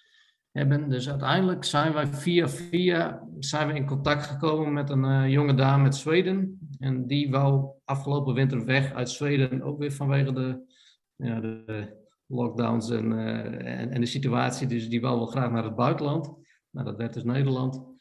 hebben. 0.52 0.90
Dus 0.90 1.10
uiteindelijk 1.10 1.64
zijn 1.64 1.94
wij 1.94 2.08
via 2.08 2.50
via 2.50 3.24
zijn 3.40 3.68
we 3.68 3.74
in 3.74 3.88
contact 3.88 4.26
gekomen 4.26 4.74
met 4.74 4.90
een 4.90 5.30
jonge 5.30 5.54
dame 5.54 5.84
uit 5.84 5.96
Zweden. 5.96 6.60
En 6.80 7.08
die 7.08 7.30
wou 7.30 7.70
afgelopen 7.86 8.34
winter 8.34 8.66
weg 8.66 8.94
uit 8.94 9.10
Zweden, 9.10 9.62
ook 9.62 9.80
weer 9.80 9.92
vanwege 9.92 10.34
de 10.34 10.74
ja, 11.16 11.40
de 11.40 12.04
lockdowns 12.28 12.90
en, 12.90 13.12
uh, 13.12 13.80
en, 13.80 13.92
en, 13.92 14.02
de 14.02 14.08
situatie. 14.08 14.68
Dus 14.68 14.90
die 14.90 15.02
wou 15.02 15.18
wel 15.18 15.26
graag 15.26 15.52
naar 15.52 15.64
het 15.64 15.76
buitenland. 15.76 16.34
Nou, 16.70 16.86
dat 16.86 16.98
werd 16.98 17.14
dus 17.14 17.24
Nederland. 17.24 17.94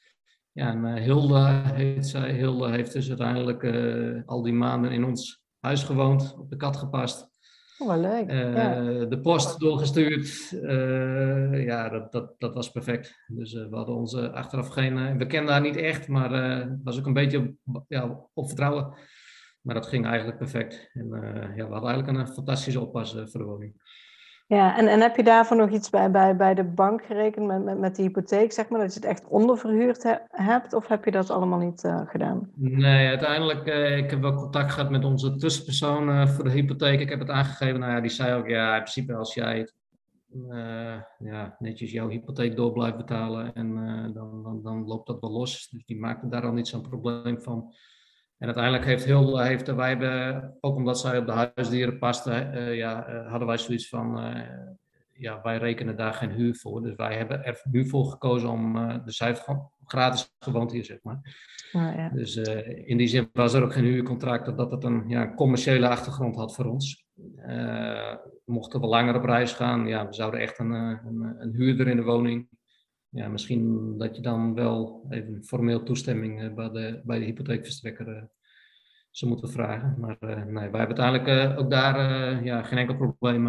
Ja, 0.52 0.70
en 0.70 0.84
uh, 0.84 0.94
Hilde 0.94 1.62
heet 1.74 2.06
zij. 2.06 2.32
Hilde 2.32 2.70
heeft 2.70 2.92
dus 2.92 3.08
uiteindelijk 3.08 3.62
uh, 3.62 4.22
al 4.26 4.42
die 4.42 4.52
maanden 4.52 4.90
in 4.90 5.04
ons 5.04 5.42
huis 5.60 5.82
gewoond, 5.82 6.36
op 6.38 6.50
de 6.50 6.56
kat 6.56 6.76
gepast. 6.76 7.32
Oh, 7.78 7.88
wel 7.88 8.00
leuk. 8.00 8.30
Ja. 8.30 9.04
De 9.04 9.20
post 9.20 9.60
doorgestuurd. 9.60 10.50
ja, 11.64 11.88
dat, 11.88 12.12
dat, 12.12 12.34
dat 12.38 12.54
was 12.54 12.70
perfect. 12.70 13.24
Dus 13.26 13.52
we 13.52 13.76
hadden 13.76 13.94
onze 13.94 14.32
achteraf 14.32 14.68
geen. 14.68 15.18
we 15.18 15.26
kenden 15.26 15.52
haar 15.52 15.62
niet 15.62 15.76
echt, 15.76 16.08
maar 16.08 16.68
was 16.82 16.98
ook 16.98 17.06
een 17.06 17.12
beetje 17.12 17.54
ja, 17.88 18.28
op 18.34 18.46
vertrouwen. 18.46 18.94
Maar 19.64 19.74
dat 19.74 19.86
ging 19.86 20.06
eigenlijk 20.06 20.38
perfect. 20.38 20.90
En 20.92 21.06
uh, 21.06 21.56
ja, 21.56 21.66
we 21.66 21.72
hadden 21.72 21.90
eigenlijk 21.90 22.18
een 22.18 22.34
fantastische 22.34 22.80
oppas 22.80 23.12
voor 23.12 23.40
de 23.40 23.46
woning. 23.46 23.82
Ja, 24.46 24.78
en, 24.78 24.88
en 24.88 25.00
heb 25.00 25.16
je 25.16 25.22
daarvoor 25.22 25.56
nog 25.56 25.70
iets 25.70 25.90
bij, 25.90 26.10
bij, 26.10 26.36
bij 26.36 26.54
de 26.54 26.64
bank 26.64 27.04
gerekend 27.04 27.46
met, 27.46 27.64
met, 27.64 27.78
met 27.78 27.96
de 27.96 28.02
hypotheek, 28.02 28.52
zeg 28.52 28.68
maar, 28.68 28.80
dat 28.80 28.94
je 28.94 29.00
het 29.00 29.08
echt 29.08 29.28
onderverhuurd 29.28 30.02
he, 30.02 30.14
hebt? 30.28 30.72
Of 30.72 30.88
heb 30.88 31.04
je 31.04 31.10
dat 31.10 31.30
allemaal 31.30 31.58
niet 31.58 31.84
uh, 31.84 32.00
gedaan? 32.04 32.50
Nee, 32.54 33.08
uiteindelijk, 33.08 33.66
uh, 33.66 33.96
ik 33.96 34.10
heb 34.10 34.20
wel 34.20 34.34
contact 34.34 34.72
gehad 34.72 34.90
met 34.90 35.04
onze 35.04 35.36
tussenpersoon 35.36 36.08
uh, 36.08 36.28
voor 36.28 36.44
de 36.44 36.50
hypotheek. 36.50 37.00
Ik 37.00 37.08
heb 37.08 37.18
het 37.18 37.30
aangegeven, 37.30 37.80
nou 37.80 37.92
ja, 37.92 38.00
die 38.00 38.10
zei 38.10 38.34
ook, 38.34 38.48
ja, 38.48 38.74
in 38.76 38.82
principe 38.82 39.14
als 39.14 39.34
jij 39.34 39.68
ja, 41.18 41.56
netjes 41.58 41.90
jouw 41.90 42.08
hypotheek 42.08 42.56
door 42.56 42.72
blijft 42.72 42.96
betalen, 42.96 43.54
en, 43.54 43.74
dan, 44.14 44.42
dan, 44.42 44.62
dan 44.62 44.86
loopt 44.86 45.06
dat 45.06 45.20
wel 45.20 45.30
los. 45.30 45.68
Dus 45.70 45.84
die 45.84 46.00
maakte 46.00 46.28
daar 46.28 46.44
al 46.44 46.52
niet 46.52 46.68
zo'n 46.68 46.88
probleem 46.88 47.40
van. 47.40 47.74
En 48.44 48.50
uiteindelijk 48.50 48.84
heeft 48.84 49.04
heel, 49.04 49.40
heeft, 49.40 49.74
wij 49.74 49.88
hebben, 49.88 50.56
ook 50.60 50.76
omdat 50.76 50.98
zij 50.98 51.18
op 51.18 51.26
de 51.26 51.50
huisdieren 51.54 51.98
paste, 51.98 52.50
uh, 52.54 52.76
ja, 52.76 53.08
uh, 53.08 53.30
hadden 53.30 53.48
wij 53.48 53.58
zoiets 53.58 53.88
van, 53.88 54.18
uh, 54.18 54.40
ja, 55.12 55.40
wij 55.42 55.56
rekenen 55.56 55.96
daar 55.96 56.14
geen 56.14 56.30
huur 56.30 56.54
voor. 56.54 56.82
Dus 56.82 56.94
wij 56.96 57.16
hebben 57.16 57.44
er 57.44 57.60
nu 57.70 57.88
voor 57.88 58.04
gekozen 58.04 58.48
om, 58.48 58.76
uh, 58.76 58.94
dus 59.04 59.16
zij 59.16 59.26
heeft 59.26 59.46
gratis 59.84 60.34
gewoond 60.38 60.72
hier, 60.72 60.84
zeg 60.84 60.98
maar. 61.02 61.20
Oh, 61.72 61.94
ja. 61.96 62.08
Dus 62.08 62.36
in 62.84 62.96
die 62.96 63.06
zin 63.06 63.28
was 63.32 63.54
er 63.54 63.62
ook 63.62 63.72
geen 63.72 63.84
huurcontract, 63.84 64.56
dat 64.56 64.70
het 64.70 64.84
een 64.84 65.04
ja, 65.08 65.34
commerciële 65.34 65.88
achtergrond 65.88 66.36
had 66.36 66.54
voor 66.54 66.64
ons. 66.64 67.06
Mochten 68.44 68.80
we 68.80 68.86
langer 68.86 69.16
op 69.16 69.24
reis 69.24 69.52
gaan, 69.52 69.86
ja, 69.86 70.06
we 70.06 70.14
zouden 70.14 70.40
echt 70.40 70.58
een, 70.58 70.70
een, 70.70 71.34
een 71.38 71.52
huurder 71.52 71.88
in 71.88 71.96
de 71.96 72.02
woning. 72.02 72.48
Ja, 73.14 73.28
misschien 73.28 73.94
dat 73.98 74.16
je 74.16 74.22
dan 74.22 74.54
wel 74.54 75.06
even 75.10 75.44
formeel 75.44 75.82
toestemming 75.82 76.54
bij 76.54 76.70
de, 76.70 77.00
bij 77.04 77.18
de 77.18 77.24
hypotheekverstrekker 77.24 78.28
ze 79.10 79.26
moeten 79.26 79.50
vragen. 79.50 80.00
Maar 80.00 80.16
uh, 80.20 80.44
nee, 80.44 80.70
wij 80.70 80.80
hebben 80.80 80.98
uiteindelijk 80.98 81.58
ook 81.58 81.70
daar 81.70 82.44
ja, 82.44 82.62
geen 82.62 82.78
enkel 82.78 82.96
probleem 82.96 83.48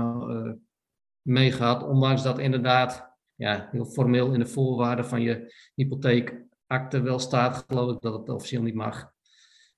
mee 1.21 1.51
gehad. 1.51 1.83
Ondanks 1.83 2.23
dat 2.23 2.39
inderdaad 2.39 3.13
ja, 3.35 3.67
heel 3.71 3.85
formeel 3.85 4.33
in 4.33 4.39
de 4.39 4.45
voorwaarden 4.45 5.05
van 5.05 5.21
je 5.21 5.53
hypotheekakte 5.75 7.01
wel 7.01 7.19
staat, 7.19 7.65
geloof 7.67 7.95
ik, 7.95 8.01
dat 8.01 8.13
het 8.13 8.29
officieel 8.29 8.61
niet 8.61 8.75
mag. 8.75 9.13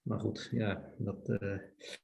Maar 0.08 0.20
goed, 0.20 0.48
ja, 0.52 0.82
dat, 0.98 1.16
uh, 1.26 1.52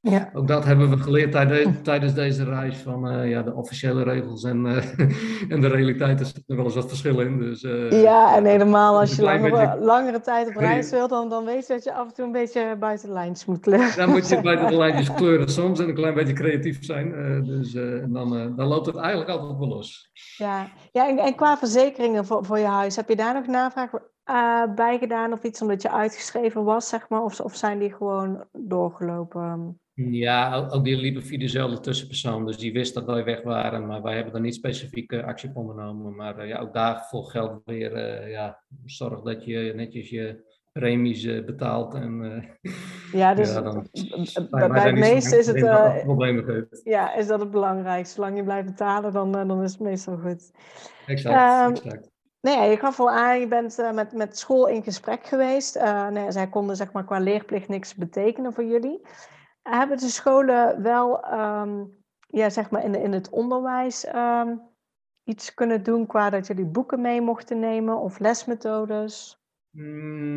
ja. 0.02 0.30
ook 0.34 0.48
dat 0.48 0.66
hebben 0.66 0.90
we 0.90 0.98
geleerd 0.98 1.32
tijdens, 1.32 1.78
tijdens 1.84 2.14
deze 2.14 2.44
reis 2.44 2.78
van 2.78 3.12
uh, 3.12 3.30
ja, 3.30 3.42
de 3.42 3.54
officiële 3.54 4.04
regels 4.04 4.44
en, 4.44 4.66
uh, 4.66 4.78
en 5.54 5.62
de 5.62 5.68
realiteit. 5.68 6.20
Er 6.20 6.26
zit 6.26 6.44
er 6.48 6.56
wel 6.56 6.66
eens 6.66 6.76
wat 6.76 6.88
verschil 6.88 7.20
in. 7.20 7.40
Dus, 7.40 7.62
ja, 7.90 8.36
en 8.36 8.46
helemaal 8.46 9.00
als 9.00 9.16
je 9.16 9.22
langere, 9.22 9.58
beetje... 9.58 9.86
langere 9.86 10.22
tijd 10.22 10.48
op 10.48 10.56
reis 10.56 10.90
wilt, 10.96 11.10
dan, 11.10 11.30
dan 11.30 11.46
weet 11.46 11.68
je 11.68 11.74
dat 11.74 11.84
je 11.84 11.94
af 11.94 12.08
en 12.08 12.14
toe 12.14 12.26
een 12.26 12.32
beetje 12.32 12.76
buiten 12.80 13.08
de 13.08 13.14
lijntjes 13.14 13.46
moet 13.46 13.60
kleuren. 13.60 13.98
Dan 13.98 14.10
moet 14.10 14.30
je 14.30 14.42
buiten 14.52 14.68
de 14.68 14.78
lijntjes 14.78 15.14
kleuren 15.14 15.50
soms 15.50 15.80
en 15.80 15.88
een 15.88 15.96
klein 15.96 16.14
beetje 16.14 16.34
creatief 16.34 16.86
zijn. 16.86 17.44
dus 17.44 17.72
dan, 18.08 18.54
dan 18.56 18.68
loopt 18.68 18.86
het 18.86 18.96
eigenlijk 18.96 19.30
altijd 19.30 19.60
wel 19.60 19.68
los. 19.68 20.12
Ja, 20.38 20.68
ja 20.92 21.10
en, 21.10 21.18
en 21.18 21.36
qua 21.36 21.58
verzekeringen 21.58 22.26
voor, 22.26 22.46
voor 22.46 22.60
je 22.60 22.66
huis, 22.66 22.96
heb 22.96 23.10
je 23.10 23.16
daar 23.16 23.34
nog 23.34 23.48
navraag 23.48 23.92
uh, 24.30 24.74
bijgedaan 24.76 25.34
of 25.34 25.44
iets 25.44 25.62
omdat 25.62 25.82
je 25.82 25.92
uitgeschreven 25.92 26.64
was, 26.64 26.90
zeg 26.90 27.10
maar? 27.10 27.24
Of, 27.24 27.40
of 27.40 27.56
zijn 27.56 27.80
die 27.80 27.94
gewoon 27.94 28.46
doorgelopen? 28.52 29.78
Ja, 29.94 30.68
ook 30.72 30.84
die 30.84 30.98
liepen 30.98 31.24
via 31.24 31.38
dezelfde 31.38 31.80
tussenpersoon. 31.80 32.46
Dus 32.46 32.58
die 32.58 32.74
wist 32.74 32.94
dat 32.94 33.06
wij 33.06 33.24
weg 33.24 33.42
waren, 33.42 33.86
maar 33.86 34.02
wij 34.02 34.16
hebben 34.16 34.34
er 34.34 34.42
niet 34.42 34.56
specifiek 34.56 35.14
actie 35.14 35.50
op 35.50 35.56
ondernomen. 35.56 36.16
Maar 36.16 36.40
uh, 36.40 36.48
ja, 36.48 36.60
ook 36.60 36.74
daarvoor 36.74 37.24
geldt 37.24 37.62
weer, 37.66 38.22
uh, 38.24 38.32
ja, 38.32 38.64
zorg 38.86 39.22
dat 39.22 39.46
je 39.46 39.74
netjes 39.76 40.10
je 40.10 40.52
premies 40.72 41.24
betaalt. 41.26 41.94
En, 41.94 42.44
ja, 43.12 43.34
dus 43.34 43.54
ja, 43.54 43.62
dan, 43.62 43.88
bij, 44.50 44.70
bij 44.70 44.86
het 44.86 45.00
meeste 45.00 45.38
is 45.38 45.48
het... 45.48 45.60
Ja, 46.84 47.16
is 47.16 47.28
dat 47.28 47.40
het 47.40 47.52
belangrijkste. 47.52 48.16
Zolang 48.16 48.38
je 48.38 48.44
blijft 48.44 48.68
betalen, 48.68 49.14
dan, 49.14 49.32
dan 49.32 49.64
is 49.64 49.72
het 49.72 49.82
meestal 49.82 50.18
goed. 50.18 50.52
Exact, 51.06 51.70
um, 51.70 51.86
exact. 51.86 52.13
Nee, 52.44 52.70
je 52.70 52.78
gaf 52.78 53.00
al 53.00 53.12
aan, 53.12 53.40
je 53.40 53.48
bent 53.48 53.80
uh, 53.80 53.92
met, 53.92 54.12
met 54.12 54.38
school 54.38 54.68
in 54.68 54.84
gesprek 54.84 55.26
geweest. 55.26 55.76
Uh, 55.76 56.08
nee, 56.08 56.32
zij 56.32 56.48
konden 56.50 56.76
zeg 56.76 56.92
maar, 56.92 57.06
qua 57.06 57.20
leerplicht 57.20 57.68
niks 57.68 57.96
betekenen 57.96 58.54
voor 58.54 58.64
jullie. 58.64 59.02
Hebben 59.62 59.98
de 59.98 60.08
scholen 60.08 60.82
wel 60.82 61.34
um, 61.34 62.04
ja, 62.28 62.50
zeg 62.50 62.70
maar 62.70 62.84
in, 62.84 62.96
in 62.96 63.12
het 63.12 63.30
onderwijs 63.30 64.08
um, 64.16 64.62
iets 65.24 65.54
kunnen 65.54 65.84
doen 65.84 66.06
qua 66.08 66.30
dat 66.30 66.48
jullie 66.48 66.66
boeken 66.66 67.02
mee 67.02 67.22
mochten 67.22 67.60
nemen 67.60 68.00
of 68.00 68.20
lesmethodes? 68.20 69.42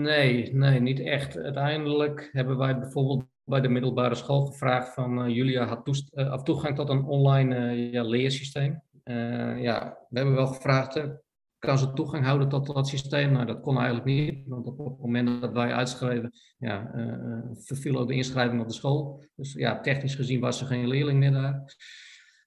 Nee, 0.02 0.54
nee, 0.54 0.80
niet 0.80 1.00
echt. 1.00 1.36
Uiteindelijk 1.36 2.28
hebben 2.32 2.58
wij 2.58 2.78
bijvoorbeeld 2.78 3.24
bij 3.44 3.60
de 3.60 3.68
middelbare 3.68 4.14
school 4.14 4.44
gevraagd 4.44 4.94
van 4.94 5.24
uh, 5.24 5.34
Julia 5.34 5.64
had 5.64 6.44
toegang 6.44 6.76
tot 6.76 6.88
een 6.88 7.04
online 7.04 7.72
ja, 7.90 8.02
leersysteem. 8.02 8.82
ja, 9.56 9.98
we 10.08 10.18
hebben 10.18 10.34
wel 10.34 10.46
gevraagd, 10.46 11.24
kan 11.66 11.78
ze 11.78 11.92
toegang 11.92 12.24
houden 12.24 12.48
tot 12.48 12.66
dat 12.66 12.88
systeem? 12.88 13.32
Nou, 13.32 13.46
dat 13.46 13.60
kon 13.60 13.76
eigenlijk 13.76 14.06
niet, 14.06 14.48
want 14.48 14.66
op 14.66 14.78
het 14.78 14.98
moment 14.98 15.40
dat 15.40 15.52
wij 15.52 15.72
uitschreven, 15.72 16.32
ja, 16.58 16.94
uh, 16.94 17.38
verviel 17.54 17.98
ook 17.98 18.08
de 18.08 18.14
inschrijving 18.14 18.60
op 18.60 18.68
de 18.68 18.74
school. 18.74 19.24
Dus 19.34 19.52
ja, 19.52 19.80
technisch 19.80 20.14
gezien 20.14 20.40
was 20.40 20.60
er 20.60 20.66
geen 20.66 20.88
leerling 20.88 21.18
meer 21.18 21.32
daar. 21.32 21.74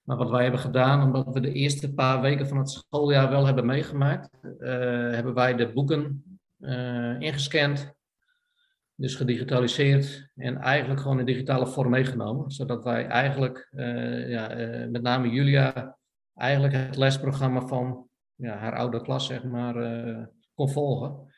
Maar 0.02 0.16
wat 0.16 0.30
wij 0.30 0.42
hebben 0.42 0.60
gedaan, 0.60 1.02
omdat 1.02 1.26
we 1.34 1.40
de 1.40 1.52
eerste 1.52 1.94
paar 1.94 2.20
weken 2.20 2.48
van 2.48 2.58
het 2.58 2.70
schooljaar 2.70 3.30
wel 3.30 3.46
hebben 3.46 3.66
meegemaakt, 3.66 4.30
uh, 4.42 4.68
hebben 5.10 5.34
wij 5.34 5.54
de 5.54 5.72
boeken 5.72 6.24
uh, 6.58 7.20
ingescand, 7.20 7.94
dus 8.94 9.14
gedigitaliseerd 9.14 10.30
en 10.34 10.56
eigenlijk 10.56 11.00
gewoon 11.00 11.18
in 11.18 11.24
digitale 11.24 11.66
vorm 11.66 11.90
meegenomen. 11.90 12.50
Zodat 12.50 12.84
wij 12.84 13.06
eigenlijk, 13.06 13.68
ja, 14.28 14.54
met 14.90 15.02
name 15.02 15.28
Julia, 15.28 15.98
eigenlijk 16.34 16.74
het 16.74 16.96
lesprogramma 16.96 17.60
van 17.60 18.09
ja, 18.40 18.56
haar 18.56 18.76
oude 18.76 19.02
klas, 19.02 19.26
zeg 19.26 19.44
maar, 19.44 19.76
uh, 19.76 20.26
kon 20.54 20.70
volgen. 20.70 21.28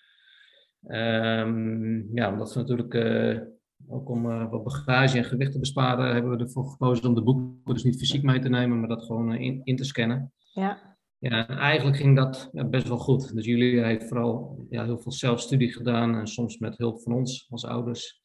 Um, 0.86 2.08
ja, 2.14 2.32
omdat 2.32 2.54
we 2.54 2.60
natuurlijk 2.60 2.94
uh, 2.94 3.40
ook 3.88 4.08
om 4.08 4.26
uh, 4.26 4.50
wat 4.50 4.64
bagage 4.64 5.18
en 5.18 5.24
gewicht 5.24 5.52
te 5.52 5.58
besparen, 5.58 6.12
hebben 6.12 6.30
we 6.30 6.44
ervoor 6.44 6.64
gekozen 6.64 7.08
om 7.08 7.14
de 7.14 7.22
boeken 7.22 7.74
dus 7.74 7.84
niet 7.84 7.98
fysiek 7.98 8.22
mee 8.22 8.38
te 8.38 8.48
nemen, 8.48 8.78
maar 8.80 8.88
dat 8.88 9.04
gewoon 9.04 9.34
in, 9.34 9.60
in 9.64 9.76
te 9.76 9.84
scannen. 9.84 10.32
Ja. 10.52 10.90
Ja, 11.18 11.46
eigenlijk 11.48 11.96
ging 11.96 12.16
dat 12.16 12.48
ja, 12.52 12.64
best 12.64 12.88
wel 12.88 12.98
goed. 12.98 13.34
Dus 13.34 13.44
jullie 13.44 13.84
heeft 13.84 14.08
vooral 14.08 14.66
ja, 14.70 14.84
heel 14.84 14.98
veel 14.98 15.12
zelfstudie 15.12 15.72
gedaan 15.72 16.14
en 16.14 16.26
soms 16.26 16.58
met 16.58 16.78
hulp 16.78 17.02
van 17.02 17.12
ons 17.12 17.46
als 17.50 17.64
ouders. 17.64 18.21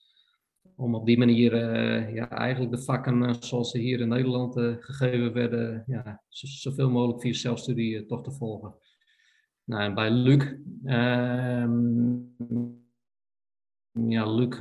Om 0.80 0.96
op 0.96 1.06
die 1.06 1.18
manier 1.18 1.54
uh, 1.54 2.16
ja, 2.16 2.30
eigenlijk 2.30 2.72
de 2.72 2.84
vakken 2.84 3.22
uh, 3.24 3.34
zoals 3.40 3.72
ze 3.72 3.80
hier 3.80 4.00
in 4.00 4.08
Nederland 4.08 4.58
uh, 4.58 4.76
gegeven 4.80 5.34
werden, 5.34 5.84
ja, 5.88 6.24
zoveel 6.30 6.90
mogelijk 6.90 7.22
via 7.22 7.34
zelfstudie 7.34 8.06
toch 8.06 8.24
te 8.24 8.32
volgen. 8.32 8.74
Nou, 9.64 9.84
en 9.84 9.94
bij 9.94 10.12
Luc, 10.12 10.54
ehm, 10.84 12.16
ja, 13.92 14.32
Luc 14.32 14.58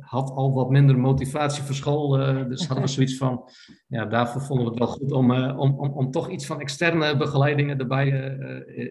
had 0.00 0.30
al 0.30 0.52
wat 0.54 0.70
minder 0.70 0.98
motivatie 0.98 1.62
voor 1.62 1.74
school, 1.74 2.08
dus 2.48 2.66
hadden 2.66 2.84
we 2.84 2.90
zoiets 2.98 3.16
van, 3.16 3.48
ja, 3.88 4.04
daarvoor 4.04 4.42
vonden 4.42 4.64
we 4.64 4.70
het 4.70 4.80
wel 4.80 4.88
goed 4.88 5.12
om, 5.12 5.32
om, 5.32 5.78
om, 5.78 5.90
om 5.90 6.10
toch 6.10 6.30
iets 6.30 6.46
van 6.46 6.60
externe 6.60 7.16
begeleidingen 7.16 7.78
erbij 7.78 8.06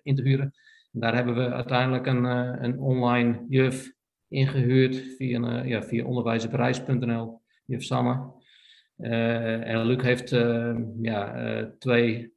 in 0.04 0.16
te 0.16 0.22
huren. 0.22 0.54
En 0.92 1.00
daar 1.00 1.16
hebben 1.16 1.36
we 1.36 1.54
uiteindelijk 1.54 2.06
een, 2.06 2.24
een 2.64 2.80
online 2.80 3.46
juf 3.48 4.00
ingehuurd 4.32 4.96
via, 5.18 5.40
uh, 5.40 5.70
ja, 5.70 5.84
via 5.84 6.06
onderwijsbereis.nl, 6.06 7.42
juf 7.66 7.84
Sanne. 7.84 8.40
Uh, 8.98 9.68
en 9.68 9.86
Luc 9.86 10.02
heeft 10.02 10.32
uh, 10.32 10.78
ja, 11.02 11.74
twee, 11.80 12.34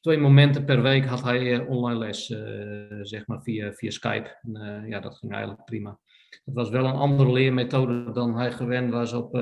twee 0.00 0.18
momenten 0.18 0.64
per 0.64 0.82
week 0.82 1.04
had 1.04 1.22
hij 1.22 1.66
online 1.66 1.98
les, 1.98 2.26
zeg 3.02 3.26
maar 3.26 3.42
via, 3.42 3.72
via 3.72 3.90
Skype. 3.90 4.38
Ja, 4.86 5.00
dat 5.00 5.16
ging 5.16 5.32
eigenlijk 5.32 5.64
prima. 5.64 5.98
Het 6.44 6.54
was 6.54 6.70
wel 6.70 6.84
een 6.84 6.94
andere 6.94 7.32
leermethode 7.32 8.12
dan 8.12 8.36
hij 8.36 8.52
gewend 8.52 8.90
was 8.92 9.12
op, 9.12 9.34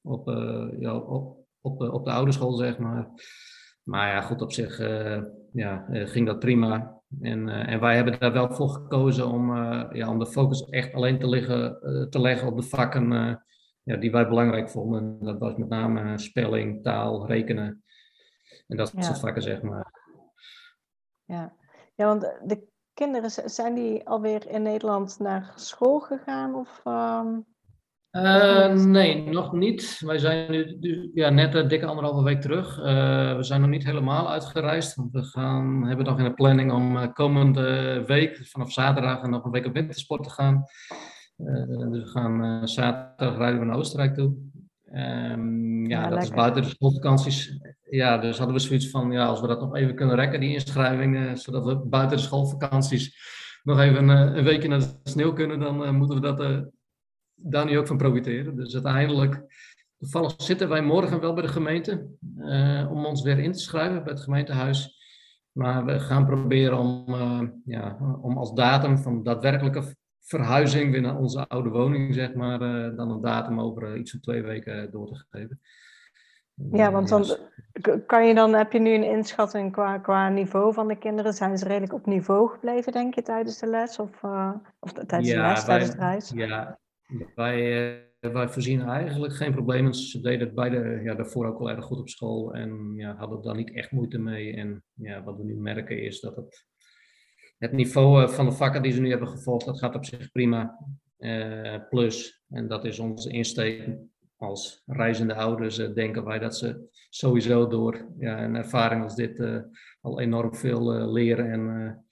op, 0.00 0.28
ja, 0.78 0.96
op, 0.96 1.46
op, 1.60 1.80
op 1.80 2.04
de 2.04 2.10
ouderschool, 2.10 2.52
zeg 2.52 2.78
maar. 2.78 3.10
Maar 3.82 4.08
ja, 4.08 4.20
goed, 4.20 4.42
op 4.42 4.52
zich 4.52 4.78
ja, 5.52 5.86
ging 5.88 6.26
dat 6.26 6.38
prima. 6.38 6.95
En, 7.20 7.48
uh, 7.48 7.72
en 7.72 7.80
wij 7.80 7.94
hebben 7.94 8.18
daar 8.18 8.32
wel 8.32 8.50
voor 8.50 8.68
gekozen 8.68 9.26
om, 9.26 9.56
uh, 9.56 9.84
ja, 9.92 10.10
om 10.10 10.18
de 10.18 10.26
focus 10.26 10.68
echt 10.68 10.94
alleen 10.94 11.18
te, 11.18 11.28
liggen, 11.28 11.78
uh, 11.82 12.08
te 12.08 12.20
leggen 12.20 12.48
op 12.48 12.56
de 12.56 12.62
vakken 12.62 13.10
ja, 13.82 13.96
die 13.96 14.10
wij 14.10 14.28
belangrijk 14.28 14.70
vonden. 14.70 15.18
Dat 15.20 15.38
was 15.38 15.54
met 15.56 15.68
name 15.68 16.18
spelling, 16.18 16.82
taal, 16.82 17.26
rekenen 17.26 17.84
en 18.66 18.76
dat 18.76 18.92
soort 18.98 19.18
vakken, 19.18 19.42
zeg 19.42 19.62
maar. 19.62 19.92
Ja. 21.24 21.56
ja, 21.94 22.06
want 22.06 22.20
de 22.44 22.68
kinderen, 22.94 23.30
zijn 23.50 23.74
die 23.74 24.08
alweer 24.08 24.48
in 24.48 24.62
Nederland 24.62 25.18
naar 25.18 25.52
school 25.54 26.00
gegaan? 26.00 26.54
Of, 26.54 26.80
um... 26.84 27.55
Uh, 28.16 28.72
nee, 28.72 29.22
nog 29.22 29.52
niet. 29.52 30.00
Wij 30.04 30.18
zijn 30.18 30.50
nu 30.50 31.10
ja, 31.14 31.30
net 31.30 31.54
een 31.54 31.68
dikke 31.68 31.86
anderhalve 31.86 32.22
week 32.22 32.40
terug. 32.40 32.78
Uh, 32.78 32.84
we 33.36 33.42
zijn 33.42 33.60
nog 33.60 33.70
niet 33.70 33.84
helemaal 33.84 34.30
uitgereisd. 34.30 34.94
Want 34.94 35.12
we 35.12 35.24
gaan, 35.24 35.86
hebben 35.86 36.06
nog 36.06 36.18
in 36.18 36.24
de 36.24 36.34
planning 36.34 36.72
om 36.72 36.96
uh, 36.96 37.12
komende 37.12 38.02
week, 38.06 38.40
vanaf 38.42 38.72
zaterdag, 38.72 39.26
nog 39.26 39.44
een 39.44 39.50
week 39.50 39.66
op 39.66 39.72
wintersport 39.72 40.22
te 40.22 40.30
gaan. 40.30 40.64
dus 41.36 42.02
we 42.02 42.06
gaan 42.06 42.68
zaterdag 42.68 43.36
rijden 43.36 43.60
we 43.60 43.66
naar 43.66 43.76
Oostenrijk 43.76 44.14
toe. 44.14 44.34
Um, 44.92 45.86
ja, 45.86 46.02
ja, 46.02 46.08
dat 46.08 46.22
is 46.22 46.30
buiten 46.30 46.62
de 46.62 46.68
schoolvakanties. 46.68 47.58
Ja, 47.90 48.18
dus 48.18 48.38
hadden 48.38 48.56
we 48.56 48.62
zoiets 48.62 48.90
van, 48.90 49.10
ja, 49.10 49.26
als 49.26 49.40
we 49.40 49.46
dat 49.46 49.60
nog 49.60 49.74
even 49.74 49.94
kunnen 49.94 50.16
rekken, 50.16 50.40
die 50.40 50.52
inschrijvingen, 50.52 51.38
zodat 51.38 51.64
we 51.64 51.76
buiten 51.76 52.16
de 52.16 52.22
schoolvakanties 52.22 53.18
nog 53.62 53.80
even 53.80 54.08
een 54.08 54.44
weekje 54.44 54.68
naar 54.68 54.78
de 54.78 54.86
sneeuw 55.02 55.32
kunnen, 55.32 55.60
dan 55.60 55.96
moeten 55.96 56.20
we 56.20 56.34
dat 56.34 56.70
daar 57.36 57.64
nu 57.64 57.78
ook 57.78 57.86
van 57.86 57.96
profiteren. 57.96 58.56
Dus 58.56 58.74
uiteindelijk, 58.74 59.42
toevallig 59.98 60.34
zitten 60.36 60.68
wij 60.68 60.82
morgen 60.82 61.20
wel 61.20 61.34
bij 61.34 61.42
de 61.42 61.48
gemeente 61.48 62.06
uh, 62.38 62.90
om 62.90 63.04
ons 63.04 63.22
weer 63.22 63.38
in 63.38 63.52
te 63.52 63.58
schrijven 63.58 64.04
bij 64.04 64.12
het 64.12 64.22
gemeentehuis. 64.22 64.94
Maar 65.52 65.84
we 65.84 66.00
gaan 66.00 66.26
proberen 66.26 66.78
om, 66.78 67.04
uh, 67.08 67.40
ja, 67.64 67.96
om 68.20 68.36
als 68.36 68.54
datum 68.54 68.98
van 68.98 69.22
daadwerkelijke 69.22 69.82
verhuizing 70.20 70.92
weer 70.92 71.00
naar 71.00 71.18
onze 71.18 71.48
oude 71.48 71.68
woning, 71.68 72.14
zeg 72.14 72.34
maar, 72.34 72.62
uh, 72.62 72.96
dan 72.96 73.10
een 73.10 73.20
datum 73.20 73.60
over 73.60 73.96
iets 73.96 74.10
van 74.10 74.20
twee 74.20 74.42
weken 74.42 74.90
door 74.90 75.06
te 75.06 75.24
geven. 75.30 75.60
Ja, 76.72 76.92
want 76.92 77.08
dan 77.08 77.24
kan 78.06 78.26
je 78.26 78.34
dan, 78.34 78.52
heb 78.54 78.72
je 78.72 78.78
nu 78.78 78.94
een 78.94 79.10
inschatting 79.10 79.72
qua, 79.72 79.98
qua 79.98 80.28
niveau 80.28 80.72
van 80.72 80.88
de 80.88 80.98
kinderen? 80.98 81.32
Zijn 81.32 81.58
ze 81.58 81.64
redelijk 81.64 81.92
op 81.92 82.06
niveau 82.06 82.48
gebleven, 82.48 82.92
denk 82.92 83.14
je, 83.14 83.22
tijdens 83.22 83.58
de 83.58 83.66
les? 83.66 83.98
Of, 83.98 84.22
uh, 84.22 84.52
of 84.78 84.92
tijdens 84.92 85.30
de 85.30 85.40
les, 85.40 85.64
tijdens 85.64 85.90
de 85.90 85.98
reis? 85.98 86.30
Ja, 86.34 86.78
wij, 87.34 87.88
uh, 88.20 88.32
wij 88.32 88.48
voorzien 88.48 88.80
eigenlijk 88.80 89.34
geen 89.34 89.52
problemen. 89.52 89.94
Ze 89.94 90.20
deden 90.20 90.46
het 90.46 90.54
beide 90.54 91.00
ja, 91.04 91.14
daarvoor 91.14 91.46
ook 91.46 91.60
al 91.60 91.70
erg 91.70 91.84
goed 91.84 91.98
op 91.98 92.08
school 92.08 92.54
en 92.54 92.92
ja, 92.96 93.16
hadden 93.16 93.42
daar 93.42 93.56
niet 93.56 93.74
echt 93.74 93.90
moeite 93.90 94.18
mee. 94.18 94.54
En 94.54 94.84
ja, 94.94 95.24
wat 95.24 95.36
we 95.36 95.44
nu 95.44 95.54
merken 95.54 96.02
is 96.02 96.20
dat 96.20 96.36
het, 96.36 96.66
het 97.58 97.72
niveau 97.72 98.22
uh, 98.22 98.28
van 98.28 98.44
de 98.44 98.52
vakken 98.52 98.82
die 98.82 98.92
ze 98.92 99.00
nu 99.00 99.10
hebben 99.10 99.28
gevolgd, 99.28 99.66
dat 99.66 99.78
gaat 99.78 99.94
op 99.94 100.04
zich 100.04 100.32
prima. 100.32 100.78
plus, 101.88 102.42
en 102.48 102.68
dat 102.68 102.84
is 102.84 102.98
onze 102.98 103.30
insteek 103.30 103.96
als 104.36 104.82
reizende 104.86 105.34
ouders 105.34 105.76
denken 105.76 106.24
wij 106.24 106.38
dat 106.38 106.56
ze 106.56 106.88
sowieso 107.10 107.66
door 107.66 108.06
ja, 108.18 108.44
een 108.44 108.54
ervaring 108.54 109.02
als 109.02 109.14
dit 109.14 109.64
al 110.00 110.20
enorm 110.20 110.54
veel 110.54 111.12
leren 111.12 111.50
en 111.50 112.05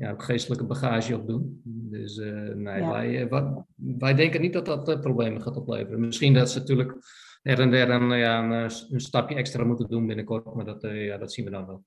ja, 0.00 0.10
ook 0.10 0.22
geestelijke 0.22 0.64
bagage 0.64 1.16
opdoen. 1.16 1.60
Dus 1.64 2.16
nee, 2.54 2.80
ja. 2.80 2.90
wij, 2.90 3.28
wij 3.76 4.14
denken 4.14 4.40
niet 4.40 4.52
dat 4.52 4.66
dat 4.66 5.00
problemen 5.00 5.42
gaat 5.42 5.56
opleveren. 5.56 6.00
Misschien 6.00 6.34
dat 6.34 6.50
ze 6.50 6.58
natuurlijk 6.58 6.96
er 7.42 7.60
en 7.60 7.70
der 7.70 7.90
een, 7.90 8.18
ja, 8.18 8.42
een, 8.42 8.70
een 8.90 9.00
stapje 9.00 9.34
extra 9.34 9.64
moeten 9.64 9.88
doen 9.88 10.06
binnenkort, 10.06 10.54
maar 10.54 10.64
dat, 10.64 10.82
ja, 10.82 11.16
dat 11.18 11.32
zien 11.32 11.44
we 11.44 11.50
dan 11.50 11.66
wel. 11.66 11.84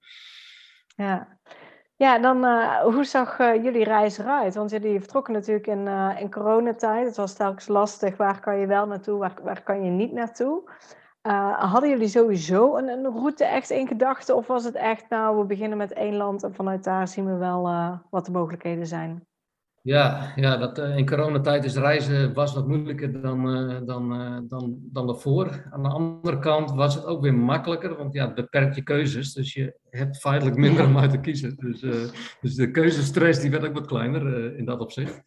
Ja, 0.95 1.38
ja, 1.95 2.19
dan 2.19 2.45
uh, 2.45 2.82
hoe 2.82 3.04
zag 3.04 3.39
uh, 3.39 3.63
jullie 3.63 3.84
reis 3.84 4.17
eruit? 4.17 4.56
Want 4.56 4.71
jullie 4.71 4.99
vertrokken 4.99 5.34
natuurlijk 5.34 5.67
in, 5.67 5.86
uh, 5.86 6.15
in 6.19 6.32
coronatijd. 6.32 7.08
Het 7.08 7.15
was 7.15 7.34
telkens 7.34 7.67
lastig. 7.67 8.17
Waar 8.17 8.39
kan 8.39 8.60
je 8.60 8.67
wel 8.67 8.88
naartoe, 8.88 9.19
waar, 9.19 9.34
waar 9.43 9.63
kan 9.63 9.84
je 9.84 9.89
niet 9.89 10.12
naartoe? 10.12 10.71
Hadden 11.58 11.90
jullie 11.90 12.08
sowieso 12.08 12.78
een, 12.78 12.88
een 12.88 13.12
route 13.12 13.46
echt 13.46 13.70
in 13.70 13.88
gedachten? 13.88 14.36
Of 14.36 14.48
was 14.48 14.64
het 14.64 14.76
echt, 14.76 15.10
nou, 15.10 15.38
we 15.38 15.46
beginnen 15.46 15.78
met 15.78 15.94
één 15.94 16.16
land 16.16 16.44
en 16.44 16.54
vanuit 16.54 16.84
daar 16.84 17.08
zien 17.08 17.26
we 17.26 17.38
wel 17.38 17.64
wat 18.10 18.26
de 18.26 18.32
mogelijkheden 18.32 18.88
zijn? 18.88 19.28
Ja, 19.86 20.34
ja 20.36 20.58
dat, 20.58 20.80
uh, 20.80 20.98
in 20.98 21.06
coronatijd 21.06 21.64
is 21.64 21.76
reizen 21.76 22.34
was 22.34 22.54
wat 22.54 22.68
moeilijker 22.68 23.22
dan, 23.22 23.44
dan, 23.86 24.10
dan, 24.48 24.78
dan 24.82 25.08
daarvoor. 25.08 25.68
Aan 25.72 25.84
de 25.84 25.90
andere 25.90 26.40
kant 26.40 26.72
was 26.72 26.96
het 26.96 27.06
ook 27.06 27.22
weer 27.22 27.34
makkelijker, 27.34 27.96
want 27.98 28.14
ja, 28.14 28.26
het 28.26 28.36
beperkt 28.36 28.76
je 28.76 28.84
keuzes. 28.84 29.34
Dus 29.34 29.54
je 29.54 29.78
hebt 29.90 30.18
feitelijk 30.18 30.58
minder 30.58 30.86
om 30.88 30.98
uit 30.98 31.12
te 31.12 31.20
kiezen. 31.20 31.56
Dus, 31.58 31.80
dus 32.42 32.56
de 32.56 32.72
keuzestress 32.72 33.42
die 33.42 33.52
werd 33.52 33.66
ook 33.66 33.74
wat 33.74 33.88
kleiner 33.88 34.56
in 34.58 34.66
dat 34.66 34.80
opzicht. 34.80 35.22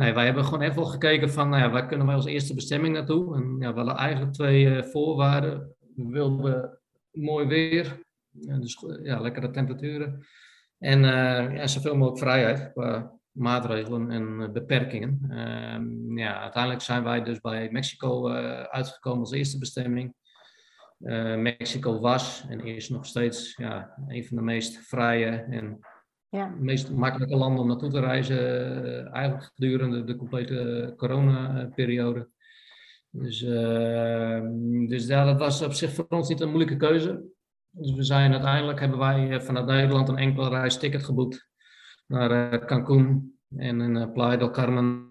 Nee, 0.00 0.12
wij 0.12 0.24
hebben 0.24 0.44
gewoon 0.44 0.62
even 0.62 0.86
gekeken 0.86 1.30
van, 1.30 1.48
nou 1.48 1.62
ja, 1.62 1.70
waar 1.70 1.86
kunnen 1.86 2.06
wij 2.06 2.14
als 2.14 2.24
eerste 2.24 2.54
bestemming 2.54 2.94
naartoe? 2.94 3.36
En 3.36 3.56
ja, 3.58 3.70
we 3.70 3.76
hadden 3.76 3.96
eigenlijk 3.96 4.32
twee 4.32 4.82
voorwaarden. 4.82 5.74
We 5.96 6.08
wilden 6.08 6.78
mooi 7.10 7.46
weer, 7.46 8.00
dus 8.30 8.84
ja, 9.02 9.20
lekkere 9.20 9.50
temperaturen. 9.50 10.26
En 10.78 11.00
ja, 11.54 11.66
zoveel 11.66 11.96
mogelijk 11.96 12.18
vrijheid 12.18 12.72
qua 12.72 13.20
maatregelen 13.30 14.10
en 14.10 14.40
eh, 14.40 14.50
beperkingen. 14.50 15.20
Ehm, 15.30 16.18
ja, 16.18 16.40
uiteindelijk 16.40 16.82
zijn 16.82 17.02
wij 17.02 17.22
dus 17.22 17.40
bij 17.40 17.70
Mexico 17.70 18.28
eh, 18.28 18.62
uitgekomen 18.62 19.20
als 19.20 19.32
eerste 19.32 19.58
bestemming. 19.58 20.14
Uh, 21.00 21.36
Mexico 21.36 22.00
was 22.00 22.44
en 22.48 22.60
is 22.60 22.88
nog 22.88 23.06
steeds 23.06 23.54
ja, 23.56 23.94
een 24.08 24.24
van 24.24 24.36
de 24.36 24.42
meest 24.42 24.78
vrije 24.78 25.30
en 25.30 25.78
ja. 26.30 26.54
meest 26.58 26.90
makkelijke 26.90 27.36
landen 27.36 27.60
om 27.60 27.68
naartoe 27.68 27.90
te 27.90 28.00
reizen, 28.00 29.12
eigenlijk 29.12 29.50
gedurende 29.54 30.04
de 30.04 30.16
complete 30.16 30.92
coronaperiode. 30.96 32.28
Dus, 33.10 33.42
uh, 33.42 34.40
dus 34.88 35.06
ja, 35.06 35.24
dat 35.24 35.38
was 35.38 35.62
op 35.62 35.72
zich 35.72 35.92
voor 35.92 36.06
ons 36.08 36.28
niet 36.28 36.40
een 36.40 36.48
moeilijke 36.48 36.76
keuze. 36.76 37.22
Dus 37.70 37.94
we 37.94 38.02
zijn 38.02 38.32
uiteindelijk 38.32 38.80
hebben 38.80 38.98
wij 38.98 39.40
vanuit 39.40 39.66
Nederland 39.66 40.08
een 40.08 40.16
enkele 40.16 40.48
reis 40.48 40.78
ticket 40.78 41.04
geboekt 41.04 41.48
naar 42.06 42.52
uh, 42.52 42.66
Cancún. 42.66 43.38
En 43.56 43.80
in 43.80 44.12
Playa 44.12 44.36
del 44.36 44.50
Carmen 44.50 45.08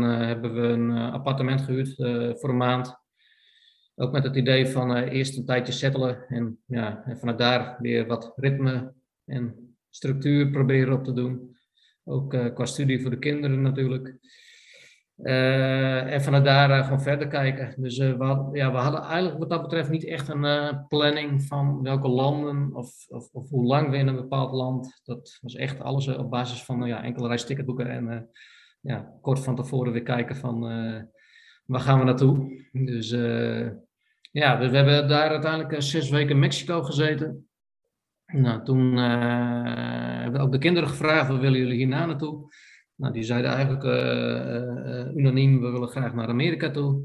hebben 0.00 0.54
we 0.54 0.60
een 0.60 0.90
appartement 0.90 1.60
gehuurd 1.60 1.94
voor 2.40 2.48
een 2.48 2.56
maand. 2.56 3.00
Ook 3.94 4.12
met 4.12 4.24
het 4.24 4.36
idee 4.36 4.66
van 4.66 4.96
eerst 4.96 5.36
een 5.36 5.44
tijdje 5.44 5.72
settelen 5.72 6.24
en, 6.28 6.58
ja, 6.66 7.04
en 7.04 7.18
vanuit 7.18 7.38
daar 7.38 7.76
weer 7.80 8.06
wat 8.06 8.32
ritme 8.36 8.94
en 9.24 9.61
structuur 9.92 10.50
proberen 10.50 10.92
op 10.92 11.04
te 11.04 11.12
doen. 11.12 11.56
Ook 12.04 12.30
qua 12.30 12.64
studie 12.64 13.00
voor 13.00 13.10
de 13.10 13.18
kinderen 13.18 13.62
natuurlijk. 13.62 14.18
Uh, 15.16 16.12
en 16.12 16.22
vanuit 16.22 16.44
daar 16.44 16.70
uh, 16.70 16.84
gewoon 16.84 17.02
verder 17.02 17.28
kijken. 17.28 17.74
Dus 17.76 17.98
we, 17.98 18.48
ja, 18.52 18.72
we 18.72 18.78
hadden 18.78 19.00
eigenlijk 19.00 19.38
wat 19.38 19.50
dat 19.50 19.62
betreft 19.62 19.90
niet 19.90 20.06
echt 20.06 20.28
een 20.28 20.86
planning 20.88 21.42
van 21.42 21.82
welke 21.82 22.08
landen 22.08 22.74
of, 22.74 23.06
of, 23.08 23.28
of, 23.32 23.50
hoe 23.50 23.64
lang 23.64 23.90
we 23.90 23.96
in 23.96 24.06
een 24.06 24.16
bepaald 24.16 24.52
land. 24.52 25.00
Dat 25.04 25.38
was 25.40 25.54
echt 25.54 25.80
alles 25.80 26.08
op 26.08 26.30
basis 26.30 26.64
van 26.64 26.86
ja, 26.86 27.02
enkele 27.02 27.28
reisticketboeken 27.28 27.90
en 27.90 28.30
ja, 28.80 29.18
kort 29.20 29.38
van 29.40 29.56
tevoren 29.56 29.92
weer 29.92 30.02
kijken 30.02 30.36
van 30.36 30.60
waar 31.66 31.80
gaan 31.80 31.98
we 31.98 32.04
naartoe. 32.04 32.66
Dus 32.72 33.10
ja, 34.30 34.56
dus 34.56 34.70
we 34.70 34.76
hebben 34.76 35.08
daar 35.08 35.30
uiteindelijk 35.30 35.82
zes 35.82 36.10
weken 36.10 36.30
in 36.30 36.38
Mexico 36.38 36.82
gezeten. 36.82 37.48
Nou, 38.32 38.64
toen 38.64 38.96
hebben 38.96 40.40
we 40.40 40.46
ook 40.46 40.52
de 40.52 40.58
kinderen 40.58 40.88
gevraagd, 40.88 41.28
wat 41.28 41.40
willen 41.40 41.58
jullie 41.58 41.76
hierna 41.76 42.06
naartoe? 42.06 42.50
Nou, 42.94 43.12
die 43.12 43.22
zeiden 43.22 43.50
eigenlijk 43.50 43.84
uh, 43.84 45.16
unaniem, 45.16 45.60
we 45.60 45.70
willen 45.70 45.88
graag 45.88 46.14
naar 46.14 46.28
Amerika 46.28 46.70
toe. 46.70 47.02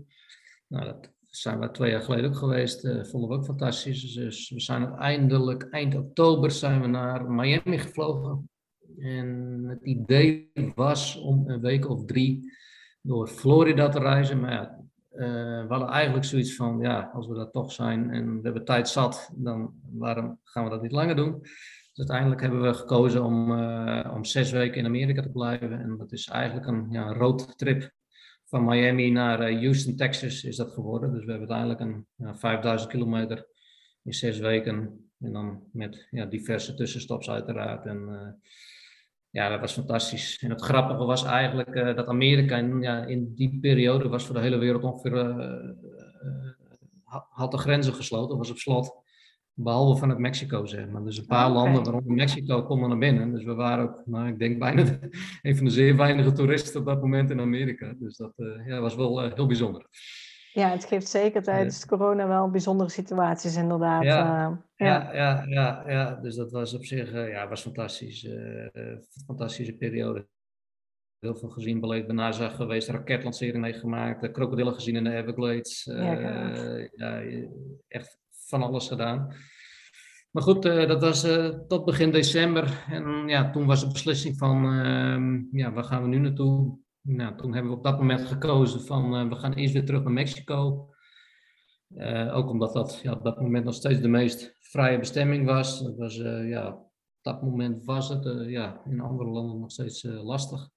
Nou, 0.67 0.85
dat 0.85 1.13
zijn 1.25 1.59
we 1.59 1.71
twee 1.71 1.91
jaar 1.91 2.01
geleden 2.01 2.29
ook 2.29 2.35
geweest, 2.35 2.85
uh, 2.85 3.03
vonden 3.03 3.29
we 3.29 3.35
ook 3.35 3.45
fantastisch. 3.45 4.13
Dus 4.13 4.49
we 4.49 4.59
zijn 4.59 4.85
uiteindelijk, 4.85 5.63
eind 5.63 5.95
oktober, 5.95 6.51
zijn 6.51 6.81
we 6.81 6.87
naar 6.87 7.31
Miami 7.31 7.77
gevlogen. 7.77 8.49
En 8.97 9.63
het 9.67 9.83
idee 9.83 10.51
was 10.75 11.15
om 11.21 11.49
een 11.49 11.61
week 11.61 11.89
of 11.89 12.05
drie 12.05 12.51
door 13.01 13.27
Florida 13.27 13.89
te 13.89 13.99
reizen. 13.99 14.39
Maar 14.39 14.51
ja, 14.51 14.79
we 15.17 15.65
hadden 15.67 15.89
eigenlijk 15.89 16.25
zoiets 16.25 16.55
van, 16.55 16.79
ja, 16.79 17.11
als 17.13 17.27
we 17.27 17.33
dat 17.33 17.53
toch 17.53 17.71
zijn 17.71 18.11
en 18.11 18.35
we 18.35 18.43
hebben 18.43 18.65
tijd 18.65 18.89
zat, 18.89 19.31
dan 19.35 19.73
waarom 19.91 20.39
gaan 20.43 20.63
we 20.63 20.69
dat 20.69 20.81
niet 20.81 20.91
langer 20.91 21.15
doen? 21.15 21.39
Dus 21.97 22.09
uiteindelijk 22.09 22.41
hebben 22.41 22.61
we 22.61 22.73
gekozen 22.73 23.23
om, 23.23 23.51
uh, 23.51 24.11
om 24.13 24.25
zes 24.25 24.51
weken 24.51 24.77
in 24.77 24.85
Amerika 24.85 25.21
te 25.21 25.29
blijven. 25.29 25.81
En 25.81 25.97
dat 25.97 26.11
is 26.11 26.27
eigenlijk 26.27 26.67
een 26.67 26.87
ja, 26.89 27.13
roadtrip 27.13 27.91
van 28.45 28.65
Miami 28.65 29.11
naar 29.11 29.51
uh, 29.51 29.59
Houston, 29.59 29.95
Texas 29.95 30.43
is 30.43 30.55
dat 30.55 30.71
geworden. 30.71 31.13
Dus 31.13 31.25
we 31.25 31.31
hebben 31.31 31.49
uiteindelijk 31.49 31.79
een 31.79 32.25
ja, 32.25 32.35
5000 32.35 32.91
kilometer 32.91 33.47
in 34.03 34.13
zes 34.13 34.39
weken. 34.39 35.09
En 35.19 35.33
dan 35.33 35.63
met 35.71 36.07
ja, 36.11 36.25
diverse 36.25 36.73
tussenstops 36.73 37.29
uiteraard. 37.29 37.85
En 37.85 38.09
ja, 39.37 39.49
dat 39.49 39.59
was 39.59 39.73
fantastisch. 39.73 40.39
En 40.43 40.49
het 40.49 40.61
grappige 40.61 41.05
was 41.05 41.23
eigenlijk 41.23 41.95
dat 41.95 42.07
Amerika 42.07 42.57
in, 42.57 42.81
ja, 42.81 43.05
in 43.05 43.33
die 43.35 43.59
periode 43.61 44.07
was 44.07 44.25
voor 44.25 44.35
de 44.35 44.41
hele 44.41 44.57
wereld 44.57 44.83
ongeveer... 44.83 45.13
had 47.29 47.51
de 47.51 47.57
grenzen 47.57 47.93
gesloten, 47.93 48.37
was 48.37 48.49
op 48.49 48.57
slot. 48.57 49.05
Behalve 49.53 49.99
van 49.99 50.09
het 50.09 50.17
Mexico, 50.17 50.65
zeg 50.65 50.87
maar. 50.87 51.03
Dus 51.03 51.17
een 51.17 51.25
paar 51.25 51.45
ah, 51.45 51.53
landen, 51.53 51.83
waaronder 51.83 52.13
Mexico, 52.13 52.63
konden 52.63 52.89
naar 52.89 52.97
binnen. 52.97 53.31
Dus 53.31 53.43
we 53.43 53.53
waren 53.53 53.83
ook, 53.83 54.01
nou, 54.05 54.27
ik 54.27 54.39
denk 54.39 54.59
bijna 54.59 54.81
een 55.41 55.55
van 55.55 55.65
de 55.65 55.71
zeer 55.71 55.95
weinige 55.95 56.31
toeristen 56.31 56.79
op 56.79 56.85
dat 56.85 57.01
moment 57.01 57.29
in 57.29 57.39
Amerika. 57.39 57.93
Dus 57.99 58.17
dat 58.17 58.33
uh, 58.37 58.67
ja, 58.67 58.79
was 58.79 58.95
wel 58.95 59.19
heel 59.19 59.45
bijzonder. 59.45 59.85
Ja, 60.57 60.69
het 60.69 60.85
geeft 60.85 61.07
zeker 61.07 61.43
tijdens 61.43 61.85
corona 61.85 62.27
wel 62.27 62.49
bijzondere 62.49 62.89
situaties, 62.89 63.55
inderdaad. 63.55 64.03
Ja, 64.03 64.49
uh, 64.49 64.57
ja. 64.75 65.13
ja, 65.13 65.45
ja, 65.47 65.83
ja, 65.87 66.15
dus 66.15 66.35
dat 66.35 66.51
was 66.51 66.73
op 66.73 66.85
zich 66.85 67.11
ja, 67.11 67.47
was 67.47 67.61
fantastisch. 67.61 68.27
fantastische 69.25 69.73
periode. 69.73 70.27
Heel 71.19 71.35
veel 71.35 71.49
gezien, 71.49 71.79
beleefd 71.79 72.07
NASA 72.07 72.49
geweest, 72.49 72.89
raketlancering 72.89 73.57
meegemaakt, 73.57 74.31
krokodillen 74.31 74.73
gezien 74.73 74.95
in 74.95 75.03
de 75.03 75.15
Everglades. 75.15 75.83
ja, 75.83 76.89
ja, 76.95 77.21
echt 77.87 78.19
van 78.29 78.61
alles 78.61 78.87
gedaan. 78.87 79.33
Maar 80.31 80.43
goed, 80.43 80.63
dat 80.63 81.01
was 81.01 81.27
tot 81.67 81.85
begin 81.85 82.11
december. 82.11 82.85
En 82.89 83.27
ja, 83.27 83.49
toen 83.49 83.65
was 83.65 83.81
de 83.81 83.91
beslissing 83.91 84.37
van, 84.37 84.65
uh, 84.65 85.61
ja, 85.61 85.71
waar 85.71 85.83
gaan 85.83 86.01
we 86.01 86.07
nu 86.07 86.17
naartoe? 86.17 86.85
Nou, 87.09 87.37
toen 87.37 87.53
hebben 87.53 87.71
we 87.71 87.77
op 87.77 87.83
dat 87.83 87.97
moment 87.97 88.25
gekozen 88.25 88.81
van, 88.81 89.15
eh, 89.15 89.29
we 89.29 89.35
gaan 89.35 89.53
eerst 89.53 89.73
weer 89.73 89.85
terug 89.85 90.03
naar 90.03 90.13
Mexico. 90.13 90.89
ook 92.31 92.49
omdat 92.49 92.73
dat 92.73 92.99
ja, 93.03 93.11
op 93.11 93.23
dat 93.23 93.41
moment 93.41 93.65
nog 93.65 93.73
steeds 93.73 94.01
de 94.01 94.07
meest 94.07 94.55
vrije 94.59 94.99
bestemming 94.99 95.45
was. 95.45 95.83
Dat 95.83 95.97
was 95.97 96.15
ja, 96.15 96.67
op 96.67 96.91
dat 97.21 97.41
moment 97.41 97.85
was 97.85 98.09
het 98.09 98.49
ja, 98.49 98.81
in 98.85 98.99
andere 98.99 99.29
landen 99.29 99.59
nog 99.59 99.71
steeds 99.71 100.03
lastig. 100.03 100.69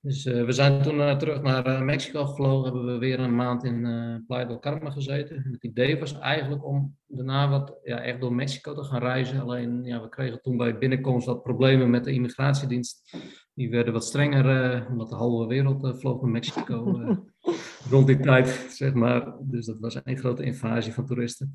Dus 0.00 0.24
we 0.24 0.52
zijn 0.52 0.82
toen 0.82 1.18
terug 1.18 1.42
naar 1.42 1.84
Mexico 1.84 2.26
gevlogen, 2.26 2.64
hebben 2.64 2.92
we 2.92 2.98
weer 2.98 3.20
een 3.20 3.34
maand 3.34 3.64
in 3.64 3.82
Playa 4.26 4.44
del 4.44 4.58
Carmen 4.58 4.92
gezeten. 4.92 5.48
het 5.52 5.64
idee 5.64 5.98
was 5.98 6.18
eigenlijk 6.18 6.64
om 6.64 6.96
daarna 7.06 7.48
wat 7.48 7.78
ja, 7.84 8.00
echt 8.00 8.20
door 8.20 8.34
Mexico 8.34 8.74
te 8.74 8.84
gaan 8.84 9.00
reizen. 9.00 9.40
Alleen 9.40 9.84
ja, 9.84 10.02
we 10.02 10.08
kregen 10.08 10.42
toen 10.42 10.56
bij 10.56 10.78
binnenkomst 10.78 11.26
wat 11.26 11.42
problemen 11.42 11.90
met 11.90 12.04
de 12.04 12.12
immigratiedienst. 12.12 13.16
Die 13.54 13.70
werden 13.70 13.92
wat 13.92 14.04
strenger, 14.04 14.86
omdat 14.88 15.08
de 15.08 15.14
halve 15.14 15.46
wereld 15.46 15.98
vloog 16.00 16.20
naar 16.22 16.30
Mexico. 16.30 17.00
rond 17.90 18.06
die 18.06 18.20
tijd, 18.20 18.48
zeg 18.70 18.94
maar. 18.94 19.34
Dus 19.40 19.66
dat 19.66 19.78
was 19.80 20.00
een 20.04 20.18
grote 20.18 20.42
invasie 20.42 20.92
van 20.92 21.06
toeristen. 21.06 21.54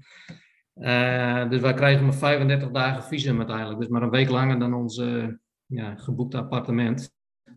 Dus 1.50 1.62
wij 1.62 1.74
kregen 1.74 2.04
maar 2.04 2.14
35 2.14 2.72
dagen 2.72 3.04
visum 3.04 3.38
uiteindelijk. 3.38 3.80
Dus 3.80 3.88
maar 3.88 4.02
een 4.02 4.10
week 4.10 4.30
langer 4.30 4.60
dan 4.60 4.74
ons 4.74 5.04
ja, 5.66 5.96
geboekte 5.96 6.38
appartement. 6.38 7.14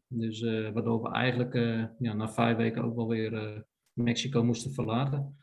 Dus 0.06 0.42
waardoor 0.42 1.02
we 1.02 1.10
eigenlijk 1.10 1.54
ja, 1.98 2.12
na 2.12 2.28
vijf 2.28 2.56
weken 2.56 2.84
ook 2.84 2.96
wel 2.96 3.08
weer 3.08 3.64
Mexico 3.92 4.44
moesten 4.44 4.72
verlaten. 4.72 5.36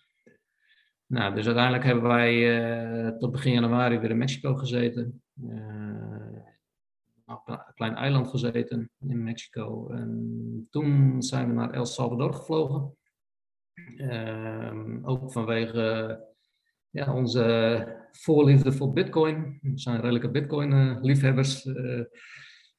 Nou, 1.05 1.35
dus 1.35 1.45
uiteindelijk 1.45 1.83
hebben 1.83 2.03
wij 2.03 3.11
tot 3.17 3.31
begin 3.31 3.53
januari 3.53 3.99
weer 3.99 4.09
in 4.09 4.17
Mexico 4.17 4.55
gezeten 4.55 5.23
op 7.35 7.47
een 7.47 7.73
klein 7.73 7.95
eiland 7.95 8.27
gezeten 8.27 8.89
in 8.99 9.23
Mexico. 9.23 9.89
En 9.89 10.67
toen 10.71 11.21
zijn 11.21 11.47
we 11.47 11.53
naar 11.53 11.71
El 11.71 11.85
Salvador 11.85 12.33
gevlogen. 12.33 12.95
Ehm, 13.97 15.05
ook 15.05 15.31
vanwege 15.31 16.19
ja, 16.89 17.13
onze 17.13 18.03
voorliefde 18.11 18.71
voor 18.71 18.93
Bitcoin. 18.93 19.59
We 19.61 19.71
zijn 19.73 20.01
redelijke 20.01 20.29
Bitcoin-liefhebbers. 20.29 21.65
Uh, 21.65 22.01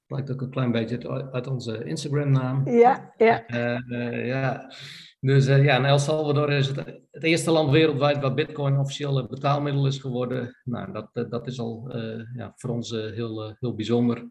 blijkt 0.07 0.33
ook 0.33 0.40
een 0.40 0.51
klein 0.51 0.73
beetje 0.73 1.31
uit 1.33 1.47
onze 1.47 1.85
Instagram-naam. 1.85 2.69
Ja, 2.69 3.12
ja. 3.16 3.45
Uh, 3.49 4.27
ja. 4.27 4.73
Dus 5.21 5.49
uh, 5.49 5.64
ja, 5.64 5.85
El 5.85 5.99
Salvador 5.99 6.53
is 6.53 6.66
het, 6.66 6.77
het, 7.11 7.23
eerste 7.23 7.51
land 7.51 7.71
wereldwijd 7.71 8.21
waar 8.21 8.35
Bitcoin 8.35 8.79
officieel 8.79 9.27
betaalmiddel 9.27 9.87
is 9.87 9.99
geworden. 9.99 10.57
Nou, 10.64 10.92
dat, 10.92 11.31
dat 11.31 11.47
is 11.47 11.59
al 11.61 11.97
ja, 12.35 12.53
voor 12.57 12.71
ons 12.71 12.90
heel, 12.90 13.57
heel 13.59 13.75
bijzonder. 13.75 14.29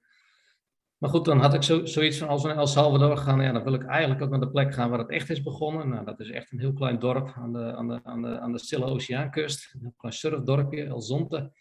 Maar 1.06 1.14
goed, 1.14 1.26
dan 1.26 1.40
had 1.40 1.54
ik 1.54 1.64
zo, 1.64 1.86
zoiets 1.86 2.18
van 2.18 2.28
als 2.28 2.42
we 2.42 2.48
naar 2.48 2.58
El 2.58 2.68
Salvador 2.68 3.18
gaan, 3.18 3.42
ja, 3.42 3.52
dan 3.52 3.64
wil 3.64 3.74
ik 3.74 3.86
eigenlijk 3.86 4.22
ook 4.22 4.30
naar 4.30 4.40
de 4.40 4.50
plek 4.50 4.74
gaan 4.74 4.90
waar 4.90 5.00
het 5.00 5.10
echt 5.10 5.30
is 5.30 5.44
begonnen. 5.44 5.90
Nou, 5.90 6.06
dat 6.06 6.20
is 6.20 6.30
echt 6.30 6.52
een 6.52 6.60
heel 6.60 6.74
klein 6.74 7.00
dorp 7.00 7.34
aan 7.36 7.54
de, 7.54 7.76
aan 7.76 7.88
de, 7.88 8.00
aan 8.04 8.22
de, 8.22 8.40
aan 8.40 8.52
de 8.52 8.60
Stille 8.60 8.86
Oceaankust. 8.86 9.76
Een 9.82 9.94
klein 9.98 10.14
surfdorpje, 10.14 10.84
El 10.84 11.02
Zonte. 11.02 11.52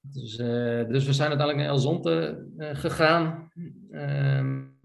Dus, 0.00 0.38
uh, 0.38 0.88
dus 0.88 1.06
we 1.06 1.12
zijn 1.12 1.28
uiteindelijk 1.28 1.56
naar 1.56 1.66
El 1.66 1.78
Zonte 1.78 2.46
uh, 2.56 2.68
gegaan. 2.72 3.50
Um, 3.90 4.78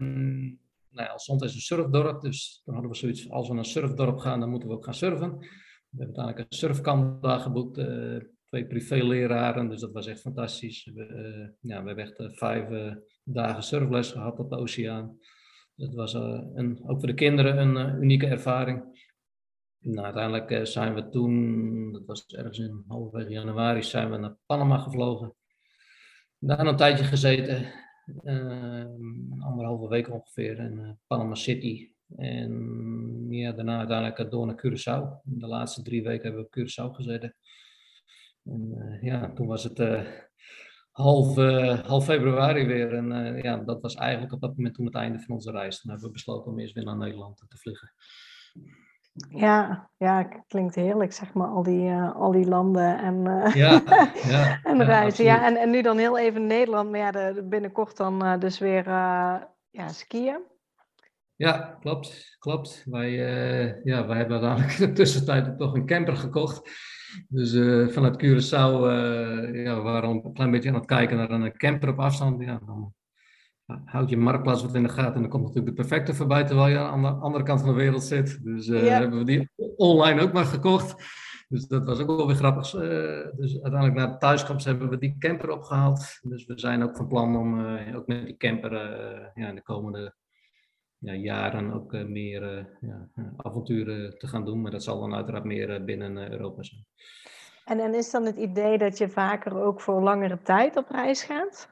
nou, 0.90 1.08
El 1.08 1.20
Zonte 1.20 1.44
is 1.44 1.54
een 1.54 1.60
surfdorp, 1.60 2.20
dus 2.20 2.62
dan 2.64 2.74
hadden 2.74 2.92
we 2.92 2.98
zoiets 2.98 3.30
als 3.30 3.48
we 3.48 3.54
naar 3.54 3.64
een 3.64 3.70
surfdorp 3.70 4.18
gaan, 4.18 4.40
dan 4.40 4.50
moeten 4.50 4.68
we 4.68 4.74
ook 4.74 4.84
gaan 4.84 4.94
surfen. 4.94 5.38
We 5.38 5.98
hebben 5.98 6.16
uiteindelijk 6.16 6.38
een 6.38 6.58
surfkamp 6.58 7.22
daar 7.22 7.40
geboekt. 7.40 7.78
Uh, 7.78 8.16
twee 8.52 8.66
privéleraren, 8.66 9.68
dus 9.68 9.80
dat 9.80 9.92
was 9.92 10.06
echt 10.06 10.20
fantastisch. 10.20 10.90
We, 10.94 11.06
we 11.60 11.72
hebben 11.72 11.96
echt 11.96 12.20
uh, 12.20 12.30
vijf 12.30 12.70
uh, 12.70 12.94
dagen 13.24 13.62
surfles 13.62 14.10
gehad 14.10 14.38
op 14.38 14.50
de 14.50 14.56
oceaan. 14.56 15.18
Dat 15.74 15.94
was 15.94 16.14
een, 16.14 16.80
ook 16.86 16.98
voor 16.98 17.08
de 17.08 17.14
kinderen 17.14 17.76
een 17.76 18.02
unieke 18.02 18.26
ervaring. 18.26 19.08
Uiteindelijk 19.94 20.66
zijn 20.66 20.94
we 20.94 21.08
toen, 21.08 21.92
dat 21.92 22.04
was 22.06 22.26
ergens 22.26 22.58
in 22.58 22.84
halverwege 22.86 23.30
januari, 23.32 23.82
zijn 23.82 24.10
we 24.10 24.16
naar 24.16 24.36
Panama 24.46 24.78
gevlogen. 24.78 25.34
Daar 26.38 26.66
een 26.66 26.76
tijdje 26.76 27.04
gezeten, 27.04 27.72
een 28.22 29.40
anderhalve 29.40 29.88
week 29.88 30.10
ongeveer, 30.10 30.58
in 30.58 30.98
Panama 31.06 31.34
City. 31.34 31.92
En 32.16 33.26
ja, 33.28 33.52
daarna 33.52 33.78
uiteindelijk 33.78 34.30
door 34.30 34.46
naar 34.46 34.62
Curaçao. 34.66 35.22
De 35.22 35.46
laatste 35.46 35.82
drie 35.82 36.02
weken 36.02 36.22
hebben 36.22 36.40
we 36.40 36.46
op 36.46 36.58
Curaçao 36.58 36.94
gezeten. 36.94 37.34
En 38.44 38.74
uh, 38.78 39.02
ja, 39.02 39.32
toen 39.32 39.46
was 39.46 39.64
het 39.64 39.78
uh, 39.78 40.00
half, 40.90 41.36
uh, 41.38 41.78
half 41.78 42.04
februari 42.04 42.66
weer. 42.66 42.94
En 42.94 43.36
ja, 43.42 43.56
dat 43.56 43.80
was 43.80 43.94
eigenlijk 43.94 44.32
op 44.32 44.40
dat 44.40 44.56
moment 44.56 44.74
toen 44.74 44.86
het 44.86 44.94
einde 44.94 45.18
van 45.18 45.34
onze 45.34 45.50
reis. 45.50 45.80
Toen 45.80 45.90
hebben 45.90 46.08
we 46.08 46.14
besloten 46.14 46.52
om 46.52 46.58
eerst 46.58 46.74
weer 46.74 46.84
naar 46.84 46.96
Nederland 46.96 47.44
te 47.48 47.58
vliegen. 47.58 47.92
Ja, 49.28 49.90
ja, 49.96 50.22
klinkt 50.22 50.74
heerlijk, 50.74 51.12
zeg 51.12 51.32
maar, 51.32 51.48
al 51.48 51.62
die, 51.62 51.92
al 51.92 52.32
die 52.32 52.46
landen 52.48 52.98
en, 52.98 53.22
ja, 53.54 53.82
ja, 54.28 54.60
en 54.62 54.84
reizen. 54.84 55.24
Ja, 55.24 55.46
en, 55.46 55.56
en 55.56 55.70
nu 55.70 55.82
dan 55.82 55.98
heel 55.98 56.18
even 56.18 56.46
Nederland, 56.46 56.90
maar 56.90 57.00
ja, 57.00 57.10
de, 57.10 57.46
binnenkort 57.48 57.96
dan 57.96 58.38
dus 58.38 58.58
weer 58.58 58.84
ja, 59.70 59.88
skiën. 59.88 60.40
Ja, 61.36 61.76
klopt, 61.80 62.36
klopt. 62.38 62.84
Wij, 62.86 63.10
ja, 63.84 64.06
wij 64.06 64.16
hebben 64.16 64.40
uiteindelijk 64.40 64.78
in 64.78 64.86
de 64.86 64.92
tussentijd 64.92 65.58
toch 65.58 65.74
een 65.74 65.86
camper 65.86 66.16
gekocht. 66.16 66.70
Dus 67.28 67.52
uh, 67.52 67.88
vanuit 67.88 68.22
Curaçao 68.22 68.86
uh, 68.86 69.64
ja, 69.64 69.76
we 69.76 69.80
waren 69.82 70.10
een 70.10 70.32
klein 70.32 70.50
beetje 70.50 70.68
aan 70.68 70.74
het 70.74 70.86
kijken 70.86 71.16
naar 71.16 71.30
een 71.30 71.56
camper 71.56 71.88
op 71.88 71.98
afstand. 71.98 72.42
Ja, 72.42 72.60
dan 72.66 72.94
houd 73.84 74.10
je 74.10 74.16
marktplaats 74.16 74.62
wat 74.62 74.74
in 74.74 74.82
de 74.82 74.88
gaten 74.88 75.14
en 75.14 75.20
dan 75.20 75.30
komt 75.30 75.42
natuurlijk 75.42 75.76
de 75.76 75.82
perfecte 75.82 76.14
voorbij 76.14 76.44
terwijl 76.44 76.68
je 76.68 76.78
aan 76.78 77.02
de 77.02 77.08
andere 77.08 77.44
kant 77.44 77.60
van 77.60 77.68
de 77.68 77.74
wereld 77.74 78.02
zit. 78.02 78.44
Dus 78.44 78.68
uh, 78.68 78.80
hebben 78.80 79.18
we 79.18 79.24
die 79.24 79.50
online 79.76 80.20
ook 80.20 80.32
maar 80.32 80.44
gekocht. 80.44 81.20
Dus 81.48 81.66
dat 81.66 81.84
was 81.84 81.98
ook 81.98 82.06
wel 82.06 82.26
weer 82.26 82.36
grappig. 82.36 82.70
dus 83.36 83.62
uiteindelijk 83.62 83.94
na 83.94 84.06
de 84.06 84.16
thuiskomst 84.16 84.64
hebben 84.64 84.88
we 84.88 84.98
die 84.98 85.16
camper 85.18 85.50
opgehaald. 85.50 86.18
Dus 86.22 86.46
we 86.46 86.58
zijn 86.58 86.82
ook 86.82 86.96
van 86.96 87.08
plan 87.08 87.36
om 87.36 87.76
ook 87.94 88.06
met 88.06 88.26
die 88.26 88.36
camper 88.36 88.72
ja, 89.34 89.48
in 89.48 89.54
de 89.54 89.62
komende 89.62 90.14
ja, 91.02 91.14
jaren 91.14 91.72
ook 91.72 91.92
uh, 91.92 92.04
meer 92.04 92.56
uh, 92.56 92.64
ja, 92.80 93.08
avonturen 93.36 94.18
te 94.18 94.26
gaan 94.26 94.44
doen. 94.44 94.60
Maar 94.60 94.70
dat 94.70 94.82
zal 94.82 95.00
dan 95.00 95.14
uiteraard 95.14 95.44
meer 95.44 95.80
uh, 95.80 95.84
binnen 95.84 96.30
Europa 96.30 96.62
zijn. 96.62 96.86
En, 97.64 97.80
en 97.80 97.94
is 97.94 98.10
dan 98.10 98.24
het 98.24 98.36
idee 98.36 98.78
dat 98.78 98.98
je 98.98 99.08
vaker 99.08 99.60
ook 99.60 99.80
voor 99.80 100.02
langere 100.02 100.42
tijd 100.42 100.76
op 100.76 100.88
reis 100.88 101.22
gaat? 101.22 101.70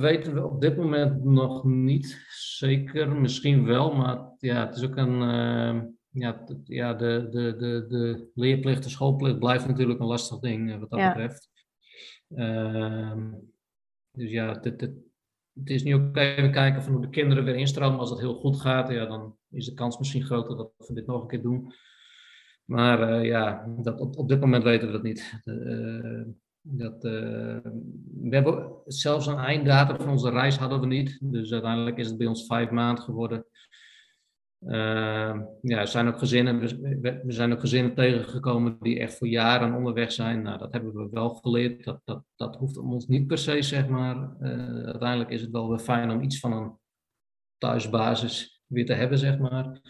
weten 0.00 0.34
we 0.34 0.44
op 0.44 0.60
dit 0.60 0.76
moment 0.76 1.24
nog 1.24 1.64
niet. 1.64 2.26
Zeker, 2.30 3.12
misschien 3.12 3.64
wel. 3.64 3.94
Maar 3.94 4.18
ja, 4.38 4.66
het 4.66 4.76
is 4.76 4.84
ook 4.84 4.96
een. 4.96 5.18
ja, 6.10 6.44
ja 6.64 6.94
de, 6.94 7.28
de, 7.30 7.56
de, 7.56 7.86
de 7.88 8.30
leerplicht, 8.34 8.82
de 8.82 8.88
schoolplicht 8.88 9.38
blijft 9.38 9.66
natuurlijk 9.66 10.00
een 10.00 10.06
lastig 10.06 10.38
ding 10.38 10.78
wat 10.80 10.90
dat 10.90 10.98
ja. 10.98 11.08
betreft. 11.08 11.50
Ehm, 12.34 13.30
dus 14.10 14.30
ja, 14.30 14.52
dit, 14.52 14.78
dit, 14.78 14.92
het 15.54 15.70
is 15.70 15.82
nu 15.82 15.94
ook 15.94 16.16
even 16.16 16.52
kijken 16.52 16.82
van 16.82 16.92
hoe 16.92 17.02
de 17.02 17.08
kinderen 17.08 17.44
weer 17.44 17.56
instromen. 17.56 17.98
Als 17.98 18.08
dat 18.08 18.20
heel 18.20 18.34
goed 18.34 18.60
gaat, 18.60 18.90
ja, 18.90 19.06
dan 19.06 19.36
is 19.50 19.66
de 19.66 19.74
kans 19.74 19.98
misschien 19.98 20.24
groter 20.24 20.56
dat 20.56 20.72
we 20.76 20.94
dit 20.94 21.06
nog 21.06 21.22
een 21.22 21.28
keer 21.28 21.42
doen. 21.42 21.72
Maar 22.64 23.10
uh, 23.10 23.24
ja, 23.24 23.66
dat, 23.78 24.00
op, 24.00 24.18
op 24.18 24.28
dit 24.28 24.40
moment 24.40 24.62
weten 24.62 24.86
we 24.86 24.92
dat 24.92 25.02
niet. 25.02 25.42
Uh, 25.44 26.22
dat, 26.60 27.04
uh, 27.04 27.56
we 28.20 28.28
hebben 28.30 28.72
zelfs 28.84 29.26
een 29.26 29.38
einddatum 29.38 29.96
van 29.96 30.08
onze 30.08 30.30
reis 30.30 30.56
hadden 30.56 30.80
we 30.80 30.86
niet. 30.86 31.18
Dus 31.20 31.52
uiteindelijk 31.52 31.96
is 31.96 32.06
het 32.06 32.18
bij 32.18 32.26
ons 32.26 32.46
vijf 32.46 32.70
maanden 32.70 33.04
geworden. 33.04 33.46
Uh, 34.66 35.40
ja, 35.62 35.78
er 35.78 35.88
zijn 35.88 36.08
ook 36.08 36.18
gezinnen, 36.18 36.60
we, 37.00 37.22
zijn 37.26 37.52
ook 37.52 37.60
gezinnen 37.60 37.94
tegengekomen 37.94 38.76
die 38.80 38.98
echt 38.98 39.18
voor 39.18 39.28
jaren 39.28 39.74
onderweg 39.74 40.12
zijn. 40.12 40.42
Nou, 40.42 40.58
dat 40.58 40.72
hebben 40.72 40.94
we 40.94 41.08
wel 41.10 41.34
geleerd. 41.34 41.84
Dat, 41.84 42.00
dat, 42.04 42.24
dat 42.36 42.56
hoeft 42.56 42.76
om 42.76 42.92
ons 42.92 43.06
niet 43.06 43.26
per 43.26 43.38
se, 43.38 43.62
zeg 43.62 43.88
maar. 43.88 44.36
Uh, 44.40 44.84
uiteindelijk 44.84 45.30
is 45.30 45.40
het 45.40 45.50
wel 45.50 45.68
weer 45.68 45.78
fijn 45.78 46.10
om 46.10 46.22
iets 46.22 46.40
van 46.40 46.52
een 46.52 46.78
thuisbasis 47.58 48.62
weer 48.66 48.86
te 48.86 48.92
hebben, 48.92 49.18
zeg 49.18 49.38
maar. 49.38 49.80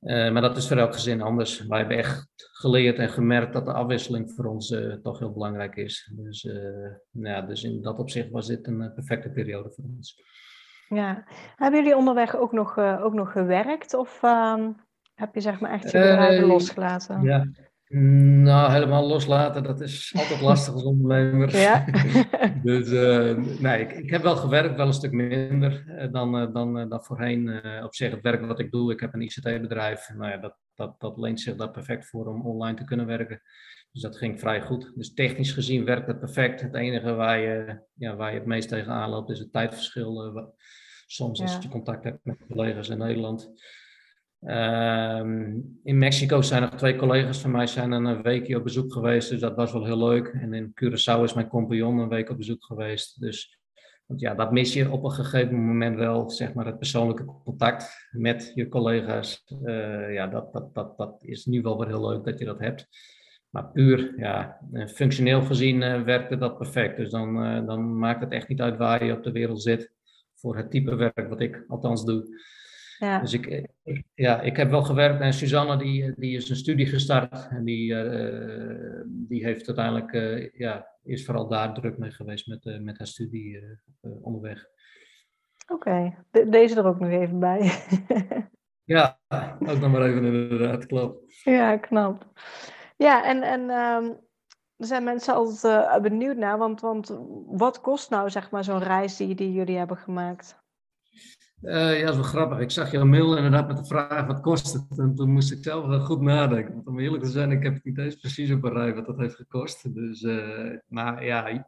Uh, 0.00 0.32
maar 0.32 0.42
dat 0.42 0.56
is 0.56 0.68
voor 0.68 0.76
elk 0.76 0.94
gezin 0.94 1.20
anders. 1.20 1.66
Wij 1.66 1.78
hebben 1.78 1.96
echt 1.96 2.26
geleerd 2.36 2.98
en 2.98 3.08
gemerkt 3.08 3.52
dat 3.52 3.64
de 3.64 3.72
afwisseling 3.72 4.32
voor 4.32 4.44
ons 4.44 4.74
toch 5.02 5.18
heel 5.18 5.32
belangrijk 5.32 5.76
is. 5.76 6.10
Dus, 6.14 6.42
nou 7.10 7.34
ja, 7.34 7.42
dus 7.42 7.64
in 7.64 7.82
dat 7.82 7.98
opzicht 7.98 8.30
was 8.30 8.46
dit 8.46 8.66
een 8.66 8.92
perfecte 8.94 9.30
periode 9.30 9.70
voor 9.70 9.84
ons. 9.84 10.22
Ja. 10.88 11.24
Hebben 11.56 11.80
jullie 11.80 11.96
onderweg 11.96 12.36
ook 12.36 12.52
nog, 12.52 12.78
uh, 12.78 13.04
ook 13.04 13.14
nog 13.14 13.32
gewerkt 13.32 13.94
of 13.94 14.22
uh, 14.22 14.66
heb 15.14 15.34
je 15.34 15.40
zeg 15.40 15.60
maar 15.60 15.70
echt 15.70 15.90
je 15.90 15.98
bedrijven 15.98 16.44
uh, 16.44 16.46
losgelaten? 16.46 17.22
Ja, 17.22 17.46
nou 18.42 18.72
helemaal 18.72 19.06
loslaten, 19.06 19.62
dat 19.62 19.80
is 19.80 20.12
altijd 20.16 20.40
lastig 20.40 20.74
als 20.74 20.84
ondernemer. 20.84 21.56
Ja. 21.56 21.84
dus 22.62 22.90
nee, 23.60 23.80
ik, 23.80 23.92
ik, 23.92 24.10
heb 24.10 24.22
wel 24.22 24.36
gewerkt, 24.36 24.76
wel 24.76 24.86
een 24.86 24.92
stuk 24.92 25.12
minder 25.12 25.84
dan, 26.12 26.52
dan, 26.52 26.88
dan 26.88 27.04
voorheen. 27.04 27.60
op 27.84 27.94
zich 27.94 28.10
het 28.10 28.22
werk 28.22 28.46
wat 28.46 28.58
ik 28.58 28.70
doe, 28.70 28.92
ik 28.92 29.00
heb 29.00 29.14
een 29.14 29.22
ICT-bedrijf, 29.22 30.10
nou 30.16 30.30
ja, 30.30 30.36
dat, 30.36 30.56
dat, 30.74 31.00
dat 31.00 31.18
leent 31.18 31.40
zich 31.40 31.56
daar 31.56 31.70
perfect 31.70 32.06
voor 32.06 32.26
om 32.26 32.46
online 32.46 32.76
te 32.76 32.84
kunnen 32.84 33.06
werken. 33.06 33.42
Dus 33.98 34.10
dat 34.10 34.18
ging 34.18 34.40
vrij 34.40 34.60
goed. 34.60 34.92
Dus 34.94 35.14
technisch 35.14 35.52
gezien 35.52 35.84
werkt 35.84 36.06
het 36.06 36.18
perfect. 36.18 36.60
Het 36.60 36.74
enige 36.74 37.14
waar 37.14 37.38
je, 37.38 37.80
ja, 37.94 38.16
waar 38.16 38.32
je 38.32 38.38
het 38.38 38.46
meest 38.46 38.68
tegenaan 38.68 39.10
loopt 39.10 39.30
is 39.30 39.38
het 39.38 39.52
tijdverschil. 39.52 40.52
soms 41.06 41.40
als 41.40 41.58
je 41.62 41.68
contact 41.68 42.04
hebt 42.04 42.18
met 42.22 42.46
collega's 42.48 42.88
in 42.88 42.98
Nederland. 42.98 43.50
Um, 44.40 45.80
in 45.82 45.98
Mexico 45.98 46.42
zijn 46.42 46.62
nog 46.62 46.74
twee 46.74 46.96
collega's 46.96 47.40
van 47.40 47.50
mij 47.50 47.66
zijn 47.66 47.92
een 47.92 48.22
weekje 48.22 48.56
op 48.56 48.62
bezoek 48.62 48.92
geweest. 48.92 49.30
Dus 49.30 49.40
dat 49.40 49.56
was 49.56 49.72
wel 49.72 49.84
heel 49.84 50.08
leuk. 50.08 50.26
En 50.26 50.52
in 50.52 50.72
Curaçao 50.84 51.22
is 51.22 51.34
mijn 51.34 51.48
compagnon 51.48 51.98
een 51.98 52.08
week 52.08 52.30
op 52.30 52.36
bezoek 52.36 52.64
geweest. 52.64 53.20
Dus 53.20 53.58
want 54.06 54.20
ja, 54.20 54.34
dat 54.34 54.52
mis 54.52 54.72
je 54.72 54.90
op 54.90 55.04
een 55.04 55.12
gegeven 55.12 55.64
moment 55.66 55.96
wel, 55.96 56.30
zeg 56.30 56.54
maar, 56.54 56.66
het 56.66 56.78
persoonlijke 56.78 57.24
contact 57.24 58.08
met 58.10 58.52
je 58.54 58.68
collega's. 58.68 59.44
Uh, 59.62 60.14
ja, 60.14 60.26
dat, 60.26 60.52
dat, 60.52 60.74
dat, 60.74 60.98
dat 60.98 61.22
is 61.22 61.44
nu 61.44 61.62
wel 61.62 61.78
weer 61.78 61.88
heel 61.88 62.08
leuk 62.08 62.24
dat 62.24 62.38
je 62.38 62.44
dat 62.44 62.58
hebt. 62.58 62.88
Maar 63.50 63.70
puur, 63.70 64.14
ja, 64.16 64.60
eh, 64.72 64.86
functioneel 64.86 65.42
gezien 65.42 65.82
uh, 65.82 66.02
werkte 66.02 66.38
dat 66.38 66.58
perfect. 66.58 66.96
Dus 66.96 67.10
dan, 67.10 67.44
uh, 67.44 67.66
dan 67.66 67.98
maakt 67.98 68.20
het 68.20 68.32
echt 68.32 68.48
niet 68.48 68.60
uit 68.60 68.76
waar 68.76 69.04
je 69.04 69.12
op 69.12 69.22
de 69.22 69.32
wereld 69.32 69.62
zit. 69.62 69.92
Voor 70.34 70.56
het 70.56 70.70
type 70.70 70.94
werk 70.94 71.28
wat 71.28 71.40
ik 71.40 71.64
althans 71.68 72.04
doe. 72.04 72.38
Ja. 72.98 73.20
Dus 73.20 73.32
ik, 73.32 73.68
ja, 74.14 74.40
ik 74.40 74.56
heb 74.56 74.70
wel 74.70 74.82
gewerkt 74.82 75.20
en 75.20 75.32
Suzanne 75.32 75.76
die, 75.76 76.14
die 76.16 76.36
is 76.36 76.50
een 76.50 76.56
studie 76.56 76.86
gestart 76.86 77.48
en 77.50 77.64
die, 77.64 77.92
uh, 77.92 79.02
die 79.06 79.44
heeft 79.44 79.66
uiteindelijk, 79.66 80.12
uh, 80.12 80.52
ja, 80.52 80.86
is 81.02 81.24
vooral 81.24 81.48
daar 81.48 81.74
druk 81.74 81.98
mee 81.98 82.10
geweest 82.10 82.46
met, 82.46 82.64
uh, 82.64 82.80
met 82.80 82.98
haar 82.98 83.06
studie 83.06 83.62
onderweg. 84.00 84.66
Oké, 85.68 86.14
okay. 86.30 86.50
deze 86.50 86.78
er 86.78 86.86
ook 86.86 87.00
nog 87.00 87.10
even 87.10 87.38
bij. 87.38 87.72
ja, 88.94 89.18
ook 89.58 89.80
nog 89.80 89.90
maar 89.92 90.02
even 90.02 90.24
inderdaad, 90.24 90.86
klopt. 90.86 91.42
Ja, 91.42 91.76
knap. 91.76 92.26
Ja, 92.98 93.24
en, 93.24 93.42
en 93.42 93.60
um, 93.60 94.18
er 94.76 94.86
zijn 94.86 95.04
mensen 95.04 95.34
altijd 95.34 96.02
benieuwd 96.02 96.36
naar, 96.36 96.58
want, 96.58 96.80
want 96.80 97.18
wat 97.46 97.80
kost 97.80 98.10
nou 98.10 98.30
zeg 98.30 98.50
maar 98.50 98.64
zo'n 98.64 98.82
reis 98.82 99.16
die, 99.16 99.34
die 99.34 99.52
jullie 99.52 99.76
hebben 99.76 99.96
gemaakt? 99.96 100.58
Uh, 101.62 101.98
ja, 101.98 102.00
dat 102.00 102.10
is 102.10 102.20
wel 102.20 102.24
grappig. 102.24 102.58
Ik 102.58 102.70
zag 102.70 102.90
jouw 102.90 103.04
mail 103.04 103.36
inderdaad 103.36 103.66
met 103.66 103.76
de 103.76 103.84
vraag 103.84 104.26
wat 104.26 104.40
kost 104.40 104.72
het. 104.72 104.98
En 104.98 105.14
toen 105.14 105.32
moest 105.32 105.52
ik 105.52 105.62
zelf 105.62 105.86
wel 105.86 106.00
goed 106.00 106.20
nadenken. 106.20 106.74
Want 106.74 106.86
om 106.86 106.98
eerlijk 106.98 107.22
te 107.22 107.30
zijn, 107.30 107.50
ik 107.50 107.62
heb 107.62 107.74
het 107.74 107.84
niet 107.84 107.98
eens 107.98 108.16
precies 108.16 108.50
op 108.52 108.64
een 108.64 108.72
rij 108.72 108.94
wat 108.94 109.06
dat 109.06 109.18
heeft 109.18 109.34
gekost. 109.34 109.94
Dus, 109.94 110.22
uh, 110.22 110.76
maar 110.86 111.24
ja, 111.24 111.66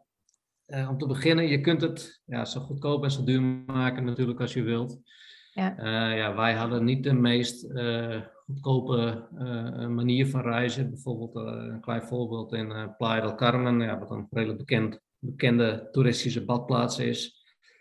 uh, 0.67 0.89
om 0.91 0.99
te 0.99 1.07
beginnen, 1.07 1.49
je 1.49 1.61
kunt 1.61 1.81
het 1.81 2.23
ja, 2.25 2.45
zo 2.45 2.61
goedkoop 2.61 3.05
en 3.05 3.11
zo 3.11 3.25
duur 3.25 3.41
maken 3.67 4.05
natuurlijk 4.05 4.41
als 4.41 4.53
je 4.53 4.63
wilt. 4.63 4.99
Ja. 5.53 5.75
ja, 6.15 6.35
wij 6.35 6.55
hadden 6.55 6.85
niet 6.85 7.05
de 7.05 7.13
meest 7.13 7.73
goedkope 8.53 9.29
manier 9.89 10.27
van 10.27 10.41
reizen. 10.41 10.91
Bijvoorbeeld 10.91 11.35
een 11.35 11.81
klein 11.81 12.03
voorbeeld 12.03 12.53
in 12.53 12.95
Playa 12.97 13.21
del 13.21 13.35
Carmen, 13.35 13.81
ja, 13.81 13.99
wat 13.99 14.11
een 14.11 14.27
redelijk 14.31 14.59
bekend, 14.59 15.01
bekende 15.19 15.89
toeristische 15.91 16.45
badplaats 16.45 16.99
is. 16.99 17.41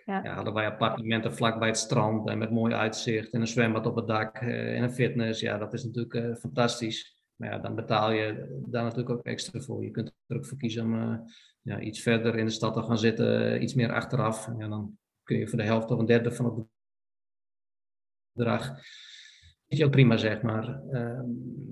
Ja. 0.09 0.24
ja. 0.24 0.34
hadden 0.34 0.53
wij 0.53 0.65
appartementen 0.65 1.36
vlak 1.36 1.59
bij 1.59 1.67
het 1.67 1.78
strand 1.78 2.30
en 2.30 2.38
met 2.38 2.51
mooi 2.51 2.74
uitzicht 2.74 3.30
en 3.30 3.41
een 3.41 3.47
zwembad 3.47 3.86
op 3.86 3.95
het 3.95 4.07
dak 4.07 4.38
eh, 4.38 4.76
en 4.78 4.84
een 4.84 4.91
fitness. 4.91 5.41
Ja, 5.41 5.57
dat 5.57 5.74
is 5.74 5.84
natuurlijk 5.84 6.13
uh, 6.13 6.36
fantastisch. 6.36 7.24
Maar 7.36 7.49
ja, 7.49 7.57
dan 7.59 7.76
betaal 7.76 8.11
je 8.11 8.59
daar 8.67 8.84
natuurlijk 8.84 9.09
ook 9.09 9.26
extra 9.26 9.59
voor. 9.59 9.84
Je 9.84 9.91
kunt 9.91 10.13
er 10.28 10.36
ook 10.38 10.45
voor 10.45 10.57
kiezen 10.57 10.84
om 10.84 10.93
uh, 10.93 11.17
ja, 11.61 11.80
iets 11.80 12.01
verder 12.01 12.36
in 12.36 12.45
de 12.45 12.51
stad 12.51 12.74
te 12.74 12.82
gaan 12.82 12.97
zitten, 12.97 13.61
iets 13.63 13.74
meer 13.74 13.93
achteraf. 13.93 14.47
En 14.47 14.57
ja, 14.57 14.67
dan 14.67 14.97
kun 15.24 15.38
je 15.38 15.47
voor 15.47 15.57
de 15.57 15.63
helft 15.63 15.91
of 15.91 15.99
een 15.99 16.05
derde 16.05 16.32
van 16.32 16.45
het 16.45 16.65
bedrag. 18.32 18.80
Is 19.70 19.84
ook 19.84 19.91
prima, 19.91 20.17
zeg 20.17 20.41
maar. 20.41 20.82
Uh, 20.91 21.20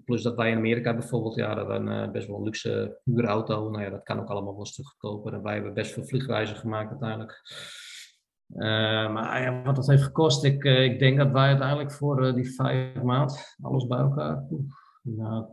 plus 0.05 0.23
dat 0.23 0.35
wij 0.35 0.51
in 0.51 0.57
Amerika 0.57 0.93
bijvoorbeeld, 0.93 1.35
ja, 1.35 1.55
dat 1.55 1.69
een 1.69 2.11
best 2.11 2.27
wel 2.27 2.37
een 2.37 2.43
luxe 2.43 2.99
huurauto. 3.03 3.69
Nou 3.69 3.83
ja, 3.83 3.89
dat 3.89 4.03
kan 4.03 4.19
ook 4.19 4.29
allemaal 4.29 4.51
wel 4.51 4.59
een 4.59 4.65
stuk 4.65 4.87
goedkoper. 4.87 5.33
En 5.33 5.43
wij 5.43 5.53
hebben 5.53 5.73
best 5.73 5.93
veel 5.93 6.05
vliegreizen 6.05 6.55
gemaakt 6.55 6.89
uiteindelijk. 6.89 7.41
Uh, 8.55 9.13
maar 9.13 9.61
wat 9.63 9.75
dat 9.75 9.87
heeft 9.87 10.03
gekost, 10.03 10.43
ik, 10.43 10.63
uh, 10.63 10.83
ik 10.83 10.99
denk 10.99 11.17
dat 11.17 11.31
wij 11.31 11.47
uiteindelijk 11.47 11.91
voor 11.91 12.25
uh, 12.25 12.33
die 12.33 12.53
vijf 12.55 13.01
maand, 13.01 13.55
alles 13.61 13.87
bij 13.87 13.97
elkaar, 13.97 14.43
nou, 15.01 15.45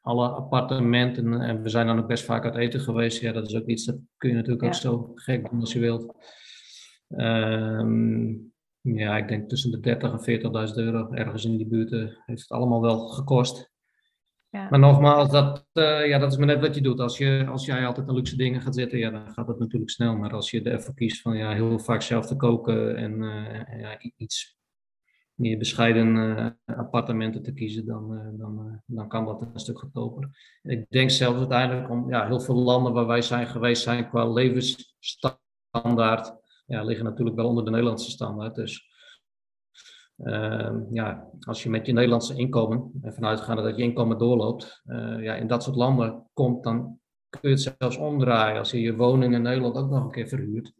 alle 0.00 0.28
appartementen, 0.28 1.40
en 1.40 1.62
we 1.62 1.68
zijn 1.68 1.86
dan 1.86 1.98
ook 1.98 2.06
best 2.06 2.24
vaak 2.24 2.44
uit 2.44 2.56
eten 2.56 2.80
geweest, 2.80 3.20
ja, 3.20 3.32
dat 3.32 3.48
is 3.48 3.56
ook 3.56 3.66
iets, 3.66 3.84
dat 3.84 3.96
kun 4.16 4.28
je 4.28 4.34
natuurlijk 4.34 4.62
ja. 4.62 4.68
ook 4.68 4.74
zo 4.74 5.12
gek 5.14 5.50
doen 5.50 5.60
als 5.60 5.72
je 5.72 5.80
wilt. 5.80 6.14
Ehm, 7.08 8.34
ja, 8.94 9.16
ik 9.16 9.28
denk 9.28 9.48
tussen 9.48 9.70
de 9.70 9.78
30.000 9.78 9.84
en 10.02 10.68
40.000 10.68 10.74
euro, 10.74 11.12
ergens 11.12 11.44
in 11.44 11.56
die 11.56 11.66
buurt, 11.66 11.90
heeft 12.26 12.42
het 12.42 12.50
allemaal 12.50 12.80
wel 12.80 13.08
gekost. 13.08 13.70
Ja. 14.50 14.68
Maar 14.70 14.78
nogmaals, 14.78 15.30
dat, 15.30 15.66
uh, 15.72 16.08
ja, 16.08 16.18
dat 16.18 16.32
is 16.32 16.38
maar 16.38 16.46
net 16.46 16.60
wat 16.60 16.74
je 16.74 16.80
doet. 16.80 17.00
Als, 17.00 17.18
je, 17.18 17.46
als 17.48 17.66
jij 17.66 17.86
altijd 17.86 18.08
aan 18.08 18.14
luxe 18.14 18.36
dingen 18.36 18.60
gaat 18.60 18.74
zitten, 18.74 18.98
ja, 18.98 19.10
dan 19.10 19.32
gaat 19.32 19.48
het 19.48 19.58
natuurlijk 19.58 19.90
snel. 19.90 20.16
Maar 20.16 20.32
als 20.32 20.50
je 20.50 20.62
ervoor 20.62 20.94
kiest 20.94 21.22
van 21.22 21.36
ja, 21.36 21.52
heel 21.52 21.78
vaak 21.78 22.02
zelf 22.02 22.26
te 22.26 22.36
koken 22.36 22.96
en 22.96 23.22
uh, 23.22 23.80
ja, 23.80 24.00
iets 24.16 24.56
meer 25.34 25.58
bescheiden 25.58 26.16
uh, 26.16 26.48
appartementen 26.64 27.42
te 27.42 27.52
kiezen, 27.52 27.86
dan, 27.86 28.34
dan, 28.36 28.82
dan 28.86 29.08
kan 29.08 29.24
dat 29.24 29.42
een 29.42 29.60
stuk 29.60 29.78
goedkoper. 29.78 30.28
Ik 30.62 30.90
denk 30.90 31.10
zelfs 31.10 31.38
uiteindelijk 31.38 31.90
om 31.90 32.10
ja, 32.10 32.26
heel 32.26 32.40
veel 32.40 32.56
landen 32.56 32.92
waar 32.92 33.06
wij 33.06 33.22
zijn 33.22 33.46
geweest 33.46 33.82
zijn 33.82 34.08
qua 34.08 34.32
levensstandaard, 34.32 36.37
ja, 36.68 36.82
liggen 36.82 37.04
natuurlijk 37.04 37.36
wel 37.36 37.48
onder 37.48 37.64
de 37.64 37.70
Nederlandse 37.70 38.10
standaard. 38.10 38.54
Dus 38.54 38.88
Ehm, 40.18 40.80
ja, 40.90 41.30
als 41.40 41.62
je 41.62 41.70
met 41.70 41.86
je 41.86 41.92
Nederlandse 41.92 42.34
inkomen, 42.34 42.90
en 43.02 43.14
vanuitgaande 43.14 43.62
dat 43.62 43.76
je 43.76 43.82
inkomen 43.82 44.18
doorloopt, 44.18 44.82
uh, 44.86 45.22
ja, 45.22 45.34
in 45.34 45.46
dat 45.46 45.62
soort 45.62 45.76
landen 45.76 46.26
komt, 46.32 46.62
dan 46.62 46.98
kun 47.28 47.50
je 47.50 47.56
het 47.56 47.74
zelfs 47.78 47.96
omdraaien. 47.96 48.58
Als 48.58 48.70
je 48.70 48.80
je 48.80 48.96
woning 48.96 49.34
in 49.34 49.42
Nederland 49.42 49.76
ook 49.76 49.90
nog 49.90 50.04
een 50.04 50.10
keer 50.10 50.28
verhuurt, 50.28 50.72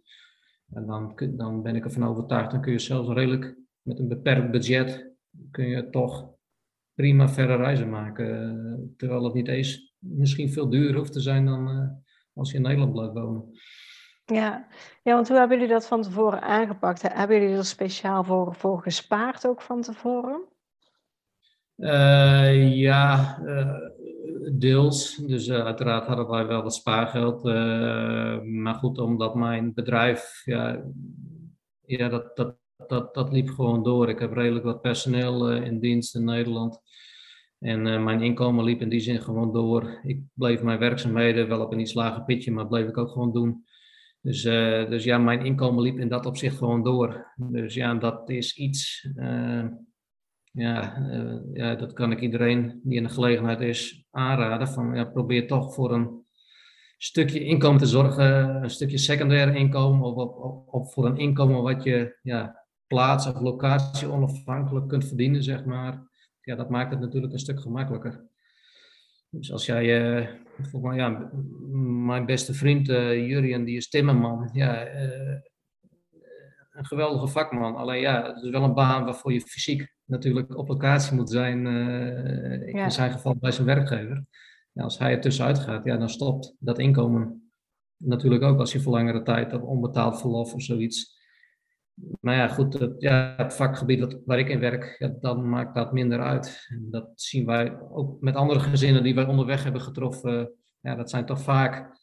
en 0.72 0.86
dan, 0.86 1.12
dan 1.36 1.62
ben 1.62 1.76
ik 1.76 1.84
ervan 1.84 2.05
overtuigd, 2.05 2.51
dan 2.51 2.61
kun 2.61 2.72
je 2.72 2.78
zelfs 2.78 3.09
redelijk 3.09 3.57
met 3.82 3.99
een 3.99 4.09
beperkt 4.09 4.51
budget, 4.51 5.12
kun 5.51 5.66
je 5.66 5.91
toch 5.91 6.30
prima 6.95 7.28
verre 7.28 7.57
reizen 7.57 7.91
maken. 7.91 8.95
Terwijl 8.97 9.24
het 9.24 9.34
niet 9.34 9.49
eens 9.49 9.95
misschien 9.99 10.51
veel 10.51 10.68
duurder 10.68 10.97
hoeft 10.97 11.12
te 11.12 11.20
zijn 11.20 11.45
dan 11.45 11.68
uh, 11.70 11.89
als 12.32 12.51
je 12.51 12.57
in 12.57 12.62
Nederland 12.62 12.93
blijft 12.93 13.12
wonen. 13.12 13.51
Ja. 14.35 14.66
ja, 15.03 15.14
want 15.14 15.29
hoe 15.29 15.39
hebben 15.39 15.59
jullie 15.59 15.72
dat 15.72 15.87
van 15.87 16.03
tevoren 16.03 16.43
aangepakt? 16.43 17.03
Hebben 17.03 17.41
jullie 17.41 17.57
er 17.57 17.64
speciaal 17.64 18.24
voor, 18.24 18.55
voor 18.55 18.83
gespaard 18.83 19.47
ook 19.47 19.62
van 19.62 19.81
tevoren? 19.81 20.41
Uh, 21.76 22.76
ja, 22.76 23.39
uh, 23.45 23.76
deels. 24.59 25.16
Dus 25.16 25.47
uh, 25.47 25.64
uiteraard 25.64 26.07
hadden 26.07 26.29
wij 26.29 26.47
wel 26.47 26.62
wat 26.62 26.74
spaargeld. 26.74 27.43
maar 28.45 28.74
goed, 28.74 28.99
omdat 28.99 29.35
mijn 29.35 29.74
bedrijf, 29.74 30.43
ja, 30.45 30.83
ja 31.87 32.09
dat, 32.09 32.37
dat, 32.37 32.57
dat, 32.87 33.14
dat 33.14 33.33
liep 33.33 33.49
gewoon 33.49 33.83
door. 33.83 34.09
Ik 34.09 34.18
heb 34.18 34.33
redelijk 34.33 34.64
wat 34.64 34.81
personeel 34.81 35.51
in 35.51 35.81
dienst 35.81 36.14
in 36.14 36.24
Nederland. 36.24 36.81
En 37.59 38.05
mijn 38.05 38.22
inkomen 38.22 38.64
liep 38.64 38.81
in 38.81 38.89
die 38.89 39.01
zin 39.01 39.20
gewoon 39.20 39.53
door. 39.53 40.01
Ik 40.03 40.22
bleef 40.35 40.62
mijn 40.62 40.79
werkzaamheden 40.79 41.49
wel 41.49 41.61
op 41.61 41.72
een 41.72 41.81
iets 41.81 41.95
lager 41.95 42.24
pitje, 42.24 42.53
maar 42.53 42.66
bleef 42.66 42.89
ik 42.89 42.99
ook 42.99 43.11
gewoon 43.11 43.33
doen. 43.33 43.66
Dus, 44.21 44.45
uh, 44.45 44.89
dus 44.89 45.05
ja, 45.05 45.19
mijn 45.19 45.45
inkomen 45.45 45.83
liep 45.83 45.99
in 45.99 46.09
dat 46.09 46.27
opzicht 46.27 46.57
gewoon 46.57 46.83
door. 46.83 47.33
Dus 47.37 47.75
ja, 47.75 47.95
dat 47.95 48.31
is 48.31 48.57
iets. 48.57 49.09
Uh, 49.16 49.64
ja, 50.53 50.99
uh, 50.99 51.39
ja, 51.53 51.75
dat 51.75 51.93
kan 51.93 52.12
ik 52.12 52.21
iedereen 52.21 52.81
die 52.83 52.97
in 52.97 53.03
de 53.03 53.09
gelegenheid 53.09 53.61
is 53.61 54.05
aanraden. 54.11 54.69
Van, 54.69 54.95
ja, 54.95 55.05
probeer 55.05 55.47
toch 55.47 55.75
voor 55.75 55.93
een 55.93 56.27
stukje 56.97 57.45
inkomen 57.45 57.79
te 57.79 57.87
zorgen, 57.87 58.62
een 58.62 58.71
stukje 58.71 58.99
secundair 58.99 59.55
inkomen, 59.55 60.14
of, 60.14 60.35
of, 60.35 60.66
of 60.66 60.93
voor 60.93 61.07
een 61.07 61.16
inkomen 61.16 61.62
wat 61.62 61.83
je 61.83 62.19
ja, 62.23 62.64
plaats 62.87 63.27
of 63.27 63.41
locatie 63.41 64.09
onafhankelijk 64.09 64.89
kunt 64.89 65.07
verdienen, 65.07 65.43
zeg 65.43 65.64
maar. 65.64 66.07
Ja, 66.41 66.55
dat 66.55 66.71
maakt 66.71 66.91
het 66.91 67.01
natuurlijk 67.01 67.33
een 67.33 67.39
stuk 67.39 67.61
gemakkelijker. 67.61 68.27
Dus 69.31 69.53
als 69.53 69.66
jij, 69.66 70.18
uh, 70.18 70.29
volgens 70.55 70.83
mij, 70.83 70.97
ja, 70.97 71.31
mijn 72.07 72.26
beste 72.26 72.55
vriend 72.55 72.89
uh, 72.89 73.29
Jurien, 73.29 73.64
die 73.64 73.76
is 73.76 73.89
timmerman. 73.89 74.51
Ja, 74.53 74.95
uh, 74.95 75.37
een 76.70 76.87
geweldige 76.87 77.29
vakman. 77.29 77.76
Alleen 77.76 78.01
ja, 78.01 78.26
het 78.26 78.43
is 78.43 78.51
wel 78.51 78.62
een 78.62 78.74
baan 78.74 79.05
waarvoor 79.05 79.33
je 79.33 79.41
fysiek 79.41 79.95
natuurlijk 80.05 80.57
op 80.57 80.68
locatie 80.68 81.14
moet 81.14 81.31
zijn. 81.31 81.66
Ja. 82.66 82.85
In 82.85 82.91
zijn 82.91 83.11
geval 83.11 83.37
bij 83.37 83.51
zijn 83.51 83.66
werkgever. 83.66 84.24
Ja, 84.72 84.83
als 84.83 84.99
hij 84.99 85.12
er 85.12 85.20
tussenuit 85.20 85.59
gaat, 85.59 85.85
ja, 85.85 85.97
dan 85.97 86.09
stopt 86.09 86.55
dat 86.59 86.79
inkomen 86.79 87.51
natuurlijk 87.97 88.43
ook 88.43 88.59
als 88.59 88.72
je 88.72 88.81
voor 88.81 88.93
langere 88.93 89.22
tijd 89.22 89.53
op 89.53 89.62
onbetaald 89.62 90.20
verlof 90.20 90.55
of 90.55 90.62
zoiets 90.62 91.18
maar 92.20 92.34
ja, 92.34 92.49
goed, 92.49 92.78
het, 92.78 92.94
ja, 92.99 93.34
het 93.36 93.55
vakgebied 93.55 94.01
dat, 94.01 94.18
waar 94.24 94.38
ik 94.38 94.49
in 94.49 94.61
werk, 94.61 95.12
dan 95.20 95.49
maakt 95.49 95.74
dat 95.74 95.92
minder 95.92 96.20
uit. 96.20 96.66
En 96.68 96.86
dat 96.90 97.11
zien 97.14 97.46
wij 97.46 97.80
ook 97.80 98.20
met 98.20 98.34
andere 98.34 98.61
gezinnen 98.61 99.03
die 99.03 99.14
wij 99.14 99.26
onderweg 99.26 99.64
hebben 99.64 99.80
getroffen. 99.80 100.53
Ja, 100.80 100.94
dat 100.94 101.11
zijn 101.11 101.26
toch 101.26 101.40
vaak 101.40 101.96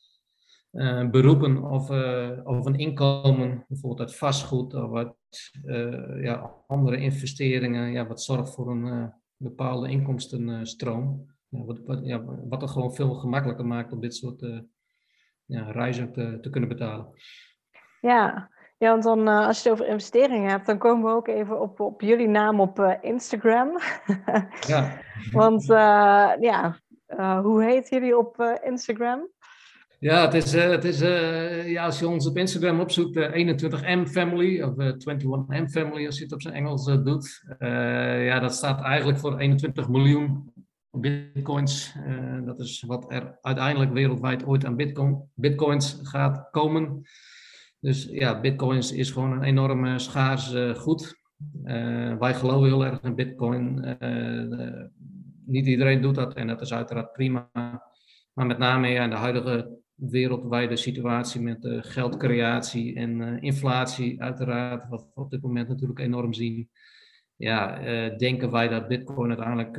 uh, 0.72 1.10
beroepen 1.10 1.64
of, 1.64 1.92
uh, 1.92 2.40
of 2.44 2.66
een 2.66 2.80
inkomen, 2.80 3.66
bijvoorbeeld 3.68 4.10
uit 4.10 4.18
vastgoed 4.18 4.74
of 4.74 4.96
uit 4.96 5.14
uh, 5.66 6.24
ja, 6.24 6.54
andere 6.68 6.98
investeringen, 6.98 7.92
ja, 7.92 8.08
wat 8.08 8.22
zorgt 8.22 8.54
voor 8.54 8.72
een 8.72 9.14
bepaalde 9.38 9.90
inkomstenstroom. 9.90 11.34
Ja, 11.48 11.64
wat, 11.64 11.80
wat, 11.86 12.00
ja, 12.04 12.24
wat 12.24 12.62
het 12.62 12.70
gewoon 12.72 12.96
veel 12.96 13.14
gemakkelijker 13.14 13.66
maakt 13.66 13.92
om 13.92 14.00
dit 14.02 14.16
soort 14.16 14.42
ja, 15.46 15.72
reizen 15.72 16.12
te, 16.12 16.38
te 16.42 16.50
kunnen 16.50 16.70
betalen. 16.70 17.08
Ja, 18.02 18.50
ja, 18.78 18.90
want 18.90 19.04
dan 19.04 19.28
uh, 19.28 19.48
als 19.48 19.64
je 19.64 19.70
het 19.70 19.80
over 19.80 19.92
investeringen 19.92 20.50
hebt, 20.50 20.66
dan 20.66 20.78
komen 20.78 21.06
we 21.06 21.16
ook 21.16 21.28
even 21.28 21.62
op, 21.62 21.80
op 21.80 22.02
jullie 22.02 22.28
naam 22.28 22.60
op 22.60 22.80
uh, 22.80 22.94
Instagram. 23.02 23.70
ja. 24.68 24.98
want 25.32 25.70
uh, 25.70 26.32
ja, 26.40 26.80
hoe 27.42 27.64
heet 27.64 27.90
jullie 27.90 28.18
op 28.18 28.58
Instagram? 28.64 29.28
Ja, 30.00 30.22
het 30.22 30.34
is, 30.34 30.52
het 30.54 30.84
is 30.84 31.00
ja, 31.72 31.86
als 31.86 32.00
je 32.00 32.08
ons 32.08 32.28
op 32.28 32.38
Instagram 32.38 32.80
opzoekt, 32.80 33.20
21M 33.20 34.08
Family, 34.08 34.62
of 34.62 34.74
21M 34.74 35.66
Family 35.70 36.06
als 36.06 36.18
je 36.18 36.24
het 36.24 36.34
op 36.34 36.42
zijn 36.42 36.54
Engels 36.54 36.86
doet. 36.86 37.44
ja, 37.60 38.40
dat 38.40 38.54
staat 38.54 38.82
eigenlijk 38.82 39.20
voor 39.20 39.38
21 39.38 39.90
miljoen 39.90 40.54
bitcoins. 40.92 41.96
dat 42.46 42.60
is 42.60 42.84
wat 42.88 43.12
er 43.12 43.38
uiteindelijk 43.42 43.94
wereldwijd 43.94 44.46
ooit 44.46 44.66
aan 44.66 44.76
bitcoin, 44.76 45.30
bitcoins 45.34 46.00
gaat 46.04 46.48
komen. 46.52 47.06
Dus 47.86 48.04
ja, 48.12 48.40
bitcoins 48.40 48.92
is 48.92 49.12
gewoon 49.12 49.32
een 49.32 49.44
enorme 49.44 50.00
schaars 50.00 50.54
goed. 50.78 51.22
wij 52.20 52.34
geloven 52.34 52.68
heel 52.68 52.86
erg 52.86 53.02
in 53.02 53.16
Bitcoin. 53.16 53.98
niet 55.46 55.66
iedereen 55.66 56.02
doet 56.02 56.16
dat 56.16 56.34
en 56.34 56.48
dat 56.48 56.62
is 56.62 56.74
uiteraard 56.74 57.12
prima. 57.12 57.50
Maar 58.34 58.46
met 58.46 58.58
name 58.58 58.88
ja, 58.88 59.04
in 59.04 59.10
de 59.10 59.16
huidige 59.16 59.80
wereldwijde 59.96 60.76
situatie 60.76 61.42
met 61.42 61.68
geldcreatie 61.80 62.96
en 62.96 63.42
inflatie, 63.42 64.22
uiteraard, 64.22 64.90
wat 64.90 65.12
we 65.14 65.22
op 65.22 65.30
dit 65.30 65.42
moment 65.42 65.68
natuurlijk 65.68 66.00
enorm 66.00 66.34
zien. 66.34 66.70
Ja, 67.36 67.80
denken 68.18 68.52
wij 68.52 68.68
dat 68.68 68.88
Bitcoin 68.88 69.30
uiteindelijk 69.30 69.76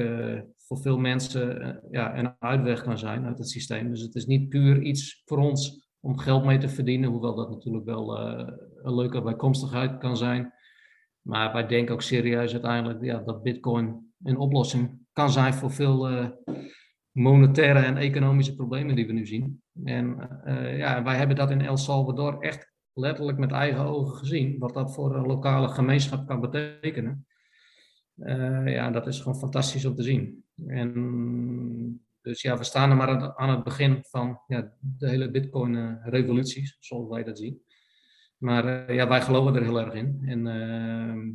voor 0.56 0.78
veel 0.78 0.98
mensen 0.98 1.80
ja, 1.90 2.18
een 2.18 2.34
uitweg 2.38 2.82
kan 2.82 2.98
zijn 2.98 3.24
uit 3.24 3.38
het 3.38 3.48
systeem. 3.48 3.88
Dus 3.88 4.00
het 4.00 4.14
is 4.14 4.26
niet 4.26 4.48
puur 4.48 4.82
iets 4.82 5.22
voor 5.24 5.38
ons 5.38 5.84
om 6.06 6.18
geld 6.18 6.44
mee 6.44 6.58
te 6.58 6.68
verdienen, 6.68 7.10
hoewel 7.10 7.34
dat 7.34 7.50
natuurlijk 7.50 7.84
wel 7.84 8.18
een 8.82 8.94
leuke 8.94 9.22
bijkomstigheid 9.22 9.98
kan 9.98 10.16
zijn. 10.16 10.52
Maar 11.22 11.52
wij 11.52 11.66
denken 11.66 11.94
ook 11.94 12.02
serieus 12.02 12.52
uiteindelijk 12.52 13.02
ja, 13.02 13.18
dat 13.18 13.42
Bitcoin 13.42 14.12
een 14.22 14.36
oplossing 14.36 14.98
kan 15.12 15.30
zijn 15.30 15.54
voor 15.54 15.70
veel 15.70 16.08
monetaire 17.10 17.78
en 17.78 17.96
economische 17.96 18.54
problemen 18.54 18.96
die 18.96 19.06
we 19.06 19.12
nu 19.12 19.26
zien. 19.26 19.62
En 19.84 20.28
uh, 20.44 20.78
ja, 20.78 21.02
wij 21.02 21.16
hebben 21.16 21.36
dat 21.36 21.50
in 21.50 21.60
El 21.60 21.76
Salvador 21.76 22.40
echt 22.40 22.72
letterlijk 22.92 23.38
met 23.38 23.52
eigen 23.52 23.84
ogen 23.84 24.16
gezien, 24.16 24.58
wat 24.58 24.74
dat 24.74 24.94
voor 24.94 25.16
een 25.16 25.26
lokale 25.26 25.68
gemeenschap 25.68 26.26
kan 26.26 26.40
betekenen. 26.40 27.26
Uh, 28.16 28.66
ja, 28.66 28.90
dat 28.90 29.06
is 29.06 29.18
gewoon 29.20 29.38
fantastisch 29.38 29.84
om 29.84 29.94
te 29.94 30.02
zien. 30.02 30.44
En 30.66 30.92
dus 32.26 32.42
ja, 32.42 32.56
we 32.56 32.64
staan 32.64 32.90
er 32.90 32.96
maar 32.96 33.34
aan 33.36 33.50
het 33.50 33.64
begin 33.64 34.04
van 34.08 34.40
ja, 34.46 34.72
de 34.80 35.08
hele 35.08 35.30
Bitcoin-revolutie, 35.30 36.76
zoals 36.78 37.08
wij 37.08 37.24
dat 37.24 37.38
zien. 37.38 37.62
Maar 38.38 38.88
uh, 38.88 38.96
ja, 38.96 39.08
wij 39.08 39.20
geloven 39.20 39.54
er 39.54 39.62
heel 39.62 39.80
erg 39.80 39.94
in. 39.94 40.22
En 40.26 40.46
ehm, 40.46 41.32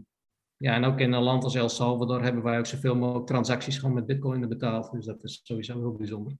ja, 0.57 0.75
en 0.75 0.83
ook 0.83 0.99
in 0.99 1.13
een 1.13 1.23
land 1.23 1.43
als 1.43 1.55
El 1.55 1.69
Salvador 1.69 2.23
hebben 2.23 2.43
wij 2.43 2.57
ook 2.57 2.65
zoveel 2.65 2.95
mogelijk 2.95 3.27
transacties 3.27 3.77
gewoon 3.77 3.95
met 3.95 4.05
bitcoin 4.05 4.47
betaald. 4.47 4.91
Dus 4.91 5.05
dat 5.05 5.23
is 5.23 5.41
sowieso 5.43 5.79
heel 5.79 5.95
bijzonder. 5.95 6.33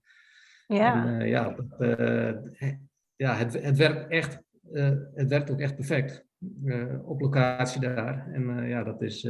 Ja, 0.66 1.06
en, 1.06 1.20
uh, 1.20 1.28
ja, 1.28 1.50
dat, 1.50 1.98
uh, 1.98 2.72
ja 3.16 3.34
het, 3.34 3.62
het 3.62 3.76
werkt 3.76 4.10
echt, 4.10 4.42
het 5.14 5.28
werkt 5.28 5.50
ook 5.50 5.60
echt 5.60 5.74
perfect 5.74 6.26
op 7.04 7.20
locatie 7.20 7.80
daar. 7.80 8.28
En 8.32 8.68
ja, 8.68 8.84
dat 8.84 9.02
is, 9.02 9.28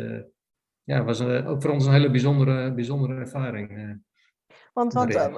ja, 0.82 1.04
was 1.04 1.20
ook 1.22 1.62
voor 1.62 1.70
ons 1.70 1.86
een 1.86 1.92
hele 1.92 2.10
bijzondere, 2.10 2.74
bijzondere 2.74 3.14
ervaring. 3.14 4.00
Want 4.72 4.92
wat, 4.92 5.30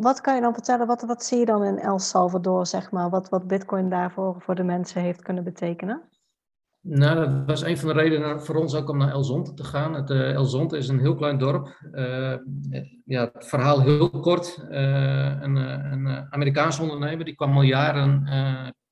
wat 0.00 0.20
kan 0.20 0.34
je 0.34 0.40
dan 0.40 0.54
vertellen, 0.54 0.86
wat, 0.86 1.02
wat 1.02 1.24
zie 1.24 1.38
je 1.38 1.44
dan 1.44 1.64
in 1.64 1.78
El 1.78 1.98
Salvador, 1.98 2.66
zeg 2.66 2.90
maar, 2.90 3.10
wat, 3.10 3.28
wat 3.28 3.46
bitcoin 3.46 3.88
daarvoor 3.88 4.34
voor 4.38 4.54
de 4.54 4.62
mensen 4.62 5.02
heeft 5.02 5.22
kunnen 5.22 5.44
betekenen? 5.44 6.02
Nou, 6.80 7.14
dat 7.16 7.46
was 7.46 7.62
een 7.62 7.78
van 7.78 7.88
de 7.88 7.94
redenen 7.94 8.42
voor 8.42 8.54
ons 8.54 8.74
ook 8.74 8.88
om 8.88 8.98
naar 8.98 9.10
El 9.10 9.24
Zonte 9.24 9.54
te 9.54 9.64
gaan. 9.64 9.94
Het, 9.94 10.10
uh, 10.10 10.32
El 10.32 10.44
Zonte 10.44 10.76
is 10.76 10.88
een 10.88 11.00
heel 11.00 11.14
klein 11.14 11.38
dorp. 11.38 11.78
Uh, 11.92 12.34
ja, 13.04 13.30
het 13.32 13.46
verhaal 13.46 13.80
heel 13.80 14.10
kort. 14.10 14.66
Uh, 14.70 15.40
een, 15.40 15.56
een 15.56 16.32
Amerikaanse 16.32 16.82
ondernemer 16.82 17.24
die 17.24 17.34
kwam 17.34 17.56
al 17.56 17.62
jaren 17.62 18.26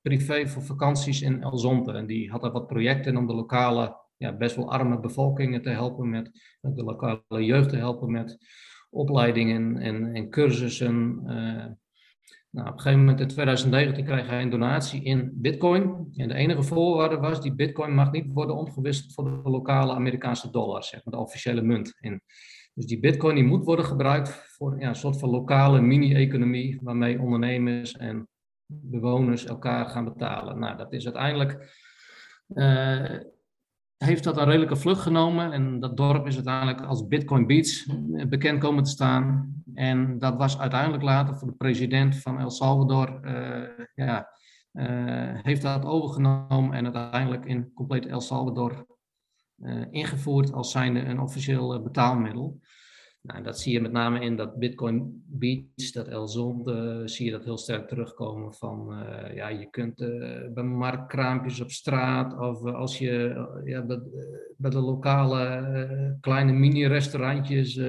privé 0.03 0.49
voor 0.49 0.63
vakanties 0.63 1.23
in 1.23 1.43
El 1.43 1.59
Zonte. 1.59 1.93
En 1.93 2.07
die 2.07 2.31
had 2.31 2.41
daar 2.41 2.53
wat 2.53 2.67
projecten 2.67 3.17
om 3.17 3.27
de 3.27 3.35
lokale, 3.35 3.97
ja, 4.17 4.37
best 4.37 4.57
wel 4.57 4.73
arme 4.73 5.01
bevolkingen 5.01 5.63
te 5.63 5.71
helpen 5.71 6.11
met, 6.11 6.31
de 6.61 6.85
lokale 6.85 7.45
jeugd 7.45 7.69
te 7.69 7.77
helpen 7.77 8.11
met 8.11 8.39
opleidingen 8.93 9.79
en, 9.79 10.15
en 10.15 10.31
cursussen. 10.31 11.23
Nou, 12.53 12.69
op 12.69 12.73
een 12.73 12.81
gegeven 12.81 12.99
moment 12.99 13.21
in 13.21 13.29
2019 13.29 14.05
kreeg 14.05 14.27
hij 14.27 14.43
een 14.43 14.51
donatie 14.51 15.03
in 15.03 15.31
bitcoin. 15.35 16.13
En 16.17 16.29
de 16.29 16.35
enige 16.35 16.63
voorwaarde 16.63 17.17
was, 17.17 17.41
die 17.41 17.55
bitcoin 17.55 17.95
mag 17.95 18.13
niet 18.13 18.33
worden 18.33 18.57
omgewisseld 18.57 19.15
voor 19.15 19.25
de 19.25 19.51
lokale 19.51 19.93
Amerikaanse 19.93 20.51
dollar, 20.51 20.85
zeg 20.85 21.05
maar 21.05 21.15
de 21.15 21.21
officiële 21.21 21.63
munt. 21.63 21.97
En 22.01 22.23
dus 22.75 22.87
die 22.87 23.01
bitcoin 23.01 23.35
die 23.35 23.45
moet 23.45 23.65
worden 23.65 23.85
gebruikt 23.85 24.29
voor 24.29 24.81
ja, 24.81 24.89
een 24.89 24.95
soort 24.95 25.19
van 25.19 25.31
lokale 25.31 25.81
mini-economie, 25.81 26.79
waarmee 26.83 27.21
ondernemers 27.21 27.93
en 27.93 28.29
bewoners 28.67 29.45
elkaar 29.45 29.87
gaan 29.87 30.05
betalen. 30.05 30.59
Nou, 30.59 30.77
dat 30.77 30.93
is 30.93 31.05
uiteindelijk 31.05 31.81
uh, 32.49 33.21
heeft 34.05 34.25
dat 34.25 34.37
een 34.37 34.45
redelijke 34.45 34.77
vlucht 34.77 35.01
genomen. 35.01 35.53
En 35.53 35.81
dat 35.81 35.97
dorp 35.97 36.27
is 36.27 36.35
uiteindelijk 36.35 36.81
als 36.81 37.07
Bitcoin 37.07 37.47
Beach 37.47 37.87
bekend 38.29 38.61
komen 38.61 38.85
te 38.85 38.91
staan. 38.91 39.55
En 39.75 40.19
dat 40.19 40.37
was 40.37 40.59
uiteindelijk 40.59 41.03
later 41.03 41.37
voor 41.37 41.49
de 41.49 41.55
president 41.55 42.17
van 42.17 42.39
El 42.39 42.51
Salvador. 42.51 43.21
Uh, 43.25 43.87
ja, 43.95 44.29
uh, 44.73 44.85
heeft 45.43 45.63
dat 45.63 45.85
overgenomen 45.85 46.73
en 46.73 46.85
uiteindelijk 46.85 47.45
in 47.45 47.73
compleet 47.75 48.07
El 48.07 48.21
Salvador 48.21 48.87
ingevoerd 49.91 50.53
als 50.53 50.71
zijnde 50.71 51.01
een 51.01 51.21
officieel 51.21 51.83
betaalmiddel. 51.83 52.61
Nou, 53.23 53.43
dat 53.43 53.61
zie 53.61 53.73
je 53.73 53.81
met 53.81 53.93
name 53.93 54.21
in 54.21 54.37
dat 54.37 54.59
Bitcoin 54.59 55.25
Beach, 55.27 55.91
dat 55.93 56.09
El 56.09 56.29
Zonde, 56.29 57.03
zie 57.05 57.25
je 57.25 57.31
dat 57.31 57.45
heel 57.45 57.59
sterk 57.59 57.89
terugkomen 57.89 58.55
van, 58.55 58.93
uh, 58.93 59.35
ja, 59.35 59.49
je 59.49 59.71
kunt 59.71 60.01
uh, 60.01 60.53
bij 60.55 60.63
marktkraampjes 60.65 61.61
op 61.61 61.71
straat 61.71 62.39
of 62.39 62.67
uh, 62.67 62.75
als 62.75 62.99
je 62.99 63.45
ja, 63.65 63.83
bij, 63.83 64.01
bij, 64.57 64.71
de 64.71 64.81
lokale 64.81 66.19
kleine 66.21 66.53
mini-restaurantjes, 66.53 67.81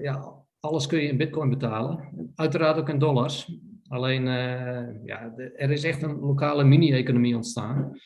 ja, 0.00 0.34
alles 0.60 0.86
kun 0.86 1.00
je 1.00 1.08
in 1.08 1.16
Bitcoin 1.16 1.50
betalen. 1.50 2.08
Uiteraard 2.34 2.78
ook 2.78 2.88
in 2.88 2.98
dollars. 2.98 3.58
Alleen, 3.88 4.24
ja, 5.04 5.34
er 5.36 5.70
is 5.70 5.84
echt 5.84 6.02
een 6.02 6.18
lokale 6.18 6.64
mini-economie 6.64 7.36
ontstaan. 7.36 7.98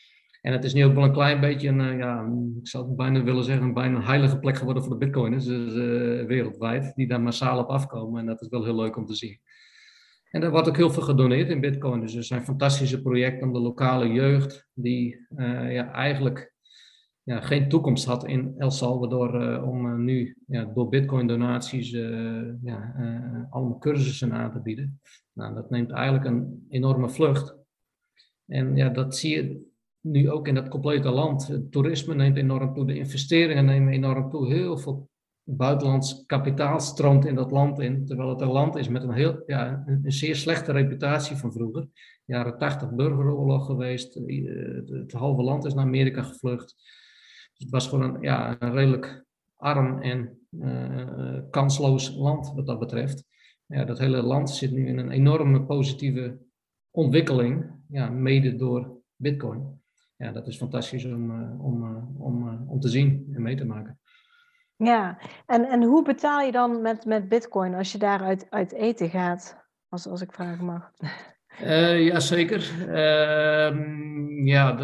En 0.45 0.51
het 0.51 0.63
is 0.63 0.73
nu 0.73 0.85
ook 0.85 0.93
wel 0.93 1.03
een 1.03 1.11
klein 1.11 1.39
beetje 1.39 1.67
een, 1.67 1.79
uh, 1.79 1.97
ja, 1.97 2.31
ik 2.59 2.67
zou 2.67 2.95
bijna 2.95 3.23
willen 3.23 3.43
zeggen, 3.43 3.65
een 3.65 3.73
bijna 3.73 4.01
heilige 4.01 4.39
plek 4.39 4.57
geworden 4.57 4.83
voor 4.83 4.91
de 4.91 5.05
bitcoiners, 5.05 5.45
dus, 5.45 5.73
uh, 5.73 6.25
wereldwijd, 6.25 6.95
die 6.95 7.07
daar 7.07 7.21
massaal 7.21 7.59
op 7.59 7.67
afkomen. 7.67 8.19
En 8.19 8.25
dat 8.25 8.41
is 8.41 8.47
wel 8.47 8.63
heel 8.63 8.75
leuk 8.75 8.97
om 8.97 9.05
te 9.05 9.15
zien. 9.15 9.39
En 10.31 10.41
er 10.41 10.51
wordt 10.51 10.67
ook 10.67 10.77
heel 10.77 10.89
veel 10.89 11.03
gedoneerd 11.03 11.49
in 11.49 11.61
bitcoin. 11.61 12.01
Dus 12.01 12.15
er 12.15 12.23
zijn 12.23 12.43
fantastische 12.43 13.01
projecten 13.01 13.47
om 13.47 13.53
de 13.53 13.59
lokale 13.59 14.11
jeugd, 14.11 14.67
die 14.73 15.25
uh, 15.35 15.73
ja, 15.73 15.91
eigenlijk 15.91 16.53
ja, 17.23 17.41
geen 17.41 17.69
toekomst 17.69 18.05
had 18.05 18.25
in 18.25 18.53
El 18.57 18.71
Salvador, 18.71 19.61
om 19.63 20.03
nu 20.03 20.37
ja, 20.47 20.65
door 20.65 20.89
bitcoin 20.89 21.27
donaties 21.27 21.89
ja, 22.61 22.95
allemaal 23.49 23.77
cursussen 23.77 24.33
aan 24.33 24.51
te 24.51 24.61
bieden. 24.61 24.99
Nou, 25.33 25.53
dat 25.53 25.69
neemt 25.69 25.91
eigenlijk 25.91 26.25
een 26.25 26.65
enorme 26.69 27.09
vlucht. 27.09 27.55
En 28.45 28.75
ja, 28.75 28.89
dat 28.89 29.15
zie 29.15 29.35
je 29.35 29.73
nu 30.05 30.29
ook 30.29 30.47
in 30.47 30.55
dat 30.55 30.67
complete 30.67 31.09
land. 31.09 31.47
Het 31.47 31.71
toerisme 31.71 32.15
neemt 32.15 32.37
enorm 32.37 32.73
toe, 32.73 32.85
de 32.85 32.95
investeringen 32.95 33.65
nemen 33.65 33.93
enorm 33.93 34.29
toe. 34.29 34.53
Heel 34.53 34.77
veel 34.77 35.09
buitenlands 35.43 36.25
kapitaal 36.25 36.79
stroomt 36.79 37.25
in 37.25 37.35
dat 37.35 37.51
land 37.51 37.79
in, 37.79 38.05
terwijl 38.05 38.29
het 38.29 38.41
een 38.41 38.51
land 38.51 38.75
is 38.75 38.87
met 38.87 39.03
een, 39.03 39.13
heel, 39.13 39.43
ja, 39.45 39.83
een, 39.85 40.11
zeer 40.11 40.35
slechte 40.35 40.71
reputatie 40.71 41.35
van 41.35 41.53
vroeger. 41.53 41.87
Jaren 42.25 42.57
80 42.57 42.91
burgeroorlog 42.91 43.65
geweest, 43.65 44.15
eh, 44.15 44.45
het, 44.85 45.11
halve 45.11 45.41
land 45.41 45.65
is 45.65 45.73
naar 45.73 45.85
Amerika 45.85 46.21
gevlucht. 46.21 46.75
Dus 47.53 47.63
het 47.63 47.69
was 47.69 47.87
gewoon 47.87 48.15
een, 48.15 48.21
ja, 48.21 48.55
een 48.59 48.73
redelijk 48.73 49.25
arm 49.55 50.01
en 50.01 50.39
uh, 50.49 51.39
kansloos 51.49 52.15
land 52.15 52.51
wat 52.55 52.65
dat 52.65 52.79
betreft. 52.79 53.23
Ja, 53.65 53.85
dat 53.85 53.99
hele 53.99 54.21
land 54.21 54.49
zit 54.49 54.71
nu 54.71 54.87
in 54.87 54.97
een 54.97 55.11
enorme 55.11 55.63
positieve 55.63 56.37
ontwikkeling, 56.91 57.71
ja, 57.87 58.09
mede 58.09 58.55
door 58.55 59.01
Bitcoin 59.15 59.74
ja, 60.17 60.31
dat 60.31 60.47
is 60.47 60.57
fantastisch 60.57 61.05
om, 61.05 61.31
eh, 61.31 61.65
om, 61.65 61.83
eh, 61.83 62.21
om, 62.25 62.47
eh, 62.47 62.71
om 62.71 62.79
te 62.79 62.89
zien 62.89 63.27
en 63.33 63.41
mee 63.41 63.55
te 63.55 63.65
maken. 63.65 63.99
Ja, 64.75 65.17
en, 65.45 65.63
en 65.63 65.83
hoe 65.83 66.03
betaal 66.03 66.41
je 66.41 66.51
dan 66.51 66.81
met, 66.81 67.05
met 67.05 67.29
Bitcoin 67.29 67.73
als 67.73 67.91
je 67.91 67.97
daaruit 67.97 68.47
uit 68.49 68.73
eten 68.73 69.09
gaat? 69.09 69.63
Als, 69.89 70.07
als 70.07 70.21
ik 70.21 70.33
vragen 70.33 70.65
mag. 70.65 70.91
Uh, 71.61 72.05
ja, 72.05 72.19
zeker. 72.19 72.71
Uh, 72.87 74.45
ja, 74.45 74.77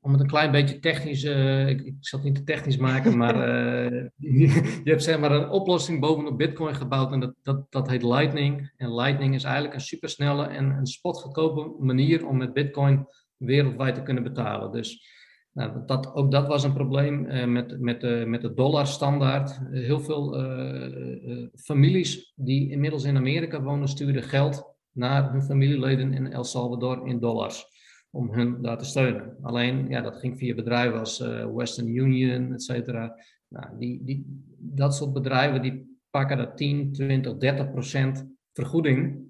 om 0.00 0.12
het 0.12 0.20
een 0.20 0.26
klein 0.26 0.50
beetje 0.50 0.78
technisch, 0.78 1.24
uh, 1.24 1.68
ik, 1.68 1.80
ik, 1.80 1.94
zal 2.00 2.18
het 2.18 2.28
niet 2.28 2.36
te 2.36 2.44
technisch 2.44 2.76
maken, 2.76 3.16
maar 3.22 3.36
je, 3.36 4.10
je 4.84 4.90
hebt 4.90 5.02
zeg 5.02 5.18
maar 5.18 5.32
een 5.32 5.48
oplossing 5.48 6.00
bovenop 6.00 6.38
Bitcoin 6.38 6.74
gebouwd 6.74 7.12
en 7.12 7.20
dat, 7.20 7.34
dat, 7.42 7.66
dat 7.72 7.88
heet 7.88 8.02
Lightning. 8.02 8.72
En 8.76 8.94
Lightning 8.94 9.34
is 9.34 9.44
eigenlijk 9.44 9.74
een 9.74 9.80
supersnelle 9.80 10.46
en 10.46 10.70
een 10.70 10.86
spotgoedkope 10.86 11.84
manier 11.84 12.26
om 12.26 12.36
met 12.36 12.52
Bitcoin 12.52 13.06
wereldwijd 13.44 13.94
te 13.94 14.02
kunnen 14.02 14.22
betalen. 14.22 14.72
Dus 14.72 15.12
nou, 15.52 15.86
dat, 15.86 16.14
ook 16.14 16.30
dat 16.30 16.46
was 16.46 16.64
een 16.64 16.72
probleem 16.72 17.26
uh, 17.26 17.44
met, 17.44 17.80
met, 17.80 18.00
de, 18.00 18.24
met 18.26 18.42
de 18.42 18.54
dollarstandaard. 18.54 19.60
Heel 19.70 20.00
veel 20.00 20.40
uh, 20.40 21.46
families 21.54 22.32
die 22.36 22.70
inmiddels 22.70 23.04
in 23.04 23.16
Amerika 23.16 23.62
wonen, 23.62 23.88
stuurden 23.88 24.22
geld 24.22 24.74
naar 24.92 25.32
hun 25.32 25.42
familieleden 25.42 26.12
in 26.12 26.32
El 26.32 26.44
Salvador 26.44 27.06
in 27.06 27.20
dollars. 27.20 27.72
Om 28.10 28.32
hun 28.32 28.62
daar 28.62 28.78
te 28.78 28.84
steunen. 28.84 29.36
Alleen, 29.42 29.88
ja, 29.88 30.00
dat 30.00 30.16
ging 30.16 30.38
via 30.38 30.54
bedrijven 30.54 30.98
als 30.98 31.18
Western 31.54 31.88
Union, 31.96 32.52
et 32.52 32.62
cetera. 32.62 33.16
Nou, 33.48 33.78
die, 33.78 34.04
die, 34.04 34.42
dat 34.58 34.94
soort 34.94 35.12
bedrijven 35.12 35.62
die 35.62 35.98
pakken 36.10 36.36
dat 36.36 36.56
10, 36.56 36.92
20, 36.92 37.36
30 37.36 37.70
procent 37.70 38.26
vergoeding 38.52 39.23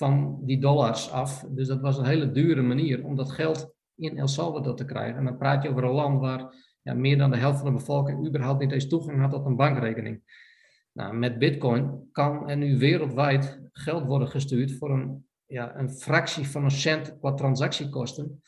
van 0.00 0.38
die 0.42 0.60
dollars 0.60 1.10
af. 1.10 1.44
Dus 1.48 1.68
dat 1.68 1.80
was 1.80 1.98
een 1.98 2.04
hele 2.04 2.30
dure 2.30 2.62
manier 2.62 3.04
om 3.04 3.16
dat 3.16 3.30
geld 3.30 3.74
in 3.96 4.18
El 4.18 4.28
Salvador 4.28 4.76
te 4.76 4.84
krijgen. 4.84 5.16
En 5.16 5.24
dan 5.24 5.38
praat 5.38 5.62
je 5.62 5.68
over 5.68 5.84
een 5.84 5.90
land 5.90 6.20
waar 6.20 6.54
ja, 6.82 6.94
meer 6.94 7.18
dan 7.18 7.30
de 7.30 7.36
helft 7.36 7.58
van 7.58 7.66
de 7.66 7.78
bevolking 7.78 8.26
überhaupt 8.26 8.60
niet 8.60 8.72
eens 8.72 8.88
toegang 8.88 9.20
had 9.20 9.30
tot 9.30 9.46
een 9.46 9.56
bankrekening. 9.56 10.22
Nou, 10.92 11.14
met 11.14 11.38
Bitcoin 11.38 12.08
kan 12.12 12.48
er 12.48 12.56
nu 12.56 12.78
wereldwijd 12.78 13.60
geld 13.72 14.06
worden 14.06 14.28
gestuurd 14.28 14.72
voor 14.72 14.90
een, 14.90 15.26
ja, 15.46 15.78
een 15.78 15.90
fractie 15.90 16.48
van 16.48 16.64
een 16.64 16.70
cent 16.70 17.18
qua 17.18 17.34
transactiekosten. 17.34 18.42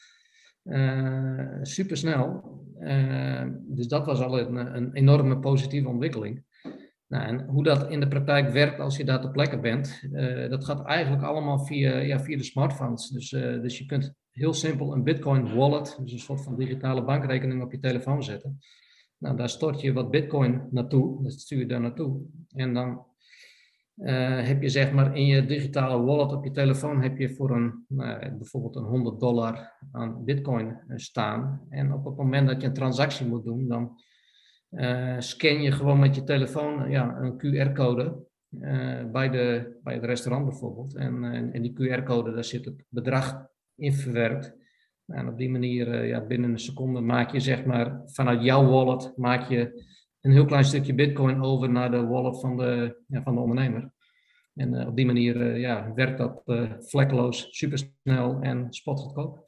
Uh, 0.65 1.59
supersnel. 1.63 2.61
Uh, 2.81 3.47
dus 3.61 3.89
dat 3.89 4.07
was 4.07 4.21
al 4.21 4.39
een, 4.39 4.77
een 4.77 4.93
enorme 4.93 5.39
positieve 5.39 5.89
ontwikkeling. 5.89 6.45
Nou, 7.13 7.25
en 7.25 7.47
hoe 7.47 7.63
dat 7.63 7.91
in 7.91 8.01
de 8.01 8.09
praktijk 8.09 8.51
werkt 8.51 8.81
als 8.81 8.97
je 8.97 9.05
daar 9.05 9.21
ter 9.21 9.31
plekke 9.31 9.59
bent, 9.59 10.03
uh, 10.13 10.51
dat 10.51 10.65
gaat 10.65 10.87
eigenlijk 10.87 11.23
allemaal 11.23 11.59
via, 11.59 11.97
ja, 11.97 12.21
via 12.21 12.37
de 12.37 12.43
smartphones. 12.43 13.09
Dus, 13.09 13.29
dus 13.31 13.79
je 13.79 13.87
kunt 13.87 14.15
heel 14.31 14.53
simpel 14.53 14.93
een 14.93 15.03
Bitcoin 15.03 15.55
wallet, 15.55 15.99
dus 16.03 16.13
een 16.13 16.19
soort 16.19 16.43
van 16.43 16.57
digitale 16.57 17.05
bankrekening 17.05 17.63
op 17.63 17.73
je 17.73 17.79
telefoon 17.79 18.23
zetten. 18.23 18.59
Nou, 19.19 19.37
daar 19.37 19.49
stort 19.49 19.81
je 19.81 19.93
wat 19.93 20.11
Bitcoin 20.11 20.69
naartoe, 20.71 21.23
dat 21.23 21.33
stuur 21.33 21.59
je 21.59 21.67
daar 21.67 21.81
naartoe. 21.81 22.21
En 22.49 22.75
dan 22.75 23.07
uh, 23.97 24.47
heb 24.47 24.63
je 24.63 24.69
zeg 24.69 24.93
maar 24.93 25.17
in 25.17 25.27
je 25.27 25.47
digitale 25.47 26.03
wallet 26.05 26.33
op 26.33 26.45
je 26.45 26.51
telefoon 26.51 27.03
heb 27.03 27.19
je 27.19 27.35
voor 27.35 27.51
een, 27.51 27.85
nou, 27.89 28.31
bijvoorbeeld 28.31 28.77
een 28.77 28.85
100 28.85 29.21
dollar 29.21 29.73
aan 29.93 30.25
bitcoin 30.25 30.77
staan. 30.89 31.67
En 31.69 31.93
op 31.93 32.05
het 32.05 32.17
moment 32.17 32.49
dat 32.49 32.61
je 32.61 32.67
een 32.67 32.75
transactie 32.75 33.27
moet 33.27 33.45
doen, 33.45 33.69
dan 33.69 33.99
uh, 34.73 35.17
scan 35.19 35.63
je 35.63 35.73
gewoon 35.73 35.99
met 35.99 36.15
je 36.15 36.25
telefoon 36.25 36.91
ja, 36.91 37.17
een 37.17 37.37
QR-code 37.37 38.27
uh, 38.51 39.05
bij, 39.11 39.29
de, 39.29 39.77
bij 39.83 39.95
het 39.95 40.05
restaurant 40.05 40.45
bijvoorbeeld. 40.49 40.95
En, 40.95 41.25
en 41.53 41.63
die 41.63 41.73
QR-code, 41.73 42.35
daar 42.35 42.45
zit 42.45 42.65
het 42.65 42.85
bedrag 42.89 43.47
in 43.75 43.93
verwerkt. 43.93 44.55
En 45.07 45.29
op 45.29 45.39
die 45.39 45.51
manier, 45.51 46.07
ja, 46.07 46.21
binnen 46.27 46.51
een 46.51 46.59
seconde 46.59 47.01
maak 47.01 47.33
je 47.33 47.41
zeg 47.41 47.65
maar 47.65 48.01
vanuit 48.05 48.43
jouw 48.43 48.67
wallet 48.67 49.13
maak 49.17 49.49
je 49.49 49.91
een 50.21 50.33
heel 50.33 50.45
klein 50.45 50.65
stukje 50.65 50.95
bitcoin 50.95 51.43
over 51.43 51.71
naar 51.71 51.91
de 51.91 52.07
wallet 52.07 52.41
van 52.41 52.57
de, 52.57 53.03
ja, 53.07 53.23
van 53.23 53.35
de 53.35 53.41
ondernemer. 53.41 53.91
En 54.55 54.87
op 54.87 54.97
die 54.97 55.07
manier 55.07 55.59
ja, 55.59 55.93
werkt 55.95 56.19
dat 56.19 56.43
vlekkeloos, 56.79 57.47
supersnel 57.51 58.41
en 58.41 58.67
spotgoedkoop. 58.71 59.45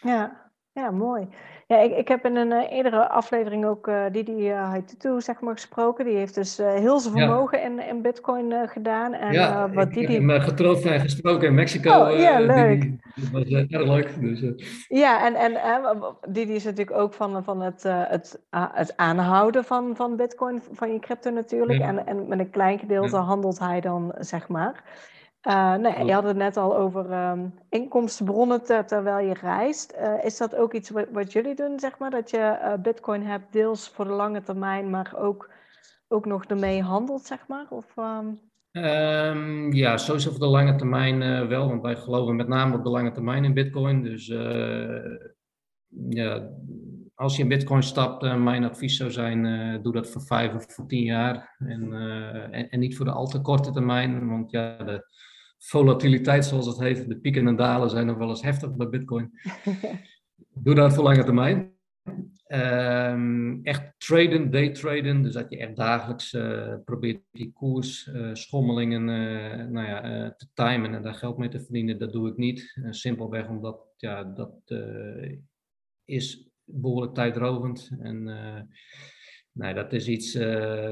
Ja, 0.00 0.47
ja, 0.78 0.90
mooi. 0.90 1.28
Ja, 1.66 1.78
ik, 1.78 1.96
ik 1.96 2.08
heb 2.08 2.24
in 2.24 2.36
een 2.36 2.50
uh, 2.50 2.72
eerdere 2.72 3.08
aflevering 3.08 3.64
ook 3.66 3.86
uh, 3.86 4.04
Didi 4.12 4.50
uh, 4.50 4.68
Haitutu 4.68 5.20
zeg 5.20 5.40
maar, 5.40 5.54
gesproken. 5.54 6.04
Die 6.04 6.16
heeft 6.16 6.34
dus 6.34 6.56
heel 6.56 6.98
zijn 6.98 7.14
vermogen 7.14 7.58
ja. 7.58 7.64
in, 7.64 7.80
in 7.88 8.02
bitcoin 8.02 8.68
gedaan. 8.68 9.12
En, 9.12 9.32
ja, 9.32 9.70
wat 9.70 9.86
ik 9.86 9.94
Didi... 9.94 10.12
heb 10.12 10.28
hem 10.28 10.40
getroffen 10.40 10.92
en 10.92 11.00
gesproken 11.00 11.48
in 11.48 11.54
Mexico. 11.54 11.90
Oh, 11.90 12.18
ja, 12.18 12.40
leuk. 12.40 12.80
Didi. 12.80 13.00
Dat 13.14 13.30
was 13.32 13.44
erg 13.50 13.86
leuk. 13.86 14.20
Dus, 14.20 14.84
Ja, 14.88 15.26
en, 15.26 15.34
en 15.54 16.02
Didi 16.28 16.54
is 16.54 16.64
natuurlijk 16.64 16.96
ook 16.96 17.14
van, 17.14 17.44
van 17.44 17.60
het, 17.60 17.82
het, 17.82 18.40
het 18.50 18.96
aanhouden 18.96 19.64
van, 19.64 19.96
van 19.96 20.16
bitcoin, 20.16 20.62
van 20.72 20.92
je 20.92 20.98
crypto 20.98 21.30
natuurlijk. 21.30 21.78
Ja. 21.78 21.86
En, 21.86 22.06
en 22.06 22.28
met 22.28 22.38
een 22.38 22.50
klein 22.50 22.78
gedeelte 22.78 23.16
handelt 23.16 23.58
hij 23.58 23.80
dan, 23.80 24.14
zeg 24.18 24.48
maar. 24.48 24.82
Uh, 25.48 25.74
nee, 25.74 26.04
je 26.04 26.12
had 26.12 26.24
het 26.24 26.36
net 26.36 26.56
al 26.56 26.76
over 26.76 27.30
um, 27.30 27.54
inkomstenbronnen 27.68 28.64
ter, 28.64 28.86
terwijl 28.86 29.26
je 29.26 29.34
reist. 29.34 29.94
Uh, 30.00 30.24
is 30.24 30.36
dat 30.36 30.56
ook 30.56 30.72
iets 30.72 30.90
wat, 30.90 31.06
wat, 31.12 31.32
jullie 31.32 31.54
doen, 31.54 31.80
zeg 31.80 31.98
maar? 31.98 32.10
Dat 32.10 32.30
je 32.30 32.58
uh, 32.62 32.74
bitcoin 32.82 33.22
hebt, 33.22 33.52
deels 33.52 33.88
voor 33.88 34.04
de 34.04 34.10
lange 34.10 34.42
termijn, 34.42 34.90
maar 34.90 35.14
ook, 35.16 35.50
ook 36.08 36.26
nog 36.26 36.44
ermee 36.44 36.82
handelt, 36.82 37.22
zeg 37.22 37.46
maar? 37.46 37.66
Of, 37.68 37.96
um... 37.96 38.40
um, 38.82 39.72
ja, 39.72 39.96
sowieso 39.96 40.30
voor 40.30 40.38
de 40.38 40.46
lange 40.46 40.76
termijn 40.76 41.48
wel, 41.48 41.68
want 41.68 41.82
wij 41.82 41.96
geloven 41.96 42.36
met 42.36 42.48
name 42.48 42.76
op 42.76 42.82
de 42.82 42.90
lange 42.90 43.12
termijn 43.12 43.44
in 43.44 43.54
bitcoin. 43.54 44.02
Dus 44.02 44.26
ja, 46.08 46.48
als 47.14 47.36
je 47.36 47.42
in 47.42 47.48
bitcoin 47.48 47.82
stapt, 47.82 48.36
mijn 48.36 48.64
advies 48.64 48.96
zou 48.96 49.10
zijn, 49.10 49.82
doe 49.82 49.92
dat 49.92 50.10
voor 50.10 50.22
vijf 50.22 50.54
of 50.54 50.74
voor 50.74 50.86
tien 50.86 51.04
jaar. 51.04 51.56
En, 51.58 51.92
en, 52.50 52.68
en 52.68 52.80
niet 52.80 52.96
voor 52.96 53.06
de 53.06 53.12
al 53.12 53.26
te 53.26 53.40
korte 53.40 53.70
termijn, 53.70 54.28
want 54.28 54.50
ja, 54.50 54.76
de 54.76 55.04
volatiliteit, 55.58 56.44
zoals 56.44 56.66
het 56.66 56.78
heet, 56.78 57.08
de 57.08 57.18
pieken 57.18 57.48
en 57.48 57.56
dalen 57.56 57.90
zijn 57.90 58.06
nog 58.06 58.16
wel 58.16 58.28
eens 58.28 58.42
heftig 58.42 58.76
bij 58.76 58.88
Bitcoin. 58.88 59.30
Doe 60.64 60.74
dat 60.74 60.94
voor 60.94 61.04
lange 61.04 61.24
termijn. 61.24 61.76
Um, 62.52 63.64
echt 63.64 63.94
traden, 63.98 64.50
day 64.50 64.70
traden, 64.70 65.22
dus 65.22 65.32
dat 65.32 65.46
je 65.48 65.58
echt 65.58 65.76
dagelijks 65.76 66.32
uh, 66.32 66.74
probeert 66.84 67.22
die 67.30 67.52
koersschommelingen 67.52 69.08
uh, 69.08 69.58
uh, 69.58 69.66
nou 69.66 69.86
ja, 69.86 70.34
te 70.36 70.46
timen 70.54 70.94
en 70.94 71.02
daar 71.02 71.14
geld 71.14 71.38
mee 71.38 71.48
te 71.48 71.60
verdienen, 71.60 71.98
dat 71.98 72.12
doe 72.12 72.28
ik 72.28 72.36
niet. 72.36 72.78
simpelweg 72.90 73.48
omdat 73.48 73.80
ja, 73.96 74.24
dat 74.24 74.52
is 76.04 76.48
behoorlijk 76.64 77.14
tijdrovend 77.14 77.90
en 78.00 78.26
Nee, 79.58 79.74
dat 79.74 79.92
is 79.92 80.08
iets, 80.08 80.34
uh, 80.34 80.90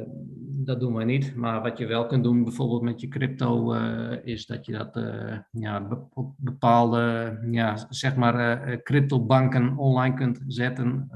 dat 0.65 0.81
doen 0.81 0.95
wij 0.95 1.05
niet. 1.05 1.35
Maar 1.35 1.63
wat 1.63 1.79
je 1.79 1.87
wel 1.87 2.07
kunt 2.07 2.25
doen, 2.25 2.45
bijvoorbeeld 2.45 2.83
met 2.83 3.01
je 3.01 3.09
crypto, 3.09 3.75
uh, 3.75 4.25
is 4.25 4.47
dat 4.47 4.67
je 4.67 4.73
dat 4.73 4.97
uh, 4.97 5.39
ja, 5.51 5.89
bepaalde, 6.37 7.39
ja, 7.51 7.87
zeg 7.89 8.17
maar, 8.17 8.83
cryptobanken 8.83 9.77
online 9.77 10.15
kunt 10.15 10.41
zetten, 10.47 11.11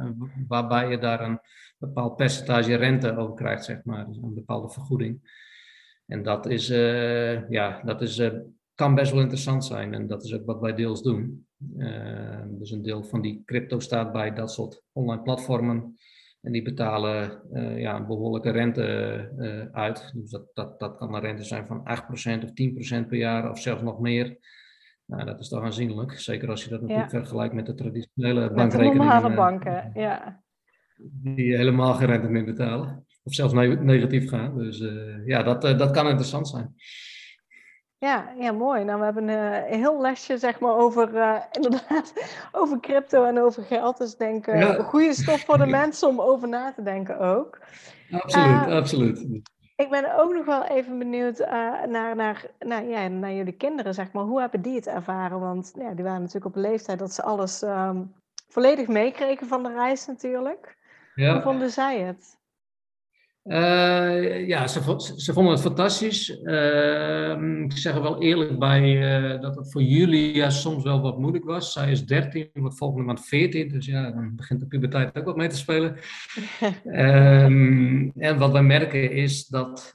waarbij 0.49 0.91
je 0.91 0.99
daar 0.99 1.21
een 1.21 1.41
bepaald 1.79 2.17
percentage 2.17 2.75
rente 2.75 3.17
over 3.17 3.35
krijgt, 3.35 3.65
zeg 3.65 3.85
maar, 3.85 4.07
dus 4.07 4.17
een 4.17 4.35
bepaalde 4.35 4.69
vergoeding. 4.69 5.39
En 6.07 6.23
dat 6.23 6.47
is, 6.47 6.69
ja, 7.49 7.83
dat 7.85 8.03
is, 8.03 8.31
kan 8.75 8.95
best 8.95 9.13
wel 9.13 9.21
interessant 9.21 9.65
zijn 9.65 9.95
en 9.95 10.07
dat 10.07 10.25
is 10.25 10.35
ook 10.35 10.47
wat 10.47 10.61
wij 10.61 10.75
deels 10.75 11.03
doen. 11.03 11.47
dus 12.49 12.71
een 12.71 12.83
deel 12.83 13.03
van 13.03 13.21
die 13.21 13.43
crypto 13.45 13.79
staat 13.79 14.13
bij 14.13 14.33
dat 14.33 14.53
soort 14.53 14.83
online 14.93 15.23
platformen. 15.23 15.97
En 16.41 16.53
die 16.53 16.63
betalen 16.63 17.43
uh, 17.53 17.79
ja, 17.79 17.97
een 17.97 18.07
behoorlijke 18.07 18.51
rente 18.51 19.29
uh, 19.39 19.65
uit. 19.73 20.13
Dus 20.15 20.31
dat, 20.31 20.45
dat, 20.55 20.81
dat 20.81 20.97
kan 20.97 21.15
een 21.15 21.21
rente 21.21 21.45
zijn 21.45 21.67
van 21.67 21.79
8% 21.79 21.83
of 22.13 22.51
10% 23.03 23.07
per 23.09 23.17
jaar 23.17 23.51
of 23.51 23.59
zelfs 23.59 23.83
nog 23.83 24.01
meer. 24.01 24.39
Nou, 25.05 25.25
dat 25.25 25.41
is 25.41 25.49
toch 25.49 25.63
aanzienlijk. 25.63 26.13
Zeker 26.13 26.49
als 26.49 26.65
je 26.65 26.71
dat 26.71 26.81
natuurlijk 26.81 27.11
ja. 27.11 27.19
vergelijkt 27.19 27.55
met 27.55 27.67
de 27.67 27.75
traditionele 27.75 28.41
met 28.41 28.55
bankrekeningen. 28.55 29.07
Met 29.07 29.23
de 29.23 29.29
normale 29.29 29.35
banken, 29.35 29.91
ja. 29.95 30.43
Die 31.23 31.57
helemaal 31.57 31.95
geen 31.95 32.07
rente 32.07 32.29
meer 32.29 32.45
betalen. 32.45 33.07
Of 33.23 33.35
zelfs 33.35 33.53
negatief 33.81 34.29
gaan. 34.29 34.59
Dus 34.59 34.85
ja, 35.25 35.43
dat, 35.43 35.63
dat 35.63 35.91
kan 35.91 36.09
interessant 36.09 36.49
zijn. 36.49 36.75
Ja, 38.01 38.33
ja, 38.39 38.53
mooi. 38.53 38.85
Nou, 38.85 38.99
we 38.99 39.05
hebben 39.05 39.29
een, 39.29 39.73
een 39.73 39.79
heel 39.79 40.01
lesje 40.01 40.39
zeg 40.39 40.61
maar, 40.61 40.77
over, 40.77 41.15
uh, 41.15 41.37
inderdaad, 41.51 42.13
over 42.53 42.81
crypto 42.81 43.25
en 43.25 43.41
over 43.41 43.63
geld. 43.63 43.99
Dus 43.99 44.17
denk 44.17 44.47
ja. 44.47 44.83
goede 44.83 45.15
stof 45.15 45.45
voor 45.45 45.59
de 45.59 45.67
mensen 45.81 46.09
om 46.09 46.21
over 46.21 46.49
na 46.49 46.73
te 46.73 46.83
denken 46.83 47.19
ook. 47.19 47.59
Absoluut, 48.11 48.67
uh, 48.67 48.77
absoluut. 48.77 49.43
Ik 49.77 49.91
ben 49.91 50.19
ook 50.19 50.33
nog 50.35 50.45
wel 50.45 50.65
even 50.65 50.99
benieuwd 50.99 51.41
uh, 51.41 51.47
naar, 51.85 52.17
naar, 52.17 52.45
naar, 52.59 52.85
ja, 52.85 53.09
naar 53.09 53.33
jullie 53.33 53.57
kinderen, 53.57 53.95
zeg 53.95 54.13
maar. 54.13 54.25
Hoe 54.25 54.41
hebben 54.41 54.63
die 54.63 54.75
het 54.75 54.87
ervaren? 54.87 55.41
Want 55.41 55.73
ja, 55.79 55.95
die 55.95 56.05
waren 56.05 56.21
natuurlijk 56.21 56.47
op 56.47 56.57
een 56.57 56.71
leeftijd 56.71 56.99
dat 56.99 57.13
ze 57.13 57.23
alles 57.23 57.63
um, 57.63 58.15
volledig 58.49 58.89
meekregen 58.89 59.47
van 59.47 59.63
de 59.63 59.73
reis 59.73 60.07
natuurlijk. 60.07 60.77
Ja. 61.15 61.33
Hoe 61.33 61.43
vonden 61.43 61.71
zij 61.71 62.01
het? 62.01 62.40
Uh, 63.45 64.47
ja, 64.47 64.67
ze, 64.67 65.13
ze, 65.17 65.33
vonden 65.33 65.53
het 65.53 65.63
fantastisch. 65.63 66.41
Uh, 66.43 67.63
ik 67.65 67.73
zeg 67.77 67.95
er 67.95 68.03
wel 68.03 68.23
eerlijk 68.23 68.59
bij 68.59 68.83
uh, 68.83 69.41
dat 69.41 69.57
het 69.57 69.73
voor 69.73 69.83
Julia 69.83 70.51
soms 70.51 70.83
wel 70.83 71.01
wat 71.01 71.19
moeilijk 71.19 71.45
was. 71.45 71.73
Zij 71.73 71.91
is 71.91 72.07
13, 72.07 72.51
wordt 72.53 72.77
volgende 72.77 73.05
maand 73.05 73.27
14, 73.27 73.69
dus 73.69 73.87
ja, 73.87 74.11
dan 74.11 74.37
begint 74.37 74.61
de 74.61 74.67
puberteit 74.67 75.19
ook 75.19 75.25
wat 75.25 75.37
mee 75.37 75.49
te 75.49 75.57
spelen. 75.57 75.97
um, 76.85 78.13
en 78.17 78.39
wat 78.39 78.53
wij 78.53 78.63
merken 78.63 79.13
is 79.13 79.47
dat 79.47 79.95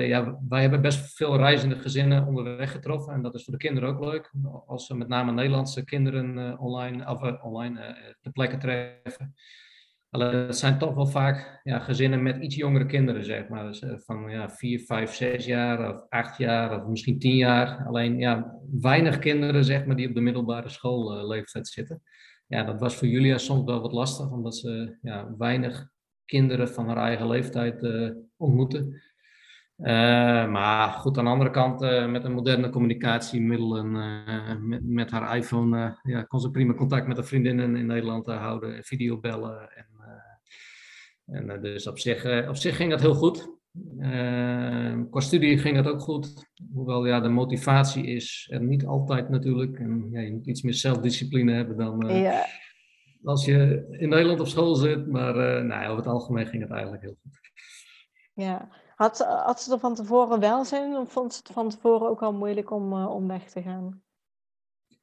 ja, 0.00 0.38
wij 0.48 0.60
hebben 0.60 0.80
best 0.80 1.16
veel 1.16 1.36
reizende 1.36 1.78
gezinnen 1.78 2.26
onderweg 2.26 2.70
getroffen. 2.70 3.12
En 3.12 3.22
dat 3.22 3.34
is 3.34 3.44
voor 3.44 3.52
de 3.52 3.58
kinderen 3.58 3.88
ook 3.88 4.04
leuk. 4.04 4.32
Als 4.66 4.88
we 4.88 4.94
met 4.94 5.08
name 5.08 5.32
Nederlandse 5.32 5.84
kinderen 5.84 6.58
online, 6.58 7.10
of, 7.10 7.42
online 7.42 7.96
ter 8.20 8.32
plekke 8.32 8.56
treffen. 8.56 9.34
Alleen 10.10 10.34
het 10.34 10.56
zijn 10.56 10.78
toch 10.78 10.94
wel 10.94 11.06
vaak 11.06 11.60
ja, 11.62 11.78
gezinnen 11.78 12.22
met 12.22 12.36
iets 12.36 12.54
jongere 12.54 12.86
kinderen, 12.86 13.24
zeg 13.24 13.48
maar. 13.48 13.66
Dus, 13.66 13.82
van 13.96 14.30
ja, 14.30 14.50
4, 14.50 14.80
5, 14.80 15.14
6 15.14 15.44
jaar 15.44 15.94
of 15.94 16.06
8 16.08 16.38
jaar 16.38 16.80
of 16.80 16.86
misschien 16.86 17.18
10 17.18 17.36
jaar. 17.36 17.86
Alleen 17.86 18.18
ja, 18.18 18.54
weinig 18.80 19.18
kinderen 19.18 19.64
zeg 19.64 19.86
maar, 19.86 19.96
die 19.96 20.08
op 20.08 20.14
de 20.14 20.20
middelbare 20.20 20.68
schoolleeftijd 20.68 21.66
uh, 21.66 21.72
zitten. 21.72 22.02
Ja, 22.46 22.64
dat 22.64 22.80
was 22.80 22.96
voor 22.96 23.08
Julia 23.08 23.38
soms 23.38 23.64
wel 23.64 23.80
wat 23.80 23.92
lastig, 23.92 24.30
omdat 24.30 24.56
ze 24.56 24.98
ja, 25.02 25.34
weinig 25.38 25.88
kinderen 26.24 26.68
van 26.68 26.86
haar 26.86 26.96
eigen 26.96 27.26
leeftijd 27.26 27.82
uh, 27.82 28.10
ontmoeten. 28.36 29.02
Maar 30.50 30.88
goed, 30.88 31.18
aan 31.18 31.24
de 31.24 31.30
andere 31.30 31.50
kant, 31.50 31.80
met 32.10 32.24
een 32.24 32.32
moderne 32.32 32.70
communicatiemiddelen, 32.70 33.92
met, 34.68 34.84
met, 34.84 35.10
haar 35.10 35.36
iPhone, 35.36 35.98
ja, 36.02 36.22
kon 36.22 36.40
ze 36.40 36.50
prima 36.50 36.74
contact 36.74 37.06
met 37.06 37.16
haar 37.16 37.26
vriendinnen 37.26 37.76
in 37.76 37.86
Nederland 37.86 38.26
houden, 38.26 38.84
videobellen. 38.84 39.76
En, 39.76 39.86
en 41.30 41.62
dus 41.62 41.86
op 41.86 41.98
zich, 41.98 42.48
op 42.48 42.56
zich 42.56 42.76
ging 42.76 42.90
dat 42.90 43.00
heel 43.00 43.14
goed. 43.14 43.56
Uh, 43.98 45.00
qua 45.10 45.20
studie 45.20 45.58
ging 45.58 45.76
het 45.76 45.86
ook 45.86 46.00
goed. 46.00 46.50
Hoewel 46.72 47.06
ja, 47.06 47.20
de 47.20 47.28
motivatie 47.28 48.06
is 48.06 48.48
er 48.50 48.62
niet 48.62 48.86
altijd 48.86 49.28
natuurlijk. 49.28 49.78
En 49.78 50.08
ja, 50.10 50.20
je 50.20 50.32
moet 50.32 50.46
iets 50.46 50.62
meer 50.62 50.74
zelfdiscipline 50.74 51.52
hebben 51.52 51.76
dan 51.76 52.10
uh, 52.10 52.22
ja. 52.22 52.46
als 53.22 53.44
je 53.44 53.86
in 53.90 54.08
Nederland 54.08 54.40
op 54.40 54.46
school 54.46 54.74
zit. 54.74 55.06
Maar 55.06 55.36
uh, 55.36 55.64
nou, 55.64 55.84
over 55.84 55.96
het 55.96 56.06
algemeen 56.06 56.46
ging 56.46 56.62
het 56.62 56.72
eigenlijk 56.72 57.02
heel 57.02 57.16
goed. 57.22 57.40
Ja, 58.34 58.68
had, 58.96 59.18
had 59.18 59.60
ze 59.60 59.72
er 59.72 59.78
van 59.78 59.94
tevoren 59.94 60.40
wel 60.40 60.64
zin 60.64 60.96
of 60.96 61.12
vond 61.12 61.32
ze 61.32 61.40
het 61.42 61.52
van 61.52 61.68
tevoren 61.68 62.08
ook 62.08 62.22
al 62.22 62.32
moeilijk 62.32 62.70
om, 62.70 62.92
om 62.92 63.28
weg 63.28 63.50
te 63.50 63.62
gaan? 63.62 64.02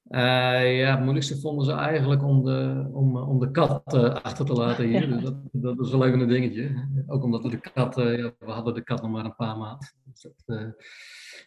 Uh, 0.09 0.77
ja, 0.79 0.91
het 0.91 0.99
moeilijkste 0.99 1.39
vonden 1.39 1.65
ze 1.65 1.71
eigenlijk 1.71 2.23
om 2.23 2.43
de, 2.43 2.89
om, 2.91 3.17
om 3.17 3.39
de 3.39 3.51
kat 3.51 3.93
uh, 3.93 4.13
achter 4.13 4.45
te 4.45 4.53
laten 4.53 4.85
hier. 4.85 5.09
Dus 5.13 5.21
dat, 5.21 5.35
dat 5.51 5.79
is 5.79 5.91
wel 5.91 6.05
even 6.05 6.19
een 6.19 6.27
dingetje. 6.27 6.87
Ook 7.07 7.23
omdat 7.23 7.43
we 7.43 7.49
de 7.49 7.59
kat, 7.73 7.97
uh, 7.97 8.17
ja, 8.17 8.31
we 8.39 8.51
hadden 8.51 8.73
de 8.73 8.83
kat 8.83 9.01
nog 9.01 9.11
maar 9.11 9.25
een 9.25 9.35
paar 9.35 9.57
maanden. 9.57 9.87
Dus 10.03 10.27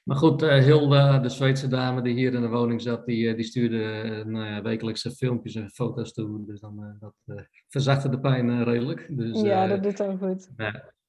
maar 0.04 0.16
goed, 0.16 0.40
Hilda, 0.40 1.18
de 1.18 1.28
Zweedse 1.28 1.68
dame 1.68 2.02
die 2.02 2.14
hier 2.14 2.34
in 2.34 2.40
de 2.40 2.48
woning 2.48 2.82
zat, 2.82 3.06
die, 3.06 3.34
die 3.34 3.44
stuurde 3.44 4.22
nou 4.26 4.62
wekelijkse 4.62 5.10
filmpjes 5.10 5.54
en 5.54 5.70
foto's 5.70 6.12
toe. 6.12 6.46
Dus 6.46 6.60
dan, 6.60 6.96
dat 7.00 7.44
verzachtte 7.68 8.08
de 8.08 8.20
pijn 8.20 8.64
redelijk. 8.64 9.06
Dus, 9.10 9.40
ja, 9.40 9.66
dat 9.66 9.82
doet 9.82 10.02
ook 10.02 10.18
goed. 10.18 10.50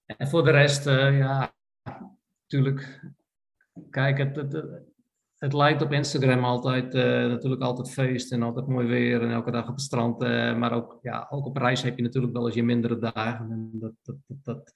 En 0.05 0.27
voor 0.27 0.43
de 0.43 0.51
rest, 0.51 0.85
ja, 0.85 1.53
natuurlijk, 2.41 3.01
kijk, 3.89 4.17
het, 4.17 4.35
het 4.35 4.65
het 5.39 5.53
lijkt 5.53 5.81
op 5.81 5.91
Instagram 5.91 6.43
altijd 6.43 6.95
uh, 6.95 7.03
natuurlijk 7.03 7.61
altijd 7.61 7.91
feest 7.91 8.31
en 8.31 8.43
altijd 8.43 8.67
mooi 8.67 8.87
weer 8.87 9.21
en 9.21 9.31
elke 9.31 9.51
dag 9.51 9.67
op 9.67 9.73
het 9.73 9.81
strand. 9.81 10.23
Uh, 10.23 10.57
maar 10.57 10.71
ook, 10.71 10.99
ja, 11.01 11.27
ook 11.29 11.45
op 11.45 11.57
reis 11.57 11.81
heb 11.81 11.97
je 11.97 12.03
natuurlijk 12.03 12.33
wel 12.33 12.45
eens 12.45 12.55
je 12.55 12.63
mindere 12.63 12.99
dagen. 12.99 13.51
En 13.51 13.69
dat, 13.73 13.93
dat, 14.03 14.15
dat, 14.43 14.73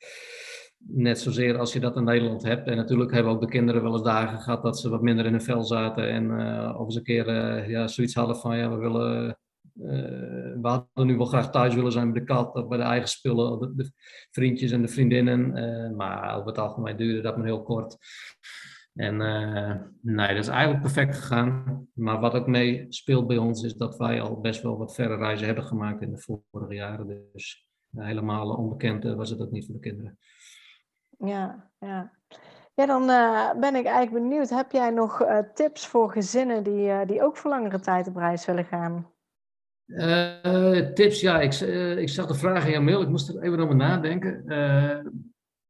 net 0.77 1.19
zozeer 1.19 1.57
als 1.57 1.73
je 1.73 1.79
dat 1.79 1.95
in 1.95 2.03
Nederland 2.03 2.43
hebt. 2.43 2.67
En 2.67 2.75
natuurlijk 2.75 3.11
hebben 3.11 3.31
ook 3.31 3.41
de 3.41 3.47
kinderen 3.47 3.83
wel 3.83 3.91
eens 3.91 4.03
dagen 4.03 4.39
gehad 4.39 4.63
dat 4.63 4.79
ze 4.79 4.89
wat 4.89 5.01
minder 5.01 5.25
in 5.25 5.31
hun 5.31 5.41
vel 5.41 5.63
zaten. 5.63 6.09
En 6.09 6.23
uh, 6.23 6.75
of 6.77 6.85
eens 6.85 6.95
een 6.95 7.03
keer 7.03 7.69
ja, 7.69 7.87
zoiets 7.87 8.13
hadden 8.13 8.35
van 8.35 8.57
ja, 8.57 8.69
we 8.69 8.75
willen. 8.77 9.37
we 10.61 10.67
hadden 10.67 11.07
nu 11.07 11.17
wel 11.17 11.25
graag 11.25 11.49
thuis 11.49 11.75
willen 11.75 11.91
zijn 11.91 12.11
bij 12.11 12.19
de 12.19 12.27
kat 12.27 12.55
of 12.55 12.67
bij 12.67 12.77
de 12.77 12.83
eigen 12.83 13.09
spullen, 13.09 13.59
de, 13.59 13.75
de 13.75 13.91
vriendjes 14.31 14.71
en 14.71 14.81
de 14.81 14.87
vriendinnen. 14.87 15.51
maar 15.95 16.35
over 16.35 16.47
het 16.47 16.57
algemeen 16.57 16.97
duurde 16.97 17.21
dat 17.21 17.37
maar 17.37 17.45
heel 17.45 17.63
kort. 17.63 17.97
En 18.93 19.21
uh, 19.21 19.75
nee, 20.01 20.27
dat 20.27 20.43
is 20.43 20.47
eigenlijk 20.47 20.81
perfect 20.81 21.15
gegaan. 21.15 21.87
Maar 21.93 22.19
wat 22.19 22.33
ook 22.33 22.47
mee 22.47 22.85
speelt 22.89 23.27
bij 23.27 23.37
ons 23.37 23.63
is 23.63 23.73
dat 23.73 23.97
wij 23.97 24.21
al 24.21 24.39
best 24.39 24.61
wel 24.61 24.77
wat 24.77 24.93
verre 24.93 25.15
reizen 25.15 25.45
hebben 25.45 25.63
gemaakt 25.63 26.01
in 26.01 26.11
de 26.11 26.19
vorige 26.51 26.73
jaren. 26.73 27.29
Dus 27.33 27.67
helemaal 27.95 28.55
onbekend 28.55 29.03
was 29.03 29.29
het 29.29 29.41
ook 29.41 29.51
niet 29.51 29.65
voor 29.65 29.75
de 29.75 29.81
kinderen. 29.81 30.17
Ja, 31.17 31.71
ja. 31.79 32.11
Ja, 32.75 32.85
dan 32.85 33.09
uh, 33.09 33.53
ben 33.59 33.75
ik 33.75 33.85
eigenlijk 33.85 34.11
benieuwd. 34.11 34.49
Heb 34.49 34.71
jij 34.71 34.89
nog 34.89 35.25
tips 35.53 35.87
voor 35.87 36.11
gezinnen 36.11 36.63
die, 36.63 37.05
die 37.05 37.23
ook 37.23 37.37
voor 37.37 37.49
langere 37.49 37.79
tijd 37.79 38.07
op 38.07 38.15
reis 38.15 38.45
willen 38.45 38.65
gaan? 38.65 39.11
tips, 40.93 41.21
ja. 41.21 41.41
Ik, 41.41 41.53
ik 41.99 42.09
zag 42.09 42.25
de 42.25 42.33
vraag 42.33 42.65
in 42.65 42.71
jouw 42.71 42.81
mail. 42.81 43.01
Ik 43.01 43.09
moest 43.09 43.29
er 43.29 43.41
even 43.41 43.59
over 43.59 43.75
nadenken 43.75 44.43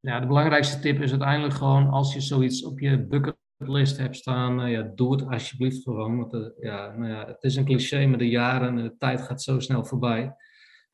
ja, 0.04 0.20
de 0.20 0.28
belangrijkste 0.28 0.80
tip 0.80 1.01
is 1.01 1.10
uiteindelijk 1.10 1.54
gewoon 1.54 1.89
als 1.89 2.14
je 2.14 2.22
zoiets 2.22 2.66
op 2.66 2.80
je 2.80 3.06
bucketlist 3.06 3.97
hebt 3.97 4.16
staan, 4.16 4.66
uh, 4.66 4.72
ja, 4.72 4.91
doe 4.95 5.12
het 5.12 5.28
alsjeblieft 5.28 5.84
gewoon. 5.84 6.18
Want 6.18 6.34
uh, 6.34 6.47
ja, 6.60 6.95
nou 6.97 7.12
ja, 7.12 7.26
het 7.26 7.43
is 7.43 7.56
een 7.56 7.66
cliché, 7.66 8.06
maar 8.06 8.18
de 8.18 8.30
jaren 8.30 8.68
en 8.68 8.84
de 8.84 8.95
tijd 8.97 9.22
gaat 9.22 9.41
zo 9.41 9.60
snel 9.60 9.86
voorbij. 9.86 10.36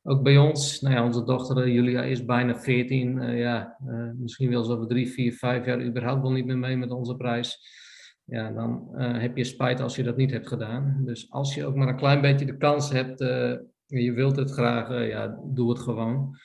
Ook 0.02 0.22
bij 0.22 0.38
ons, 0.38 0.80
nou 0.80 0.94
ja, 0.94 1.04
onze 1.04 1.24
dochter 1.24 1.62
eh, 1.62 1.72
Julia 1.74 2.02
is 2.02 2.24
bijna 2.24 2.56
14. 2.56 3.36
ja, 3.36 3.76
misschien 4.18 4.48
wil 4.48 4.64
ze 4.64 4.72
over 4.72 4.86
drie, 4.86 5.08
vier, 5.08 5.32
vijf 5.32 5.66
jaar 5.66 5.82
überhaupt 5.82 6.22
wel 6.22 6.32
niet 6.32 6.46
meer 6.46 6.58
mee 6.58 6.76
met 6.76 6.90
onze 6.90 7.16
prijs. 7.16 7.78
Ja, 8.24 8.50
dan 8.50 8.88
heb 8.96 9.36
je 9.36 9.44
spijt 9.44 9.80
als 9.80 9.96
je 9.96 10.02
dat 10.02 10.16
niet 10.16 10.30
hebt 10.30 10.48
gedaan. 10.48 11.02
Dus 11.04 11.30
als 11.30 11.54
je 11.54 11.66
ook 11.66 11.74
maar 11.74 11.88
een 11.88 11.96
klein 11.96 12.20
beetje 12.20 12.46
de 12.46 12.56
kans 12.56 12.90
hebt, 12.90 13.18
je 13.86 14.12
wilt 14.12 14.36
het 14.36 14.50
graag, 14.50 15.08
ja, 15.08 15.40
doe 15.44 15.70
het 15.70 15.78
gewoon. 15.78 16.36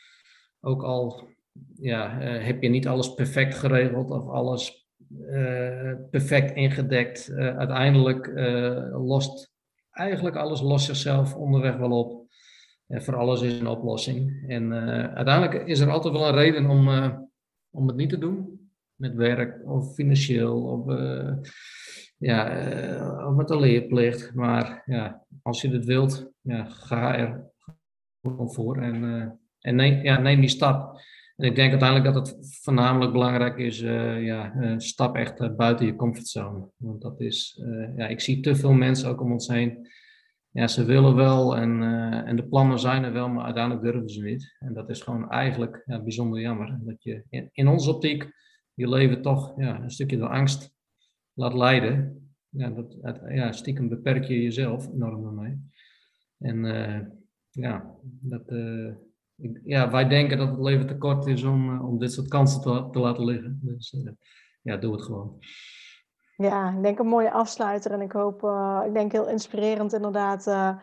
Ook 0.62 0.84
al 0.84 1.35
ja, 1.76 2.22
uh, 2.22 2.46
heb 2.46 2.62
je 2.62 2.70
niet 2.70 2.88
alles 2.88 3.14
perfect 3.14 3.56
geregeld 3.56 4.12
of 4.12 4.30
alles 4.30 4.88
uh, 5.20 5.94
perfect 6.12 6.56
ingedekt. 6.56 7.30
Uh, 7.30 7.58
uiteindelijk 7.58 8.32
lost 8.92 9.54
eigenlijk 9.92 10.36
alles 10.36 10.62
lost 10.62 10.86
zichzelf 10.86 11.36
onderweg 11.36 11.78
wel 11.78 11.92
op. 11.92 12.26
En 12.88 13.04
voor 13.04 13.16
alles 13.16 13.42
is 13.42 13.60
een 13.60 13.68
oplossing. 13.68 14.44
En 14.48 14.74
uiteindelijk 15.14 15.68
is 15.68 15.80
er 15.80 15.92
altijd 15.92 16.14
wel 16.14 16.28
een 16.28 16.36
reden 16.36 16.70
om, 16.70 16.88
om 17.70 17.88
het 17.88 17.96
niet 17.96 18.10
te 18.10 18.18
doen. 18.18 18.70
Met 18.96 19.16
werk 19.16 19.62
of 19.66 19.94
financieel 19.94 20.64
of, 20.64 20.98
ja, 22.18 23.28
of 23.28 23.36
met 23.36 23.50
een 23.50 23.60
leerplicht. 23.60 24.34
Maar 24.34 24.84
ja, 24.86 25.26
als 25.42 25.62
je 25.62 25.70
het 25.70 25.86
wilt, 25.86 26.32
ja, 26.42 26.66
ga 26.66 27.18
er 27.18 27.52
gewoon 28.22 28.54
voor. 28.54 28.82
En, 28.82 29.40
en 29.60 29.76
neem, 29.76 30.04
ja, 30.04 30.20
neem 30.20 30.40
die 30.40 30.50
stap. 30.50 31.00
En 31.36 31.46
ik 31.46 31.56
denk 31.56 31.70
uiteindelijk 31.72 32.14
dat 32.14 32.28
het 32.28 32.60
voornamelijk 32.62 33.12
belangrijk 33.12 33.58
is, 33.58 33.82
uh, 33.82 34.24
ja, 34.26 34.56
uh, 34.56 34.74
stap 34.78 35.16
echt 35.16 35.42
uh, 35.42 35.56
buiten 35.56 35.86
je 35.86 35.96
comfortzone. 35.96 36.70
Want 36.78 37.02
dat 37.02 37.22
is, 37.22 37.62
ja, 37.96 38.08
ik 38.08 38.20
zie 38.20 38.40
te 38.40 38.56
veel 38.56 38.74
mensen 38.74 39.10
ook 39.10 39.22
om 39.22 39.32
ons 39.32 39.48
heen. 39.48 39.88
Ja, 40.50 40.68
ze 40.68 40.86
willen 40.86 41.16
wel 41.16 41.58
en, 41.58 41.82
en 42.26 42.36
de 42.36 42.48
plannen 42.48 42.80
zijn 42.80 43.04
er 43.04 43.14
wel, 43.14 43.30
maar 43.30 43.46
uiteindelijk 43.46 43.84
durven 43.86 44.10
ze 44.10 44.24
niet. 44.24 44.56
En 44.60 44.74
dat 44.74 44.90
is 44.90 45.02
gewoon 45.02 45.30
eigenlijk 45.30 45.84
ja, 45.86 46.02
bijzonder 46.02 46.42
jammer. 46.42 46.80
Dat 46.82 47.04
je 47.04 47.50
in, 47.52 47.68
onze 47.68 47.90
optiek 47.90 48.30
je 48.74 48.90
leven 48.90 49.22
toch 49.22 49.54
ja, 49.58 49.82
een 49.82 49.92
stukje 49.92 50.18
door 50.18 50.30
angst 50.30 50.74
laat 51.34 51.54
leiden. 51.54 52.20
Ja, 52.50 52.70
dat, 52.70 52.98
ja, 53.28 53.52
stiekem 53.52 53.90
beperk 53.90 54.24
je 54.24 54.42
jezelf 54.42 54.94
enorm 54.94 55.24
daarmee. 55.24 55.60
En 56.38 56.66
ja, 57.50 57.96
dat 58.02 58.50
ja, 59.64 59.92
wij 59.92 60.08
denken 60.08 60.38
dat 60.38 60.50
het 60.50 60.60
leven 60.60 60.88
te 60.88 60.98
kort 60.98 61.26
is 61.26 61.44
om, 61.44 61.74
eh, 61.74 61.88
om 61.88 62.00
dit 62.00 62.14
soort 62.14 62.28
kansen 62.28 62.62
te, 62.62 62.88
te 62.92 63.00
laten 63.00 63.26
liggen. 63.26 63.60
Dus 63.62 63.94
uh, 63.94 64.12
ja, 64.62 64.78
doe 64.78 64.94
het 64.94 65.02
gewoon. 65.02 65.38
Ja, 66.36 66.70
ik 66.70 66.82
denk 66.82 67.00
een 67.00 67.08
mooie 67.08 67.32
afsluiter 67.32 67.92
en 67.92 68.02
ik 68.02 68.12
hoop, 68.12 68.44
uh, 68.44 68.82
ik 68.86 68.94
denk 68.94 69.12
heel 69.12 69.28
inspirerend 69.28 69.94
inderdaad. 69.94 70.48
Uh, 70.48 70.78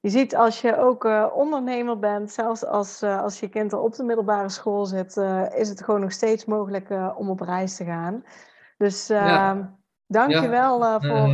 je 0.00 0.08
ziet 0.08 0.36
als 0.36 0.60
je 0.60 0.76
ook 0.76 1.04
ondernemer 1.34 1.98
bent, 1.98 2.30
zelfs 2.30 2.64
als, 2.64 3.02
als 3.02 3.40
je 3.40 3.48
kind 3.48 3.72
al 3.72 3.82
op 3.82 3.94
de 3.94 4.02
middelbare 4.02 4.48
school 4.48 4.86
zit, 4.86 5.16
is 5.56 5.68
het 5.68 5.84
gewoon 5.84 6.00
nog 6.00 6.12
steeds 6.12 6.44
mogelijk 6.44 6.90
om 7.16 7.30
op 7.30 7.40
reis 7.40 7.76
te 7.76 7.84
gaan. 7.84 8.24
Dus 8.76 9.06
ja. 9.06 9.78
dank 10.06 10.30
je 10.30 10.48
wel 10.48 11.00
voor 11.00 11.28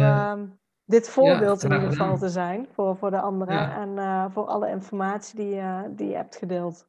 dit 0.88 1.08
voorbeeld 1.08 1.62
in 1.62 1.72
ieder 1.72 1.88
geval 1.88 2.18
te 2.18 2.28
zijn 2.28 2.66
voor, 2.72 2.96
voor 2.96 3.10
de 3.10 3.20
anderen 3.20 3.74
en 3.74 3.88
uh, 3.96 4.24
voor 4.30 4.44
alle 4.44 4.70
informatie 4.70 5.36
die, 5.36 5.54
uh, 5.54 5.80
die 5.90 6.08
je 6.08 6.14
hebt 6.14 6.36
gedeeld. 6.36 6.88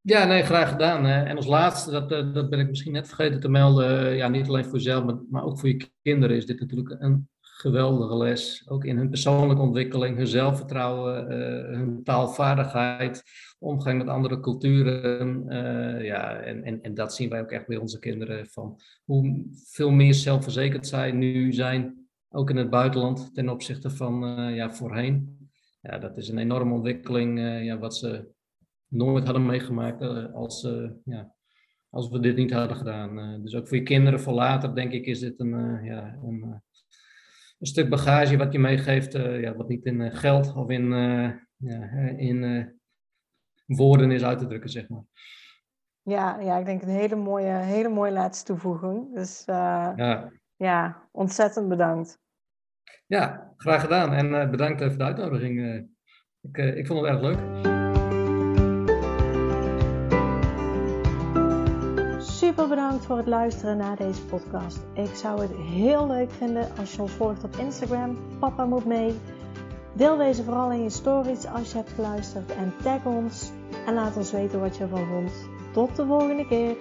Ja, 0.00 0.24
nee, 0.24 0.42
graag 0.42 0.68
gedaan. 0.68 1.06
En 1.06 1.36
als 1.36 1.46
laatste, 1.46 1.90
dat, 1.90 2.12
eh, 2.12 2.34
dat 2.34 2.50
ben 2.50 2.58
ik 2.58 2.68
misschien 2.68 2.92
net 2.92 3.06
vergeten 3.06 3.40
te 3.40 3.48
melden, 3.48 4.16
ja, 4.16 4.28
niet 4.28 4.48
alleen 4.48 4.64
voor 4.64 4.74
jezelf, 4.74 5.04
maar, 5.04 5.16
maar 5.30 5.44
ook 5.44 5.58
voor 5.58 5.68
je 5.68 5.90
kinderen 6.02 6.36
is 6.36 6.46
dit 6.46 6.60
natuurlijk 6.60 6.96
een 6.98 7.28
geweldige 7.40 8.16
les. 8.16 8.68
Ook 8.68 8.84
in 8.84 8.96
hun 8.96 9.10
persoonlijke 9.10 9.62
ontwikkeling, 9.62 10.16
hun 10.16 10.26
zelfvertrouwen, 10.26 11.26
hun 11.74 12.00
taalvaardigheid, 12.04 13.22
omgang 13.58 13.98
met 13.98 14.08
andere 14.08 14.40
culturen. 14.40 15.44
ja, 16.02 16.36
en, 16.36 16.64
en, 16.64 16.82
en 16.82 16.94
dat 16.94 17.14
zien 17.14 17.30
wij 17.30 17.40
ook 17.40 17.50
echt 17.50 17.66
bij 17.66 17.76
onze 17.76 17.98
kinderen, 17.98 18.46
van 18.46 18.80
hoe 19.04 19.44
veel 19.52 19.90
meer 19.90 20.14
zelfverzekerd 20.14 20.86
zij 20.86 21.12
nu 21.12 21.52
zijn 21.52 22.00
ook 22.32 22.50
in 22.50 22.56
het 22.56 22.70
buitenland 22.70 23.34
ten 23.34 23.48
opzichte 23.48 23.90
van 23.90 24.38
uh, 24.38 24.56
ja, 24.56 24.70
voorheen. 24.70 25.48
Ja, 25.80 25.98
dat 25.98 26.16
is 26.16 26.28
een 26.28 26.38
enorme 26.38 26.74
ontwikkeling 26.74 27.38
uh, 27.38 27.64
ja, 27.64 27.78
wat 27.78 27.96
ze 27.96 28.28
nooit 28.88 29.24
hadden 29.24 29.46
meegemaakt 29.46 30.02
uh, 30.02 30.34
als, 30.34 30.68
ja, 31.04 31.34
als 31.90 32.08
we 32.08 32.20
dit 32.20 32.36
niet 32.36 32.52
hadden 32.52 32.76
gedaan. 32.76 33.42
dus 33.42 33.54
ook 33.54 33.68
voor 33.68 33.76
je 33.76 33.82
kinderen 33.82 34.20
voor 34.20 34.32
later, 34.32 34.74
denk 34.74 34.92
ik, 34.92 35.06
is 35.06 35.18
dit 35.18 35.40
een, 35.40 35.84
ja, 35.84 36.18
een, 36.22 36.42
een, 37.58 37.66
stuk 37.66 37.88
bagage 37.88 38.36
wat 38.36 38.52
je 38.52 38.58
meegeeft, 38.58 39.12
ja, 39.12 39.56
wat 39.56 39.68
niet 39.68 39.84
in 39.84 40.12
geld 40.12 40.54
of 40.54 40.68
in, 40.68 40.90
ja, 41.56 41.90
in 42.16 42.72
woorden 43.66 44.10
is 44.10 44.22
uit 44.22 44.38
te 44.38 44.46
drukken, 44.46 44.70
zeg 44.70 44.88
maar. 44.88 45.04
Ja, 46.02 46.40
ja, 46.40 46.58
ik 46.58 46.64
denk 46.64 46.82
een 46.82 46.88
hele 46.88 47.16
mooie, 47.16 47.52
hele 47.52 47.88
mooie 47.88 48.12
laatste 48.12 48.44
toevoeging. 48.44 49.14
Dus 49.14 49.42
ja. 49.46 50.30
Ja, 50.60 51.08
ontzettend 51.12 51.68
bedankt. 51.68 52.18
Ja, 53.06 53.52
graag 53.56 53.80
gedaan. 53.80 54.12
En 54.12 54.26
uh, 54.26 54.50
bedankt 54.50 54.82
voor 54.82 54.96
de 54.98 55.04
uitnodiging. 55.04 55.58
Uh, 55.58 55.74
ik, 56.40 56.56
uh, 56.56 56.76
ik 56.76 56.86
vond 56.86 57.00
het 57.00 57.10
erg 57.10 57.20
leuk. 57.20 57.38
Super 62.22 62.68
bedankt 62.68 63.06
voor 63.06 63.16
het 63.16 63.26
luisteren 63.26 63.76
naar 63.76 63.96
deze 63.96 64.24
podcast. 64.24 64.84
Ik 64.94 65.14
zou 65.14 65.40
het 65.40 65.56
heel 65.56 66.06
leuk 66.06 66.30
vinden 66.30 66.68
als 66.78 66.94
je 66.94 67.02
ons 67.02 67.12
volgt 67.12 67.44
op 67.44 67.56
Instagram. 67.56 68.18
Papa 68.38 68.64
moet 68.64 68.84
mee. 68.84 69.14
Deel 69.94 70.16
deze 70.16 70.44
vooral 70.44 70.72
in 70.72 70.82
je 70.82 70.90
stories 70.90 71.46
als 71.46 71.70
je 71.70 71.76
hebt 71.76 71.92
geluisterd. 71.92 72.50
En 72.50 72.72
tag 72.82 73.04
ons. 73.04 73.50
En 73.86 73.94
laat 73.94 74.16
ons 74.16 74.32
weten 74.32 74.60
wat 74.60 74.76
je 74.76 74.82
ervan 74.82 75.06
vond. 75.06 75.32
Tot 75.72 75.96
de 75.96 76.06
volgende 76.06 76.46
keer. 76.46 76.76